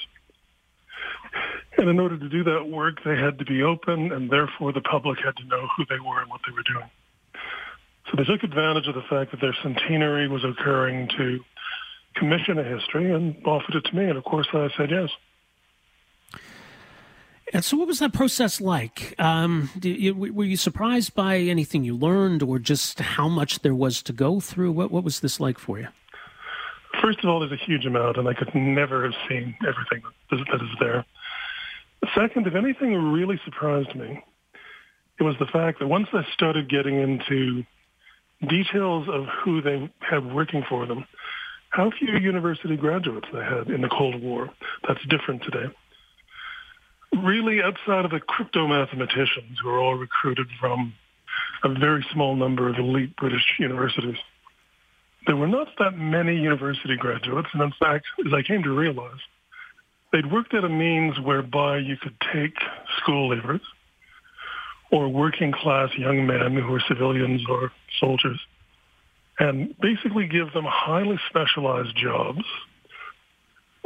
And 1.77 1.89
in 1.89 1.99
order 1.99 2.17
to 2.17 2.29
do 2.29 2.43
that 2.43 2.67
work, 2.67 2.97
they 3.05 3.15
had 3.15 3.39
to 3.39 3.45
be 3.45 3.63
open, 3.63 4.11
and 4.11 4.29
therefore 4.29 4.73
the 4.73 4.81
public 4.81 5.19
had 5.23 5.37
to 5.37 5.45
know 5.45 5.67
who 5.77 5.85
they 5.89 5.99
were 5.99 6.19
and 6.19 6.29
what 6.29 6.41
they 6.45 6.51
were 6.51 6.63
doing. 6.63 6.89
So 8.09 8.17
they 8.17 8.25
took 8.25 8.43
advantage 8.43 8.87
of 8.87 8.95
the 8.95 9.03
fact 9.09 9.31
that 9.31 9.39
their 9.39 9.55
centenary 9.61 10.27
was 10.27 10.43
occurring 10.43 11.09
to 11.17 11.39
commission 12.15 12.57
a 12.57 12.63
history 12.63 13.13
and 13.13 13.35
offered 13.45 13.75
it 13.75 13.85
to 13.85 13.95
me. 13.95 14.05
And 14.05 14.17
of 14.17 14.23
course, 14.23 14.47
I 14.53 14.69
said 14.77 14.91
yes. 14.91 15.09
And 17.51 17.65
so, 17.65 17.77
what 17.77 17.87
was 17.87 17.99
that 17.99 18.13
process 18.13 18.61
like? 18.61 19.15
Um, 19.19 19.71
you, 19.81 20.13
were 20.13 20.43
you 20.43 20.57
surprised 20.57 21.15
by 21.15 21.37
anything 21.37 21.83
you 21.83 21.95
learned, 21.95 22.43
or 22.43 22.59
just 22.59 22.99
how 22.99 23.27
much 23.27 23.61
there 23.61 23.73
was 23.73 24.03
to 24.03 24.13
go 24.13 24.39
through? 24.39 24.71
What, 24.71 24.91
what 24.91 25.03
was 25.03 25.21
this 25.21 25.39
like 25.39 25.57
for 25.57 25.79
you? 25.79 25.87
First 27.01 27.19
of 27.23 27.29
all, 27.29 27.39
there's 27.39 27.51
a 27.51 27.65
huge 27.65 27.85
amount, 27.85 28.17
and 28.17 28.27
I 28.27 28.33
could 28.33 28.53
never 28.53 29.03
have 29.03 29.13
seen 29.27 29.55
everything 29.67 30.03
that 30.29 30.61
is 30.61 30.69
there. 30.79 31.05
Second, 32.15 32.45
if 32.45 32.55
anything 32.55 32.93
really 33.11 33.39
surprised 33.45 33.95
me, 33.95 34.23
it 35.19 35.23
was 35.23 35.35
the 35.39 35.45
fact 35.47 35.79
that 35.79 35.87
once 35.87 36.07
I 36.13 36.23
started 36.33 36.69
getting 36.69 36.99
into 36.99 37.63
details 38.47 39.07
of 39.09 39.25
who 39.43 39.61
they 39.61 39.91
had 39.99 40.33
working 40.33 40.63
for 40.69 40.85
them, 40.85 41.05
how 41.69 41.91
few 41.91 42.17
university 42.17 42.75
graduates 42.75 43.27
they 43.31 43.43
had 43.43 43.67
in 43.67 43.81
the 43.81 43.89
Cold 43.89 44.21
War. 44.21 44.49
That's 44.87 45.03
different 45.07 45.43
today. 45.43 45.73
Really, 47.23 47.61
outside 47.61 48.05
of 48.05 48.11
the 48.11 48.19
crypto 48.19 48.67
mathematicians 48.67 49.57
who 49.61 49.69
are 49.69 49.79
all 49.79 49.95
recruited 49.95 50.47
from 50.59 50.93
a 51.63 51.69
very 51.79 52.05
small 52.11 52.35
number 52.35 52.69
of 52.69 52.75
elite 52.77 53.15
British 53.15 53.45
universities, 53.59 54.17
there 55.27 55.35
were 55.35 55.47
not 55.47 55.67
that 55.79 55.97
many 55.97 56.35
university 56.35 56.95
graduates, 56.95 57.49
and 57.53 57.61
in 57.61 57.73
fact, 57.79 58.05
as 58.25 58.33
I 58.33 58.41
came 58.41 58.63
to 58.63 58.71
realize, 58.71 59.19
they'd 60.11 60.31
worked 60.31 60.53
out 60.53 60.63
a 60.63 60.69
means 60.69 61.19
whereby 61.19 61.77
you 61.77 61.97
could 61.97 62.15
take 62.33 62.55
school 62.97 63.29
leavers 63.29 63.61
or 64.91 65.07
working 65.07 65.51
class 65.51 65.89
young 65.97 66.25
men 66.25 66.55
who 66.55 66.71
were 66.71 66.81
civilians 66.87 67.41
or 67.49 67.71
soldiers 67.99 68.39
and 69.39 69.73
basically 69.79 70.27
give 70.27 70.51
them 70.53 70.65
highly 70.67 71.17
specialized 71.29 71.95
jobs, 71.95 72.43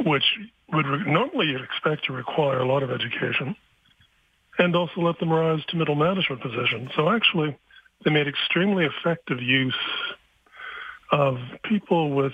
which 0.04 0.24
would 0.72 0.86
re- 0.86 1.10
normally 1.10 1.54
expect 1.54 2.04
to 2.06 2.12
require 2.12 2.58
a 2.58 2.66
lot 2.66 2.82
of 2.82 2.90
education, 2.90 3.54
and 4.58 4.74
also 4.74 5.00
let 5.00 5.18
them 5.20 5.30
rise 5.30 5.64
to 5.68 5.76
middle 5.76 5.94
management 5.94 6.42
positions. 6.42 6.90
So 6.96 7.08
actually, 7.08 7.56
they 8.04 8.10
made 8.10 8.26
extremely 8.26 8.84
effective 8.84 9.40
use 9.40 9.74
of 11.12 11.36
people 11.64 12.14
with 12.14 12.32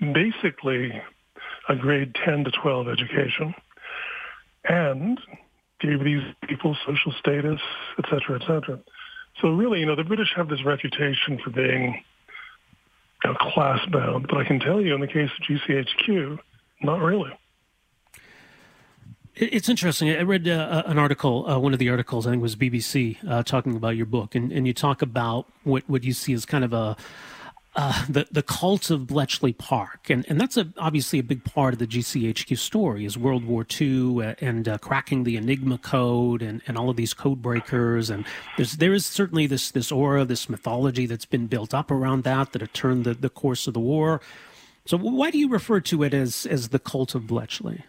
basically 0.00 0.90
a 1.68 1.76
grade 1.76 2.14
10 2.24 2.44
to 2.44 2.50
12 2.50 2.88
education 2.88 3.54
and 4.64 5.20
gave 5.80 6.02
these 6.04 6.22
people 6.48 6.76
social 6.86 7.12
status, 7.18 7.60
et 7.98 8.04
cetera, 8.04 8.40
et 8.40 8.46
cetera. 8.46 8.80
So 9.40 9.48
really, 9.50 9.80
you 9.80 9.86
know, 9.86 9.96
the 9.96 10.04
British 10.04 10.32
have 10.36 10.48
this 10.48 10.64
reputation 10.64 11.38
for 11.42 11.50
being 11.50 12.02
you 13.24 13.30
know, 13.30 13.36
class 13.36 13.84
bound, 13.90 14.26
but 14.28 14.38
I 14.38 14.44
can 14.44 14.60
tell 14.60 14.80
you 14.80 14.94
in 14.94 15.00
the 15.00 15.06
case 15.06 15.30
of 15.30 15.46
GCHQ, 15.46 16.38
not 16.82 17.00
really. 17.00 17.30
It's 19.34 19.68
interesting. 19.68 20.10
I 20.10 20.22
read 20.22 20.46
uh, 20.46 20.82
an 20.84 20.98
article, 20.98 21.48
uh, 21.48 21.58
one 21.58 21.72
of 21.72 21.78
the 21.78 21.88
articles, 21.88 22.26
I 22.26 22.30
think 22.30 22.42
was 22.42 22.54
BBC, 22.54 23.16
uh, 23.26 23.42
talking 23.42 23.74
about 23.76 23.96
your 23.96 24.04
book, 24.04 24.34
and, 24.34 24.52
and 24.52 24.66
you 24.66 24.74
talk 24.74 25.00
about 25.00 25.46
what, 25.64 25.84
what 25.88 26.04
you 26.04 26.12
see 26.12 26.34
as 26.34 26.44
kind 26.44 26.64
of 26.64 26.74
a 26.74 26.96
uh, 27.74 28.04
the 28.06 28.26
the 28.30 28.42
cult 28.42 28.90
of 28.90 29.06
Bletchley 29.06 29.54
Park, 29.54 30.10
and 30.10 30.26
and 30.28 30.38
that's 30.38 30.58
a, 30.58 30.68
obviously 30.76 31.18
a 31.18 31.22
big 31.22 31.42
part 31.44 31.72
of 31.72 31.78
the 31.78 31.86
GCHQ 31.86 32.58
story 32.58 33.06
is 33.06 33.16
World 33.16 33.44
War 33.44 33.66
II 33.80 34.22
uh, 34.22 34.34
and 34.42 34.68
uh, 34.68 34.76
cracking 34.78 35.24
the 35.24 35.36
Enigma 35.38 35.78
code 35.78 36.42
and, 36.42 36.60
and 36.66 36.76
all 36.76 36.90
of 36.90 36.96
these 36.96 37.14
code 37.14 37.40
breakers, 37.40 38.10
and 38.10 38.26
there's 38.56 38.72
there 38.74 38.92
is 38.92 39.06
certainly 39.06 39.46
this 39.46 39.70
this 39.70 39.90
aura, 39.90 40.26
this 40.26 40.50
mythology 40.50 41.06
that's 41.06 41.24
been 41.24 41.46
built 41.46 41.72
up 41.72 41.90
around 41.90 42.24
that 42.24 42.52
that 42.52 42.60
have 42.60 42.72
turned 42.74 43.04
the, 43.04 43.14
the 43.14 43.30
course 43.30 43.66
of 43.66 43.72
the 43.72 43.80
war. 43.80 44.20
So 44.84 44.98
why 44.98 45.30
do 45.30 45.38
you 45.38 45.48
refer 45.48 45.80
to 45.80 46.02
it 46.02 46.12
as 46.12 46.44
as 46.44 46.68
the 46.68 46.78
cult 46.78 47.14
of 47.14 47.26
Bletchley? 47.26 47.84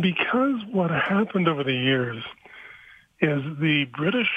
Because 0.00 0.60
what 0.70 0.90
happened 0.90 1.48
over 1.48 1.64
the 1.64 1.72
years 1.72 2.22
is 3.22 3.42
the 3.58 3.86
British 3.96 4.28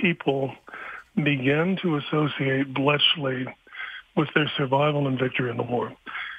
people 0.00 0.54
began 1.16 1.76
to 1.82 1.96
associate 1.96 2.72
Bletchley 2.74 3.46
with 4.16 4.28
their 4.34 4.50
survival 4.56 5.06
and 5.06 5.18
victory 5.18 5.50
in 5.50 5.56
the 5.56 5.62
war. 5.62 5.92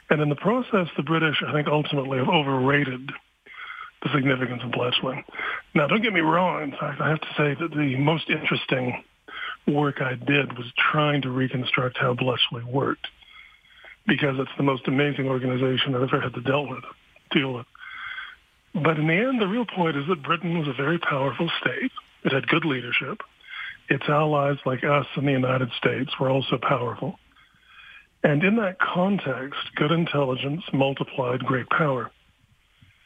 And 0.09 0.21
in 0.21 0.29
the 0.29 0.35
process, 0.35 0.87
the 0.97 1.03
British, 1.03 1.41
I 1.47 1.53
think, 1.53 1.67
ultimately 1.67 2.17
have 2.17 2.27
overrated 2.27 3.11
the 4.03 4.09
significance 4.13 4.61
of 4.63 4.71
Bletchley. 4.71 5.23
Now, 5.75 5.87
don't 5.87 6.01
get 6.01 6.13
me 6.13 6.21
wrong. 6.21 6.63
In 6.63 6.71
fact, 6.71 6.99
I 6.99 7.09
have 7.09 7.21
to 7.21 7.33
say 7.37 7.55
that 7.59 7.71
the 7.71 7.95
most 7.97 8.29
interesting 8.29 9.03
work 9.67 10.01
I 10.01 10.15
did 10.15 10.57
was 10.57 10.67
trying 10.91 11.21
to 11.21 11.29
reconstruct 11.29 11.97
how 11.97 12.13
Bletchley 12.13 12.63
worked 12.63 13.07
because 14.07 14.35
it's 14.39 14.51
the 14.57 14.63
most 14.63 14.87
amazing 14.87 15.27
organization 15.27 15.95
I've 15.95 16.01
ever 16.01 16.19
had 16.19 16.33
to 16.33 16.41
deal 16.41 16.67
with. 16.67 16.83
Deal 17.31 17.53
with. 17.53 17.65
But 18.73 18.97
in 18.97 19.07
the 19.07 19.13
end, 19.13 19.41
the 19.41 19.47
real 19.47 19.65
point 19.65 19.97
is 19.97 20.07
that 20.07 20.23
Britain 20.23 20.57
was 20.57 20.67
a 20.67 20.73
very 20.73 20.97
powerful 20.97 21.49
state. 21.61 21.91
It 22.23 22.33
had 22.33 22.47
good 22.47 22.65
leadership. 22.65 23.21
Its 23.91 24.07
allies, 24.07 24.55
like 24.65 24.85
us 24.85 25.05
in 25.17 25.25
the 25.25 25.33
United 25.33 25.69
States, 25.77 26.09
were 26.17 26.29
also 26.29 26.57
powerful. 26.57 27.19
And 28.23 28.41
in 28.41 28.55
that 28.55 28.79
context, 28.79 29.59
good 29.75 29.91
intelligence 29.91 30.63
multiplied 30.71 31.41
great 31.41 31.69
power. 31.69 32.09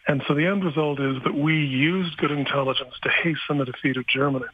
And 0.08 0.22
so 0.28 0.36
the 0.36 0.46
end 0.46 0.64
result 0.64 1.00
is 1.00 1.16
that 1.24 1.34
we 1.34 1.56
used 1.56 2.16
good 2.18 2.30
intelligence 2.30 2.94
to 3.02 3.10
hasten 3.10 3.58
the 3.58 3.66
defeat 3.66 3.98
of 3.98 4.06
Germany. 4.06 4.46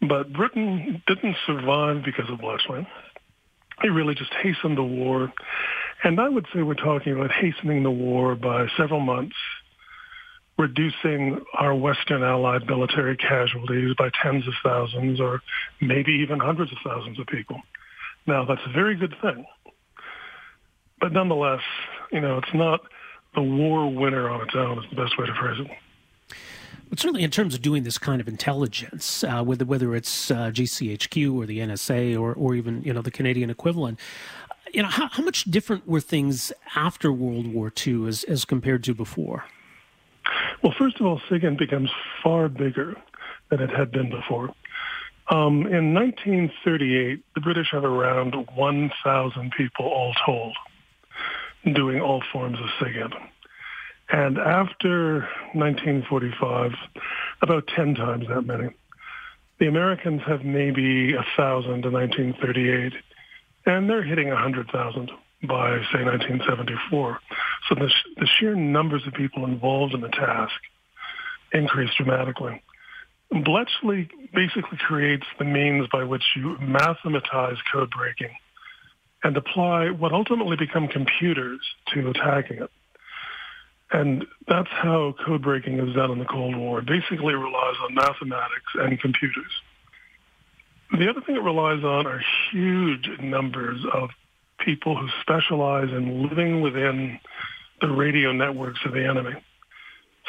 But 0.00 0.32
Britain 0.32 1.02
didn't 1.08 1.36
survive 1.44 2.04
because 2.04 2.30
of 2.30 2.38
Bletchley. 2.38 2.86
It 3.82 3.88
really 3.88 4.14
just 4.14 4.32
hastened 4.44 4.78
the 4.78 4.84
war. 4.84 5.32
And 6.04 6.20
I 6.20 6.28
would 6.28 6.46
say 6.54 6.62
we're 6.62 6.74
talking 6.74 7.14
about 7.14 7.32
hastening 7.32 7.82
the 7.82 7.90
war 7.90 8.36
by 8.36 8.68
several 8.76 9.00
months 9.00 9.34
reducing 10.58 11.40
our 11.54 11.74
Western 11.74 12.22
allied 12.22 12.66
military 12.66 13.16
casualties 13.16 13.94
by 13.96 14.10
tens 14.22 14.46
of 14.46 14.54
thousands 14.62 15.20
or 15.20 15.40
maybe 15.80 16.12
even 16.12 16.38
hundreds 16.38 16.72
of 16.72 16.78
thousands 16.84 17.18
of 17.18 17.26
people. 17.26 17.60
Now, 18.26 18.44
that's 18.44 18.60
a 18.66 18.72
very 18.72 18.94
good 18.94 19.14
thing. 19.20 19.44
But 21.00 21.12
nonetheless, 21.12 21.62
you 22.12 22.20
know, 22.20 22.38
it's 22.38 22.54
not 22.54 22.80
the 23.34 23.42
war 23.42 23.92
winner 23.92 24.28
on 24.28 24.42
its 24.42 24.54
own 24.54 24.78
is 24.78 24.90
the 24.90 24.96
best 24.96 25.18
way 25.18 25.26
to 25.26 25.34
phrase 25.34 25.60
it. 25.60 26.36
But 26.88 27.00
certainly, 27.00 27.22
in 27.22 27.30
terms 27.30 27.54
of 27.54 27.62
doing 27.62 27.84
this 27.84 27.96
kind 27.96 28.20
of 28.20 28.28
intelligence, 28.28 29.24
uh, 29.24 29.42
whether 29.42 29.64
whether 29.64 29.96
it's 29.96 30.30
uh, 30.30 30.50
GCHQ 30.50 31.34
or 31.34 31.46
the 31.46 31.58
NSA 31.60 32.20
or 32.20 32.34
or 32.34 32.54
even 32.54 32.82
you 32.82 32.92
know 32.92 33.00
the 33.00 33.10
Canadian 33.10 33.48
equivalent, 33.48 33.98
you 34.72 34.82
know 34.82 34.88
how, 34.88 35.08
how 35.08 35.22
much 35.22 35.44
different 35.44 35.88
were 35.88 36.00
things 36.00 36.52
after 36.76 37.10
World 37.10 37.46
War 37.46 37.72
II 37.86 38.06
as 38.06 38.24
as 38.24 38.44
compared 38.44 38.84
to 38.84 38.94
before? 38.94 39.44
Well, 40.62 40.74
first 40.78 41.00
of 41.00 41.06
all, 41.06 41.20
SIGINT 41.28 41.58
becomes 41.58 41.90
far 42.22 42.48
bigger 42.48 42.96
than 43.50 43.60
it 43.60 43.70
had 43.70 43.90
been 43.90 44.10
before. 44.10 44.54
Um, 45.28 45.66
in 45.66 45.92
1938, 45.94 47.24
the 47.34 47.40
British 47.40 47.70
have 47.72 47.84
around 47.84 48.34
1,000 48.54 49.52
people 49.56 49.86
all 49.86 50.14
told 50.24 50.56
doing 51.74 52.00
all 52.00 52.22
forms 52.32 52.58
of 52.60 52.66
SIGINT. 52.80 53.12
And 54.10 54.38
after 54.38 55.28
1945, 55.54 56.72
about 57.40 57.66
10 57.74 57.94
times 57.94 58.26
that 58.28 58.42
many. 58.42 58.70
The 59.58 59.66
Americans 59.68 60.22
have 60.26 60.44
maybe 60.44 61.14
1,000 61.14 61.84
in 61.84 61.92
1938, 61.92 62.92
and 63.66 63.88
they're 63.88 64.02
hitting 64.02 64.28
100,000 64.28 65.10
by, 65.42 65.78
say, 65.92 66.04
1974. 66.04 67.18
So 67.68 67.74
the, 67.74 67.92
the 68.16 68.28
sheer 68.38 68.54
numbers 68.54 69.02
of 69.06 69.14
people 69.14 69.44
involved 69.44 69.94
in 69.94 70.00
the 70.00 70.08
task 70.08 70.54
increased 71.52 71.96
dramatically. 71.96 72.62
Bletchley 73.30 74.08
basically 74.34 74.78
creates 74.78 75.24
the 75.38 75.44
means 75.44 75.88
by 75.90 76.04
which 76.04 76.22
you 76.36 76.56
mathematize 76.60 77.56
code 77.72 77.90
breaking 77.90 78.30
and 79.24 79.36
apply 79.36 79.90
what 79.90 80.12
ultimately 80.12 80.56
become 80.56 80.88
computers 80.88 81.60
to 81.94 82.10
attacking 82.10 82.58
it. 82.58 82.70
And 83.90 84.24
that's 84.48 84.70
how 84.70 85.14
code 85.24 85.42
breaking 85.42 85.78
is 85.78 85.94
done 85.94 86.10
in 86.10 86.18
the 86.18 86.24
Cold 86.24 86.56
War. 86.56 86.80
It 86.80 86.86
basically 86.86 87.34
relies 87.34 87.76
on 87.82 87.94
mathematics 87.94 88.72
and 88.74 88.98
computers. 89.00 89.52
The 90.98 91.08
other 91.08 91.20
thing 91.20 91.36
it 91.36 91.42
relies 91.42 91.84
on 91.84 92.06
are 92.06 92.20
huge 92.50 93.08
numbers 93.20 93.80
of 93.92 94.10
people 94.64 94.96
who 94.96 95.08
specialize 95.20 95.88
in 95.88 96.28
living 96.28 96.60
within 96.60 97.18
the 97.80 97.88
radio 97.88 98.32
networks 98.32 98.80
of 98.84 98.92
the 98.92 99.04
enemy. 99.04 99.32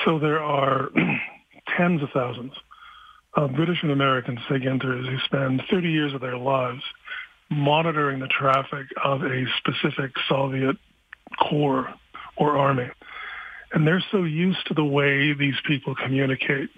So 0.05 0.19
there 0.19 0.41
are 0.41 0.89
tens 1.77 2.01
of 2.01 2.09
thousands 2.13 2.53
of 3.35 3.53
British 3.53 3.79
and 3.81 3.91
American 3.91 4.37
SIGINTers 4.49 5.09
who 5.09 5.17
spend 5.25 5.63
30 5.69 5.89
years 5.89 6.13
of 6.13 6.21
their 6.21 6.37
lives 6.37 6.81
monitoring 7.49 8.19
the 8.19 8.27
traffic 8.27 8.87
of 9.03 9.23
a 9.23 9.45
specific 9.57 10.11
Soviet 10.27 10.77
corps 11.39 11.93
or 12.37 12.57
army. 12.57 12.89
And 13.73 13.87
they're 13.87 14.03
so 14.11 14.23
used 14.23 14.67
to 14.67 14.73
the 14.73 14.83
way 14.83 15.33
these 15.33 15.55
people 15.65 15.95
communicate 15.95 16.69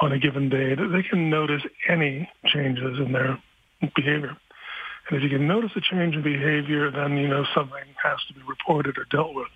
on 0.00 0.12
a 0.12 0.18
given 0.18 0.48
day 0.48 0.74
that 0.74 0.88
they 0.88 1.02
can 1.02 1.30
notice 1.30 1.62
any 1.88 2.28
changes 2.46 2.98
in 2.98 3.12
their 3.12 3.38
behavior. 3.94 4.36
And 5.10 5.18
if 5.18 5.24
you 5.24 5.38
can 5.38 5.48
notice 5.48 5.72
a 5.74 5.80
change 5.80 6.14
in 6.14 6.22
behavior, 6.22 6.90
then 6.90 7.16
you 7.16 7.26
know 7.26 7.44
something 7.52 7.82
has 8.02 8.18
to 8.28 8.34
be 8.34 8.40
reported 8.46 8.96
or 8.96 9.04
dealt 9.10 9.34
with. 9.34 9.48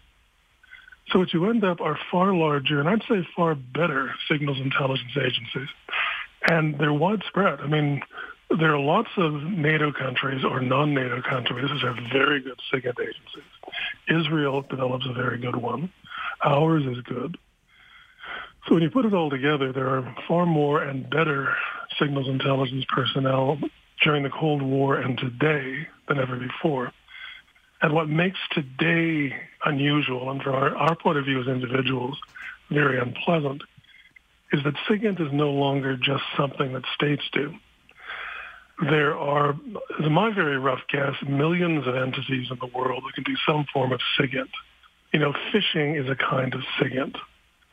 So 1.11 1.21
what 1.21 1.33
you 1.33 1.49
end 1.49 1.65
up 1.65 1.81
are 1.81 1.97
far 2.11 2.35
larger, 2.35 2.81
and 2.81 2.89
I'd 2.89 3.03
say 3.09 3.27
far 3.37 3.55
better 3.55 4.13
signals 4.29 4.59
intelligence 4.59 5.13
agencies. 5.17 5.69
And 6.49 6.77
they're 6.79 6.93
widespread. 6.93 7.61
I 7.61 7.69
mean, 7.69 8.03
there 8.59 8.75
are 8.75 8.81
lots 8.81 9.11
of 9.17 9.33
NATO 9.33 9.93
countries 9.93 10.45
or 10.45 10.61
non-NATO 10.61 11.23
countries 11.23 11.69
that 11.71 11.81
have 11.81 12.05
very 12.13 12.41
good 12.41 12.59
SIGINT 12.73 12.99
agencies. 13.01 13.51
Israel 14.09 14.63
develops 14.63 15.07
a 15.09 15.13
very 15.13 15.39
good 15.39 15.57
one. 15.57 15.93
Ours 16.45 16.85
is 16.85 17.01
good. 17.03 17.39
So 18.67 18.75
when 18.75 18.83
you 18.83 18.91
put 18.91 19.05
it 19.05 19.15
all 19.15 19.31
together, 19.31 19.73
there 19.73 19.89
are 19.89 20.17
far 20.27 20.47
more 20.47 20.83
and 20.83 21.09
better 21.09 21.55
signals 21.99 22.29
intelligence 22.29 22.85
personnel 22.89 23.59
during 24.03 24.23
the 24.23 24.31
Cold 24.31 24.63
War 24.63 24.97
and 24.97 25.17
today 25.19 25.87
than 26.09 26.19
ever 26.19 26.37
before. 26.37 26.93
And 27.83 27.93
what 27.93 28.09
makes 28.09 28.39
today 28.53 29.35
unusual, 29.65 30.31
and 30.31 30.43
from 30.43 30.55
our, 30.55 30.77
our 30.77 30.97
point 30.97 31.19
of 31.19 31.25
view 31.25 31.41
as 31.41 31.47
individuals, 31.47 32.19
very 32.71 32.99
unpleasant, 32.99 33.63
is 34.53 34.63
that 34.65 34.75
SIGINT 34.89 35.21
is 35.21 35.33
no 35.33 35.51
longer 35.51 35.97
just 35.97 36.23
something 36.37 36.73
that 36.73 36.85
states 36.95 37.23
do. 37.33 37.55
there 38.83 39.17
are, 39.17 39.51
as 40.01 40.11
my 40.11 40.33
very 40.35 40.59
rough 40.59 40.81
guess, 40.91 41.15
millions 41.29 41.87
of 41.87 41.95
entities 41.95 42.49
in 42.51 42.59
the 42.59 42.67
world 42.77 43.05
that 43.07 43.15
can 43.15 43.25
do 43.25 43.37
some 43.47 43.65
form 43.73 43.93
of 43.93 44.01
SIGINT. 44.19 44.51
You 45.13 45.21
know, 45.21 45.33
phishing 45.53 46.01
is 46.01 46.09
a 46.09 46.17
kind 46.17 46.55
of 46.55 46.61
SIGINT 46.79 47.17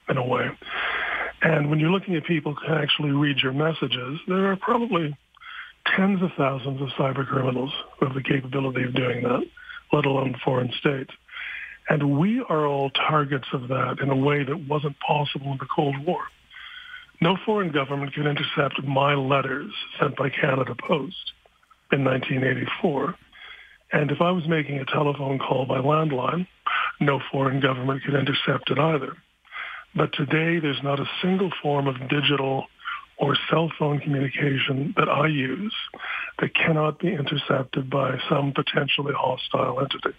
in 0.10 0.18
a 0.18 0.26
way. 0.26 0.50
And 1.42 1.70
when 1.70 1.80
you're 1.80 1.90
looking 1.90 2.16
at 2.16 2.26
people 2.26 2.54
who 2.54 2.68
can 2.68 2.78
actually 2.78 3.12
read 3.12 3.38
your 3.40 3.54
messages, 3.54 4.20
there 4.28 4.52
are 4.52 4.56
probably 4.56 5.16
tens 5.96 6.22
of 6.22 6.30
thousands 6.38 6.82
of 6.82 6.89
cyber 6.89 7.26
criminals 7.26 7.72
who 8.00 8.06
have 8.06 8.16
the 8.16 8.24
capability 8.24 8.84
of 8.84 8.96
doing 8.96 9.24
that, 9.24 9.44
let 9.92 10.06
alone 10.06 10.36
foreign 10.44 10.72
states. 10.80 11.12
And 11.89 12.20
we 12.20 12.44
are 12.48 12.66
all 12.66 12.89
targets 12.92 13.48
of 13.54 13.68
that 13.68 13.98
in 14.02 14.10
a 14.10 14.16
way 14.16 14.44
that 14.44 14.68
wasn't 14.68 14.96
possible 15.00 15.52
in 15.52 15.58
the 15.58 15.68
Cold 15.74 15.96
War. 16.06 16.22
No 17.20 17.38
foreign 17.46 17.72
government 17.72 18.14
can 18.14 18.28
intercept 18.28 18.84
my 18.84 19.14
letters 19.14 19.72
sent 20.00 20.16
by 20.16 20.30
Canada 20.30 20.76
Post 20.76 21.34
in 21.92 22.04
1984. 22.04 23.16
And 23.94 24.10
if 24.10 24.22
I 24.22 24.32
was 24.32 24.48
making 24.48 24.80
a 24.80 24.86
telephone 24.86 25.38
call 25.38 25.66
by 25.66 25.80
landline, 25.80 26.48
no 27.00 27.20
foreign 27.32 27.60
government 27.60 28.04
could 28.04 28.16
intercept 28.16 28.72
it 28.72 28.80
either. 28.80 29.18
But 29.94 30.14
today, 30.14 30.60
there's 30.60 30.82
not 30.84 31.00
a 31.00 31.10
single 31.22 31.52
form 31.62 31.88
of 31.88 32.10
digital 32.10 32.66
or 33.22 33.38
cell 33.50 33.72
phone 33.78 34.00
communication 34.00 34.94
that 34.98 35.08
I 35.08 35.28
use 35.28 35.74
that 36.40 36.56
cannot 36.56 37.00
be 37.00 37.14
intercepted 37.14 37.90
by 37.90 38.20
some 38.28 38.52
potentially 38.52 39.14
hostile 39.14 39.80
entity. 39.80 40.18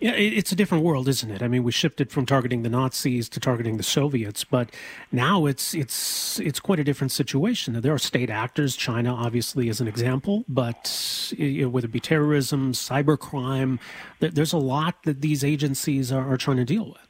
Yeah, 0.00 0.12
it's 0.12 0.50
a 0.50 0.56
different 0.56 0.82
world, 0.82 1.08
isn't 1.08 1.30
it? 1.30 1.42
I 1.42 1.48
mean, 1.48 1.62
we 1.62 1.72
shifted 1.72 2.10
from 2.10 2.24
targeting 2.24 2.62
the 2.62 2.70
Nazis 2.70 3.28
to 3.30 3.40
targeting 3.40 3.76
the 3.76 3.82
Soviets, 3.82 4.44
but 4.44 4.70
now 5.12 5.44
it's 5.44 5.74
it's 5.74 6.40
it's 6.40 6.58
quite 6.58 6.80
a 6.80 6.84
different 6.84 7.12
situation. 7.12 7.78
There 7.78 7.92
are 7.92 7.98
state 7.98 8.30
actors. 8.30 8.76
China, 8.76 9.14
obviously, 9.14 9.68
is 9.68 9.78
an 9.78 9.88
example, 9.88 10.46
but 10.48 11.34
you 11.36 11.64
know, 11.64 11.68
whether 11.68 11.84
it 11.84 11.92
be 11.92 12.00
terrorism, 12.00 12.72
cybercrime, 12.72 13.78
there's 14.20 14.54
a 14.54 14.58
lot 14.58 15.02
that 15.02 15.20
these 15.20 15.44
agencies 15.44 16.10
are, 16.10 16.32
are 16.32 16.38
trying 16.38 16.56
to 16.56 16.64
deal 16.64 16.86
with. 16.86 17.09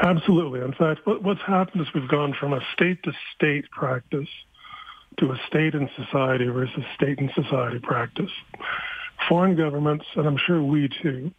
Absolutely. 0.00 0.60
In 0.60 0.72
fact, 0.72 1.00
what's 1.04 1.40
happened 1.42 1.82
is 1.82 1.88
we've 1.92 2.08
gone 2.08 2.34
from 2.38 2.52
a 2.52 2.60
state-to-state 2.72 3.70
practice 3.70 4.28
to 5.18 5.32
a 5.32 5.40
state 5.48 5.74
and 5.74 5.90
society 5.96 6.46
versus 6.46 6.84
state 6.94 7.18
and 7.18 7.30
society 7.34 7.80
practice. 7.80 8.30
Foreign 9.28 9.56
governments, 9.56 10.04
and 10.14 10.26
I'm 10.26 10.36
sure 10.36 10.62
we 10.62 10.88
too, 11.02 11.32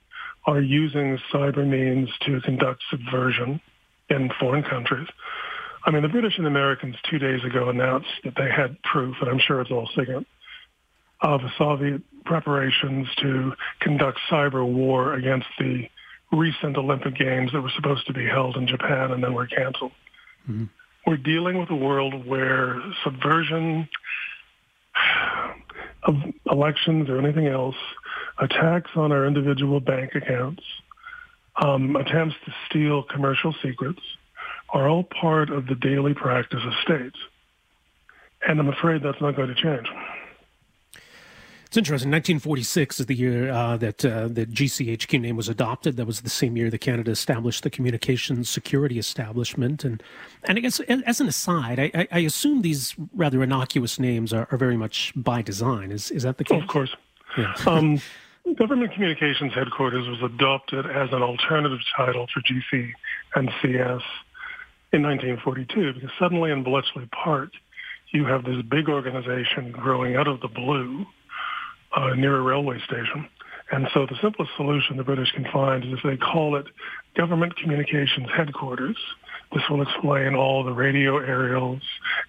are 0.45 0.60
using 0.60 1.18
cyber 1.32 1.66
means 1.66 2.10
to 2.26 2.41
conduct 2.41 2.84
subversion 2.89 3.62
in 4.10 4.30
foreign 4.39 4.64
countries. 4.64 5.07
I 5.86 5.91
mean, 5.91 6.01
the 6.01 6.10
British 6.10 6.38
and 6.38 6.45
Americans 6.45 6.97
two 7.10 7.20
days 7.20 7.43
ago 7.45 7.70
announced 7.70 8.10
that 8.26 8.36
they 8.36 8.49
had 8.49 8.82
proof, 8.84 9.16
and 9.22 9.30
I'm 9.30 9.39
sure 9.39 9.62
it's 9.62 9.72
all 9.72 9.88
SIGINT, 9.95 10.26
of 11.22 11.41
Soviet 11.57 12.01
preparations 12.26 13.07
to 13.18 13.53
conduct 13.80 14.20
cyber 14.30 14.66
war 14.66 15.14
against 15.14 15.47
the 15.57 15.88
recent 16.32 16.77
Olympic 16.77 17.15
Games 17.15 17.51
that 17.53 17.61
were 17.61 17.71
supposed 17.75 18.05
to 18.07 18.13
be 18.13 18.25
held 18.25 18.55
in 18.55 18.67
Japan 18.67 19.11
and 19.11 19.23
then 19.23 19.34
were 19.34 19.47
canceled. 19.47 19.91
Mm-hmm. 20.49 20.65
We're 21.07 21.17
dealing 21.17 21.57
with 21.57 21.69
a 21.69 21.75
world 21.75 22.25
where 22.27 22.82
subversion 23.03 23.89
of 26.03 26.15
elections 26.49 27.09
or 27.09 27.17
anything 27.17 27.47
else 27.47 27.75
attacks 28.38 28.91
on 28.95 29.11
our 29.11 29.25
individual 29.25 29.80
bank 29.80 30.15
accounts, 30.15 30.63
um, 31.61 31.95
attempts 31.95 32.36
to 32.45 32.53
steal 32.69 33.03
commercial 33.03 33.53
secrets 33.61 34.01
are 34.73 34.88
all 34.88 35.03
part 35.03 35.49
of 35.49 35.67
the 35.67 35.75
daily 35.75 36.13
practice 36.13 36.61
of 36.65 36.73
states. 36.84 37.17
And 38.47 38.59
I'm 38.59 38.69
afraid 38.69 39.03
that's 39.03 39.19
not 39.19 39.36
going 39.36 39.49
to 39.49 39.55
change. 39.55 39.88
It's 41.70 41.78
interesting. 41.78 42.09
1946 42.09 42.99
is 42.99 43.05
the 43.05 43.13
year 43.13 43.51
uh, 43.51 43.78
that 43.78 44.03
uh, 44.03 44.28
the 44.28 44.47
GCHQ 44.47 45.22
name 45.22 45.36
was 45.36 45.47
adopted. 45.47 45.97
That 45.97 46.07
was 46.07 46.22
the 46.22 46.30
same 46.30 46.57
year 46.57 46.72
that 46.72 46.80
Canada 46.80 47.11
established 47.11 47.61
the 47.61 47.70
Communications 47.70 48.49
Security 48.49 48.97
Establishment. 48.97 49.86
And 49.86 50.01
and 50.45 50.57
I 50.57 50.61
guess 50.61 50.80
as 50.80 51.22
an 51.22 51.28
aside, 51.28 51.80
I, 51.80 52.07
I 52.11 52.20
assume 52.22 52.63
these 52.63 52.95
rather 53.13 53.43
innocuous 53.43 53.99
names 53.99 54.34
are, 54.34 54.47
are, 54.49 54.57
very 54.57 54.78
much 54.78 55.13
by 55.15 55.43
design. 55.43 55.91
Is 55.91 56.09
is 56.09 56.24
that 56.24 56.39
the 56.39 56.43
case? 56.43 56.59
Of 56.59 56.67
course. 56.67 56.95
Yeah. 57.38 57.53
um, 57.67 58.01
Government 58.55 58.91
Communications 58.91 59.53
Headquarters 59.53 60.07
was 60.07 60.24
adopted 60.24 60.88
as 60.88 61.09
an 61.11 61.22
alternative 61.22 61.82
title 61.95 62.26
for 62.34 62.41
GC 62.41 62.91
and 63.36 63.51
CS 63.61 64.01
in 64.91 65.03
1942 65.03 65.93
because 65.93 66.09
suddenly 66.17 66.49
in 66.49 66.63
Bletchley 66.63 67.07
Park, 67.11 67.51
you 68.09 68.26
have 68.26 68.43
this 68.43 68.59
big 68.63 68.89
organization 68.89 69.72
growing 69.72 70.15
out 70.15 70.28
of 70.28 70.41
the 70.41 70.47
blue 70.47 71.05
uh, 71.95 72.13
near 72.15 72.37
a 72.37 72.41
railway 72.41 72.79
station. 72.85 73.27
And 73.71 73.87
so 73.93 74.05
the 74.05 74.15
simplest 74.21 74.51
solution 74.57 74.97
the 74.97 75.03
British 75.03 75.31
can 75.31 75.45
find 75.51 75.83
is 75.83 75.93
if 75.93 75.99
they 76.03 76.17
call 76.17 76.55
it 76.55 76.65
Government 77.15 77.55
Communications 77.57 78.27
Headquarters. 78.35 78.97
This 79.53 79.63
will 79.69 79.81
explain 79.81 80.35
all 80.35 80.63
the 80.63 80.71
radio 80.71 81.17
aerials, 81.17 81.81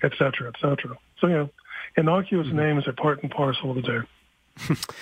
et 0.03 0.13
cetera, 0.13 0.49
et 0.49 0.61
cetera. 0.61 0.97
So, 1.21 1.27
yeah, 1.27 1.47
innocuous 1.97 2.47
mm-hmm. 2.47 2.57
names 2.57 2.87
are 2.87 2.93
part 2.93 3.23
and 3.23 3.31
parcel 3.31 3.71
of 3.71 3.77
the 3.77 3.83
day. 3.83 4.75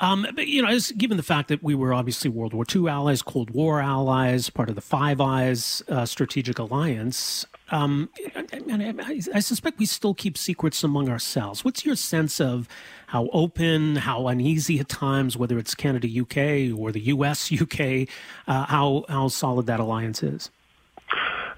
Um, 0.00 0.26
but, 0.34 0.46
you 0.46 0.62
know, 0.62 0.68
as, 0.68 0.92
given 0.92 1.16
the 1.16 1.24
fact 1.24 1.48
that 1.48 1.60
we 1.60 1.74
were 1.74 1.92
obviously 1.92 2.30
World 2.30 2.54
War 2.54 2.64
II 2.72 2.88
allies, 2.88 3.20
Cold 3.20 3.50
War 3.50 3.80
allies, 3.80 4.48
part 4.48 4.68
of 4.68 4.76
the 4.76 4.80
Five 4.80 5.20
Eyes 5.20 5.82
uh, 5.88 6.06
strategic 6.06 6.58
alliance, 6.60 7.44
um, 7.70 8.08
and 8.50 9.02
I, 9.02 9.40
suspect 9.40 9.78
we 9.78 9.86
still 9.86 10.14
keep 10.14 10.38
secrets 10.38 10.82
among 10.82 11.08
ourselves. 11.08 11.64
What's 11.64 11.84
your 11.84 11.96
sense 11.96 12.40
of 12.40 12.68
how 13.08 13.28
open, 13.32 13.96
how 13.96 14.26
uneasy 14.28 14.80
at 14.80 14.88
times, 14.88 15.36
whether 15.36 15.58
it's 15.58 15.74
Canada 15.74 16.08
UK 16.08 16.78
or 16.78 16.92
the 16.92 17.00
US 17.06 17.52
UK, 17.62 18.08
uh, 18.46 18.66
how 18.66 19.04
how 19.08 19.28
solid 19.28 19.66
that 19.66 19.80
alliance 19.80 20.22
is? 20.22 20.50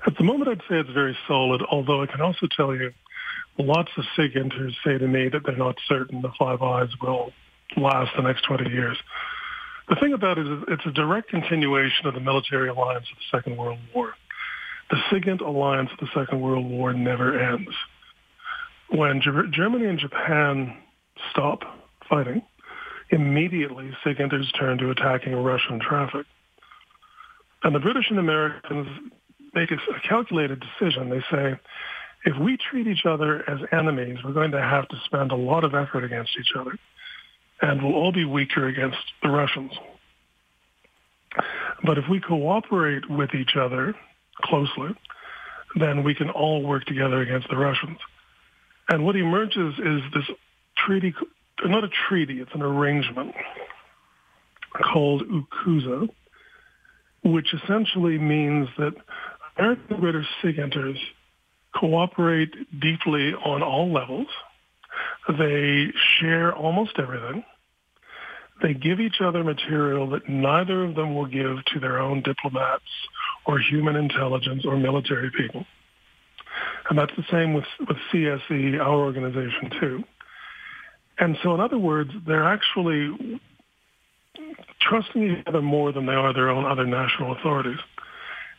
At 0.07 0.17
the 0.17 0.25
moment, 0.25 0.51
I'd 0.51 0.63
say 0.69 0.79
it's 0.81 0.91
very 0.91 1.17
solid. 1.29 1.63
Although 1.71 2.03
I 2.03 2.07
can 2.07 2.21
also 2.21 2.47
tell 2.57 2.75
you, 2.75 2.93
lots 3.59 3.91
of 3.97 4.05
SIGINTers 4.17 4.75
say 4.85 4.99
to 4.99 5.07
me 5.07 5.29
that 5.29 5.45
they're 5.45 5.57
not 5.57 5.77
certain 5.87 6.23
the 6.23 6.33
Five 6.39 6.63
Eyes 6.63 6.89
will 7.01 7.33
last 7.77 8.17
the 8.17 8.23
next 8.23 8.43
20 8.43 8.71
years. 8.71 8.99
The 9.89 9.97
thing 9.97 10.13
about 10.13 10.39
it 10.39 10.47
is 10.47 10.65
it's 10.69 10.87
a 10.87 10.93
direct 10.93 11.29
continuation 11.29 12.07
of 12.07 12.15
the 12.15 12.21
military 12.21 12.69
alliance 12.69 13.07
of 13.11 13.19
the 13.19 13.37
Second 13.37 13.57
World 13.57 13.79
War. 13.95 14.15
The 14.91 14.97
SIGINT 15.11 15.41
alliance 15.41 15.91
of 15.93 15.99
the 15.99 16.09
Second 16.14 16.41
World 16.41 16.68
War 16.68 16.93
never 16.93 17.38
ends. 17.38 17.70
When 18.91 19.22
Germany 19.53 19.86
and 19.86 19.99
Japan 19.99 20.76
stop 21.30 21.61
fighting, 22.09 22.43
immediately 23.11 23.91
SIGINTers 24.05 24.47
turn 24.59 24.78
to 24.78 24.91
attacking 24.91 25.34
Russian 25.34 25.78
traffic. 25.80 26.26
And 27.62 27.74
the 27.74 27.80
British 27.80 28.11
and 28.11 28.18
Americans 28.18 28.88
make 29.55 29.70
a 29.70 29.76
calculated 30.09 30.61
decision. 30.61 31.11
They 31.11 31.22
say, 31.30 31.61
if 32.24 32.36
we 32.38 32.57
treat 32.57 32.86
each 32.86 33.07
other 33.07 33.49
as 33.49 33.61
enemies, 33.72 34.18
we're 34.24 34.32
going 34.32 34.51
to 34.53 34.61
have 34.61 34.88
to 34.88 34.97
spend 35.05 35.30
a 35.30 35.36
lot 35.36 35.64
of 35.64 35.74
effort 35.74 36.05
against 36.05 36.32
each 36.38 36.53
other 36.59 36.72
and 37.62 37.82
we'll 37.82 37.95
all 37.95 38.12
be 38.12 38.24
weaker 38.24 38.66
against 38.68 38.99
the 39.22 39.28
Russians. 39.28 39.72
But 41.84 41.99
if 41.99 42.05
we 42.11 42.20
cooperate 42.20 43.09
with 43.09 43.34
each 43.34 43.57
other 43.57 43.95
closely, 44.43 44.95
then 45.76 46.05
we 46.05 46.14
can 46.14 46.30
all 46.30 46.62
work 46.62 46.84
together 46.84 47.20
against 47.20 47.49
the 47.49 47.57
Russians. 47.57 47.99
And 48.88 49.05
what 49.05 49.16
emerges 49.16 49.74
is 49.78 50.01
this 50.14 50.36
treaty, 50.76 51.14
not 51.64 51.84
a 51.84 51.88
treaty, 52.09 52.41
it's 52.41 52.51
an 52.55 52.62
arrangement 52.62 53.34
called 54.72 55.22
UKUSA, 55.22 56.09
which 57.24 57.55
essentially 57.55 58.18
means 58.18 58.68
that 58.78 58.95
American 59.57 60.01
British 60.01 60.26
SIGINTers 60.43 60.99
cooperate 61.74 62.53
deeply 62.80 63.32
on 63.34 63.62
all 63.62 63.93
levels. 63.93 64.26
They 65.38 65.93
share 66.18 66.55
almost 66.55 66.99
everything. 66.99 67.45
They 68.62 68.74
give 68.74 69.01
each 69.01 69.20
other 69.20 69.45
material 69.45 70.11
that 70.11 70.28
neither 70.28 70.84
of 70.84 70.95
them 70.95 71.14
will 71.14 71.26
give 71.26 71.64
to 71.72 71.80
their 71.80 71.99
own 71.99 72.22
diplomats 72.22 72.82
or 73.47 73.59
human 73.59 73.97
intelligence 73.97 74.64
or 74.64 74.76
military 74.76 75.30
people. 75.36 75.64
And 76.88 76.99
that's 76.99 77.12
the 77.16 77.24
same 77.30 77.55
with, 77.55 77.64
with 77.80 77.97
CSE, 78.12 78.80
our 78.80 78.95
organization 78.95 79.70
too. 79.80 80.05
And 81.18 81.36
so 81.43 81.55
in 81.55 81.61
other 81.61 81.78
words, 81.78 82.11
they're 82.26 82.45
actually 82.47 83.41
trusting 84.80 85.22
each 85.22 85.47
other 85.47 85.62
more 85.62 85.93
than 85.93 86.07
they 86.07 86.14
are 86.14 86.32
their 86.32 86.49
own 86.49 86.64
other 86.64 86.86
national 86.86 87.32
authorities. 87.32 87.78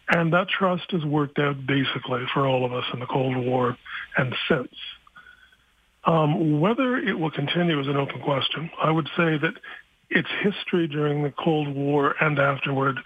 And 0.09 0.34
that 0.34 0.47
trust 0.49 0.91
has 0.91 1.03
worked 1.05 1.39
out 1.39 1.65
basically 1.65 2.23
for 2.34 2.45
all 2.45 2.65
of 2.65 2.73
us 2.73 2.84
in 2.93 2.99
the 2.99 3.05
Cold 3.05 3.38
War 3.38 3.77
and 4.17 4.36
since. 4.47 4.75
Um, 6.03 6.59
whether 6.59 6.97
it 6.97 7.17
will 7.17 7.32
continue 7.32 7.79
is 7.79 7.88
an 7.88 7.95
open 7.95 8.21
question. 8.21 8.69
I 8.82 8.91
would 8.91 9.07
say 9.15 9.38
that 9.38 9.53
its 10.09 10.27
history 10.43 10.88
during 10.88 11.23
the 11.23 11.32
Cold 11.32 11.73
War 11.73 12.15
and 12.19 12.38
afterward 12.39 12.99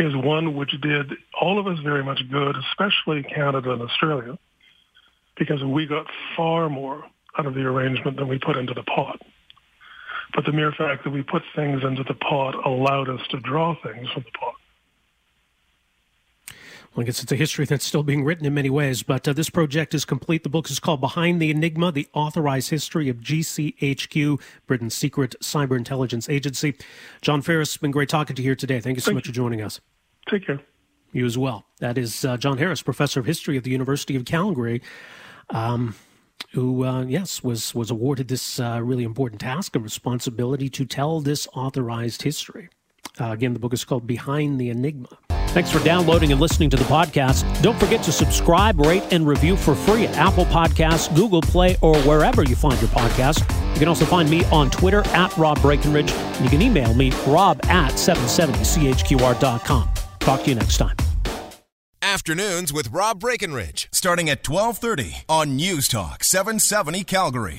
is 0.00 0.16
one 0.16 0.56
which 0.56 0.72
did 0.80 1.12
all 1.38 1.58
of 1.58 1.66
us 1.66 1.78
very 1.80 2.02
much 2.02 2.22
good, 2.30 2.56
especially 2.56 3.22
Canada 3.22 3.72
and 3.72 3.82
Australia, 3.82 4.38
because 5.38 5.62
we 5.62 5.86
got 5.86 6.06
far 6.36 6.70
more 6.70 7.04
out 7.38 7.46
of 7.46 7.54
the 7.54 7.60
arrangement 7.60 8.16
than 8.16 8.26
we 8.26 8.38
put 8.38 8.56
into 8.56 8.72
the 8.72 8.82
pot. 8.82 9.20
But 10.34 10.46
the 10.46 10.52
mere 10.52 10.72
fact 10.72 11.04
that 11.04 11.10
we 11.10 11.22
put 11.22 11.42
things 11.54 11.82
into 11.84 12.02
the 12.04 12.14
pot 12.14 12.54
allowed 12.66 13.10
us 13.10 13.20
to 13.30 13.40
draw 13.40 13.74
things 13.82 14.08
from 14.10 14.24
the 14.24 14.38
pot. 14.38 14.54
Well, 16.94 17.02
I 17.02 17.06
guess 17.06 17.22
it's 17.22 17.30
a 17.30 17.36
history 17.36 17.66
that's 17.66 17.84
still 17.84 18.02
being 18.02 18.24
written 18.24 18.46
in 18.46 18.54
many 18.54 18.70
ways, 18.70 19.04
but 19.04 19.28
uh, 19.28 19.32
this 19.32 19.48
project 19.48 19.94
is 19.94 20.04
complete. 20.04 20.42
The 20.42 20.48
book 20.48 20.68
is 20.70 20.80
called 20.80 21.00
Behind 21.00 21.40
the 21.40 21.50
Enigma 21.50 21.92
The 21.92 22.08
Authorized 22.14 22.70
History 22.70 23.08
of 23.08 23.18
GCHQ, 23.18 24.40
Britain's 24.66 24.94
secret 24.94 25.36
cyber 25.40 25.76
intelligence 25.76 26.28
agency. 26.28 26.74
John 27.20 27.42
Ferris, 27.42 27.74
has 27.74 27.76
been 27.76 27.92
great 27.92 28.08
talking 28.08 28.34
to 28.34 28.42
you 28.42 28.48
here 28.48 28.56
today. 28.56 28.80
Thank 28.80 28.96
you 28.96 29.02
so 29.02 29.10
Thank 29.10 29.16
much 29.16 29.26
you. 29.26 29.32
for 29.32 29.36
joining 29.36 29.62
us. 29.62 29.80
Take 30.30 30.46
care. 30.46 30.60
You 31.12 31.26
as 31.26 31.36
well. 31.36 31.64
That 31.80 31.98
is 31.98 32.24
uh, 32.24 32.36
John 32.36 32.58
Harris, 32.58 32.82
professor 32.82 33.18
of 33.20 33.26
history 33.26 33.56
at 33.56 33.64
the 33.64 33.70
University 33.70 34.14
of 34.14 34.24
Calgary. 34.24 34.80
Um, 35.50 35.96
who, 36.52 36.84
uh, 36.84 37.04
yes, 37.04 37.42
was 37.42 37.74
was 37.74 37.90
awarded 37.90 38.28
this 38.28 38.60
uh, 38.60 38.80
really 38.82 39.04
important 39.04 39.40
task 39.40 39.74
and 39.74 39.84
responsibility 39.84 40.68
to 40.70 40.84
tell 40.84 41.20
this 41.20 41.48
authorized 41.52 42.22
history. 42.22 42.68
Uh, 43.20 43.32
again, 43.32 43.52
the 43.52 43.58
book 43.58 43.72
is 43.72 43.84
called 43.84 44.06
Behind 44.06 44.60
the 44.60 44.70
Enigma. 44.70 45.08
Thanks 45.48 45.70
for 45.70 45.80
downloading 45.80 46.30
and 46.30 46.40
listening 46.40 46.70
to 46.70 46.76
the 46.76 46.84
podcast. 46.84 47.44
Don't 47.60 47.78
forget 47.78 48.04
to 48.04 48.12
subscribe, 48.12 48.78
rate, 48.78 49.02
and 49.10 49.26
review 49.26 49.56
for 49.56 49.74
free 49.74 50.06
at 50.06 50.16
Apple 50.16 50.44
Podcasts, 50.44 51.12
Google 51.16 51.40
Play, 51.40 51.76
or 51.82 51.96
wherever 52.02 52.44
you 52.44 52.54
find 52.54 52.80
your 52.80 52.90
podcast. 52.90 53.40
You 53.74 53.80
can 53.80 53.88
also 53.88 54.04
find 54.04 54.30
me 54.30 54.44
on 54.46 54.70
Twitter 54.70 55.04
at 55.08 55.36
Rob 55.36 55.60
Breckenridge, 55.60 56.12
and 56.12 56.44
you 56.44 56.50
can 56.50 56.62
email 56.62 56.94
me, 56.94 57.10
rob 57.26 57.58
at 57.64 57.90
770chqr.com. 57.94 59.90
Talk 60.20 60.42
to 60.44 60.50
you 60.50 60.54
next 60.54 60.78
time. 60.78 60.96
Afternoons 62.02 62.72
with 62.72 62.92
Rob 62.92 63.20
Breckenridge, 63.20 63.88
starting 63.92 64.30
at 64.30 64.48
1230 64.48 65.24
on 65.28 65.56
News 65.56 65.86
Talk 65.86 66.24
770 66.24 67.04
Calgary. 67.04 67.58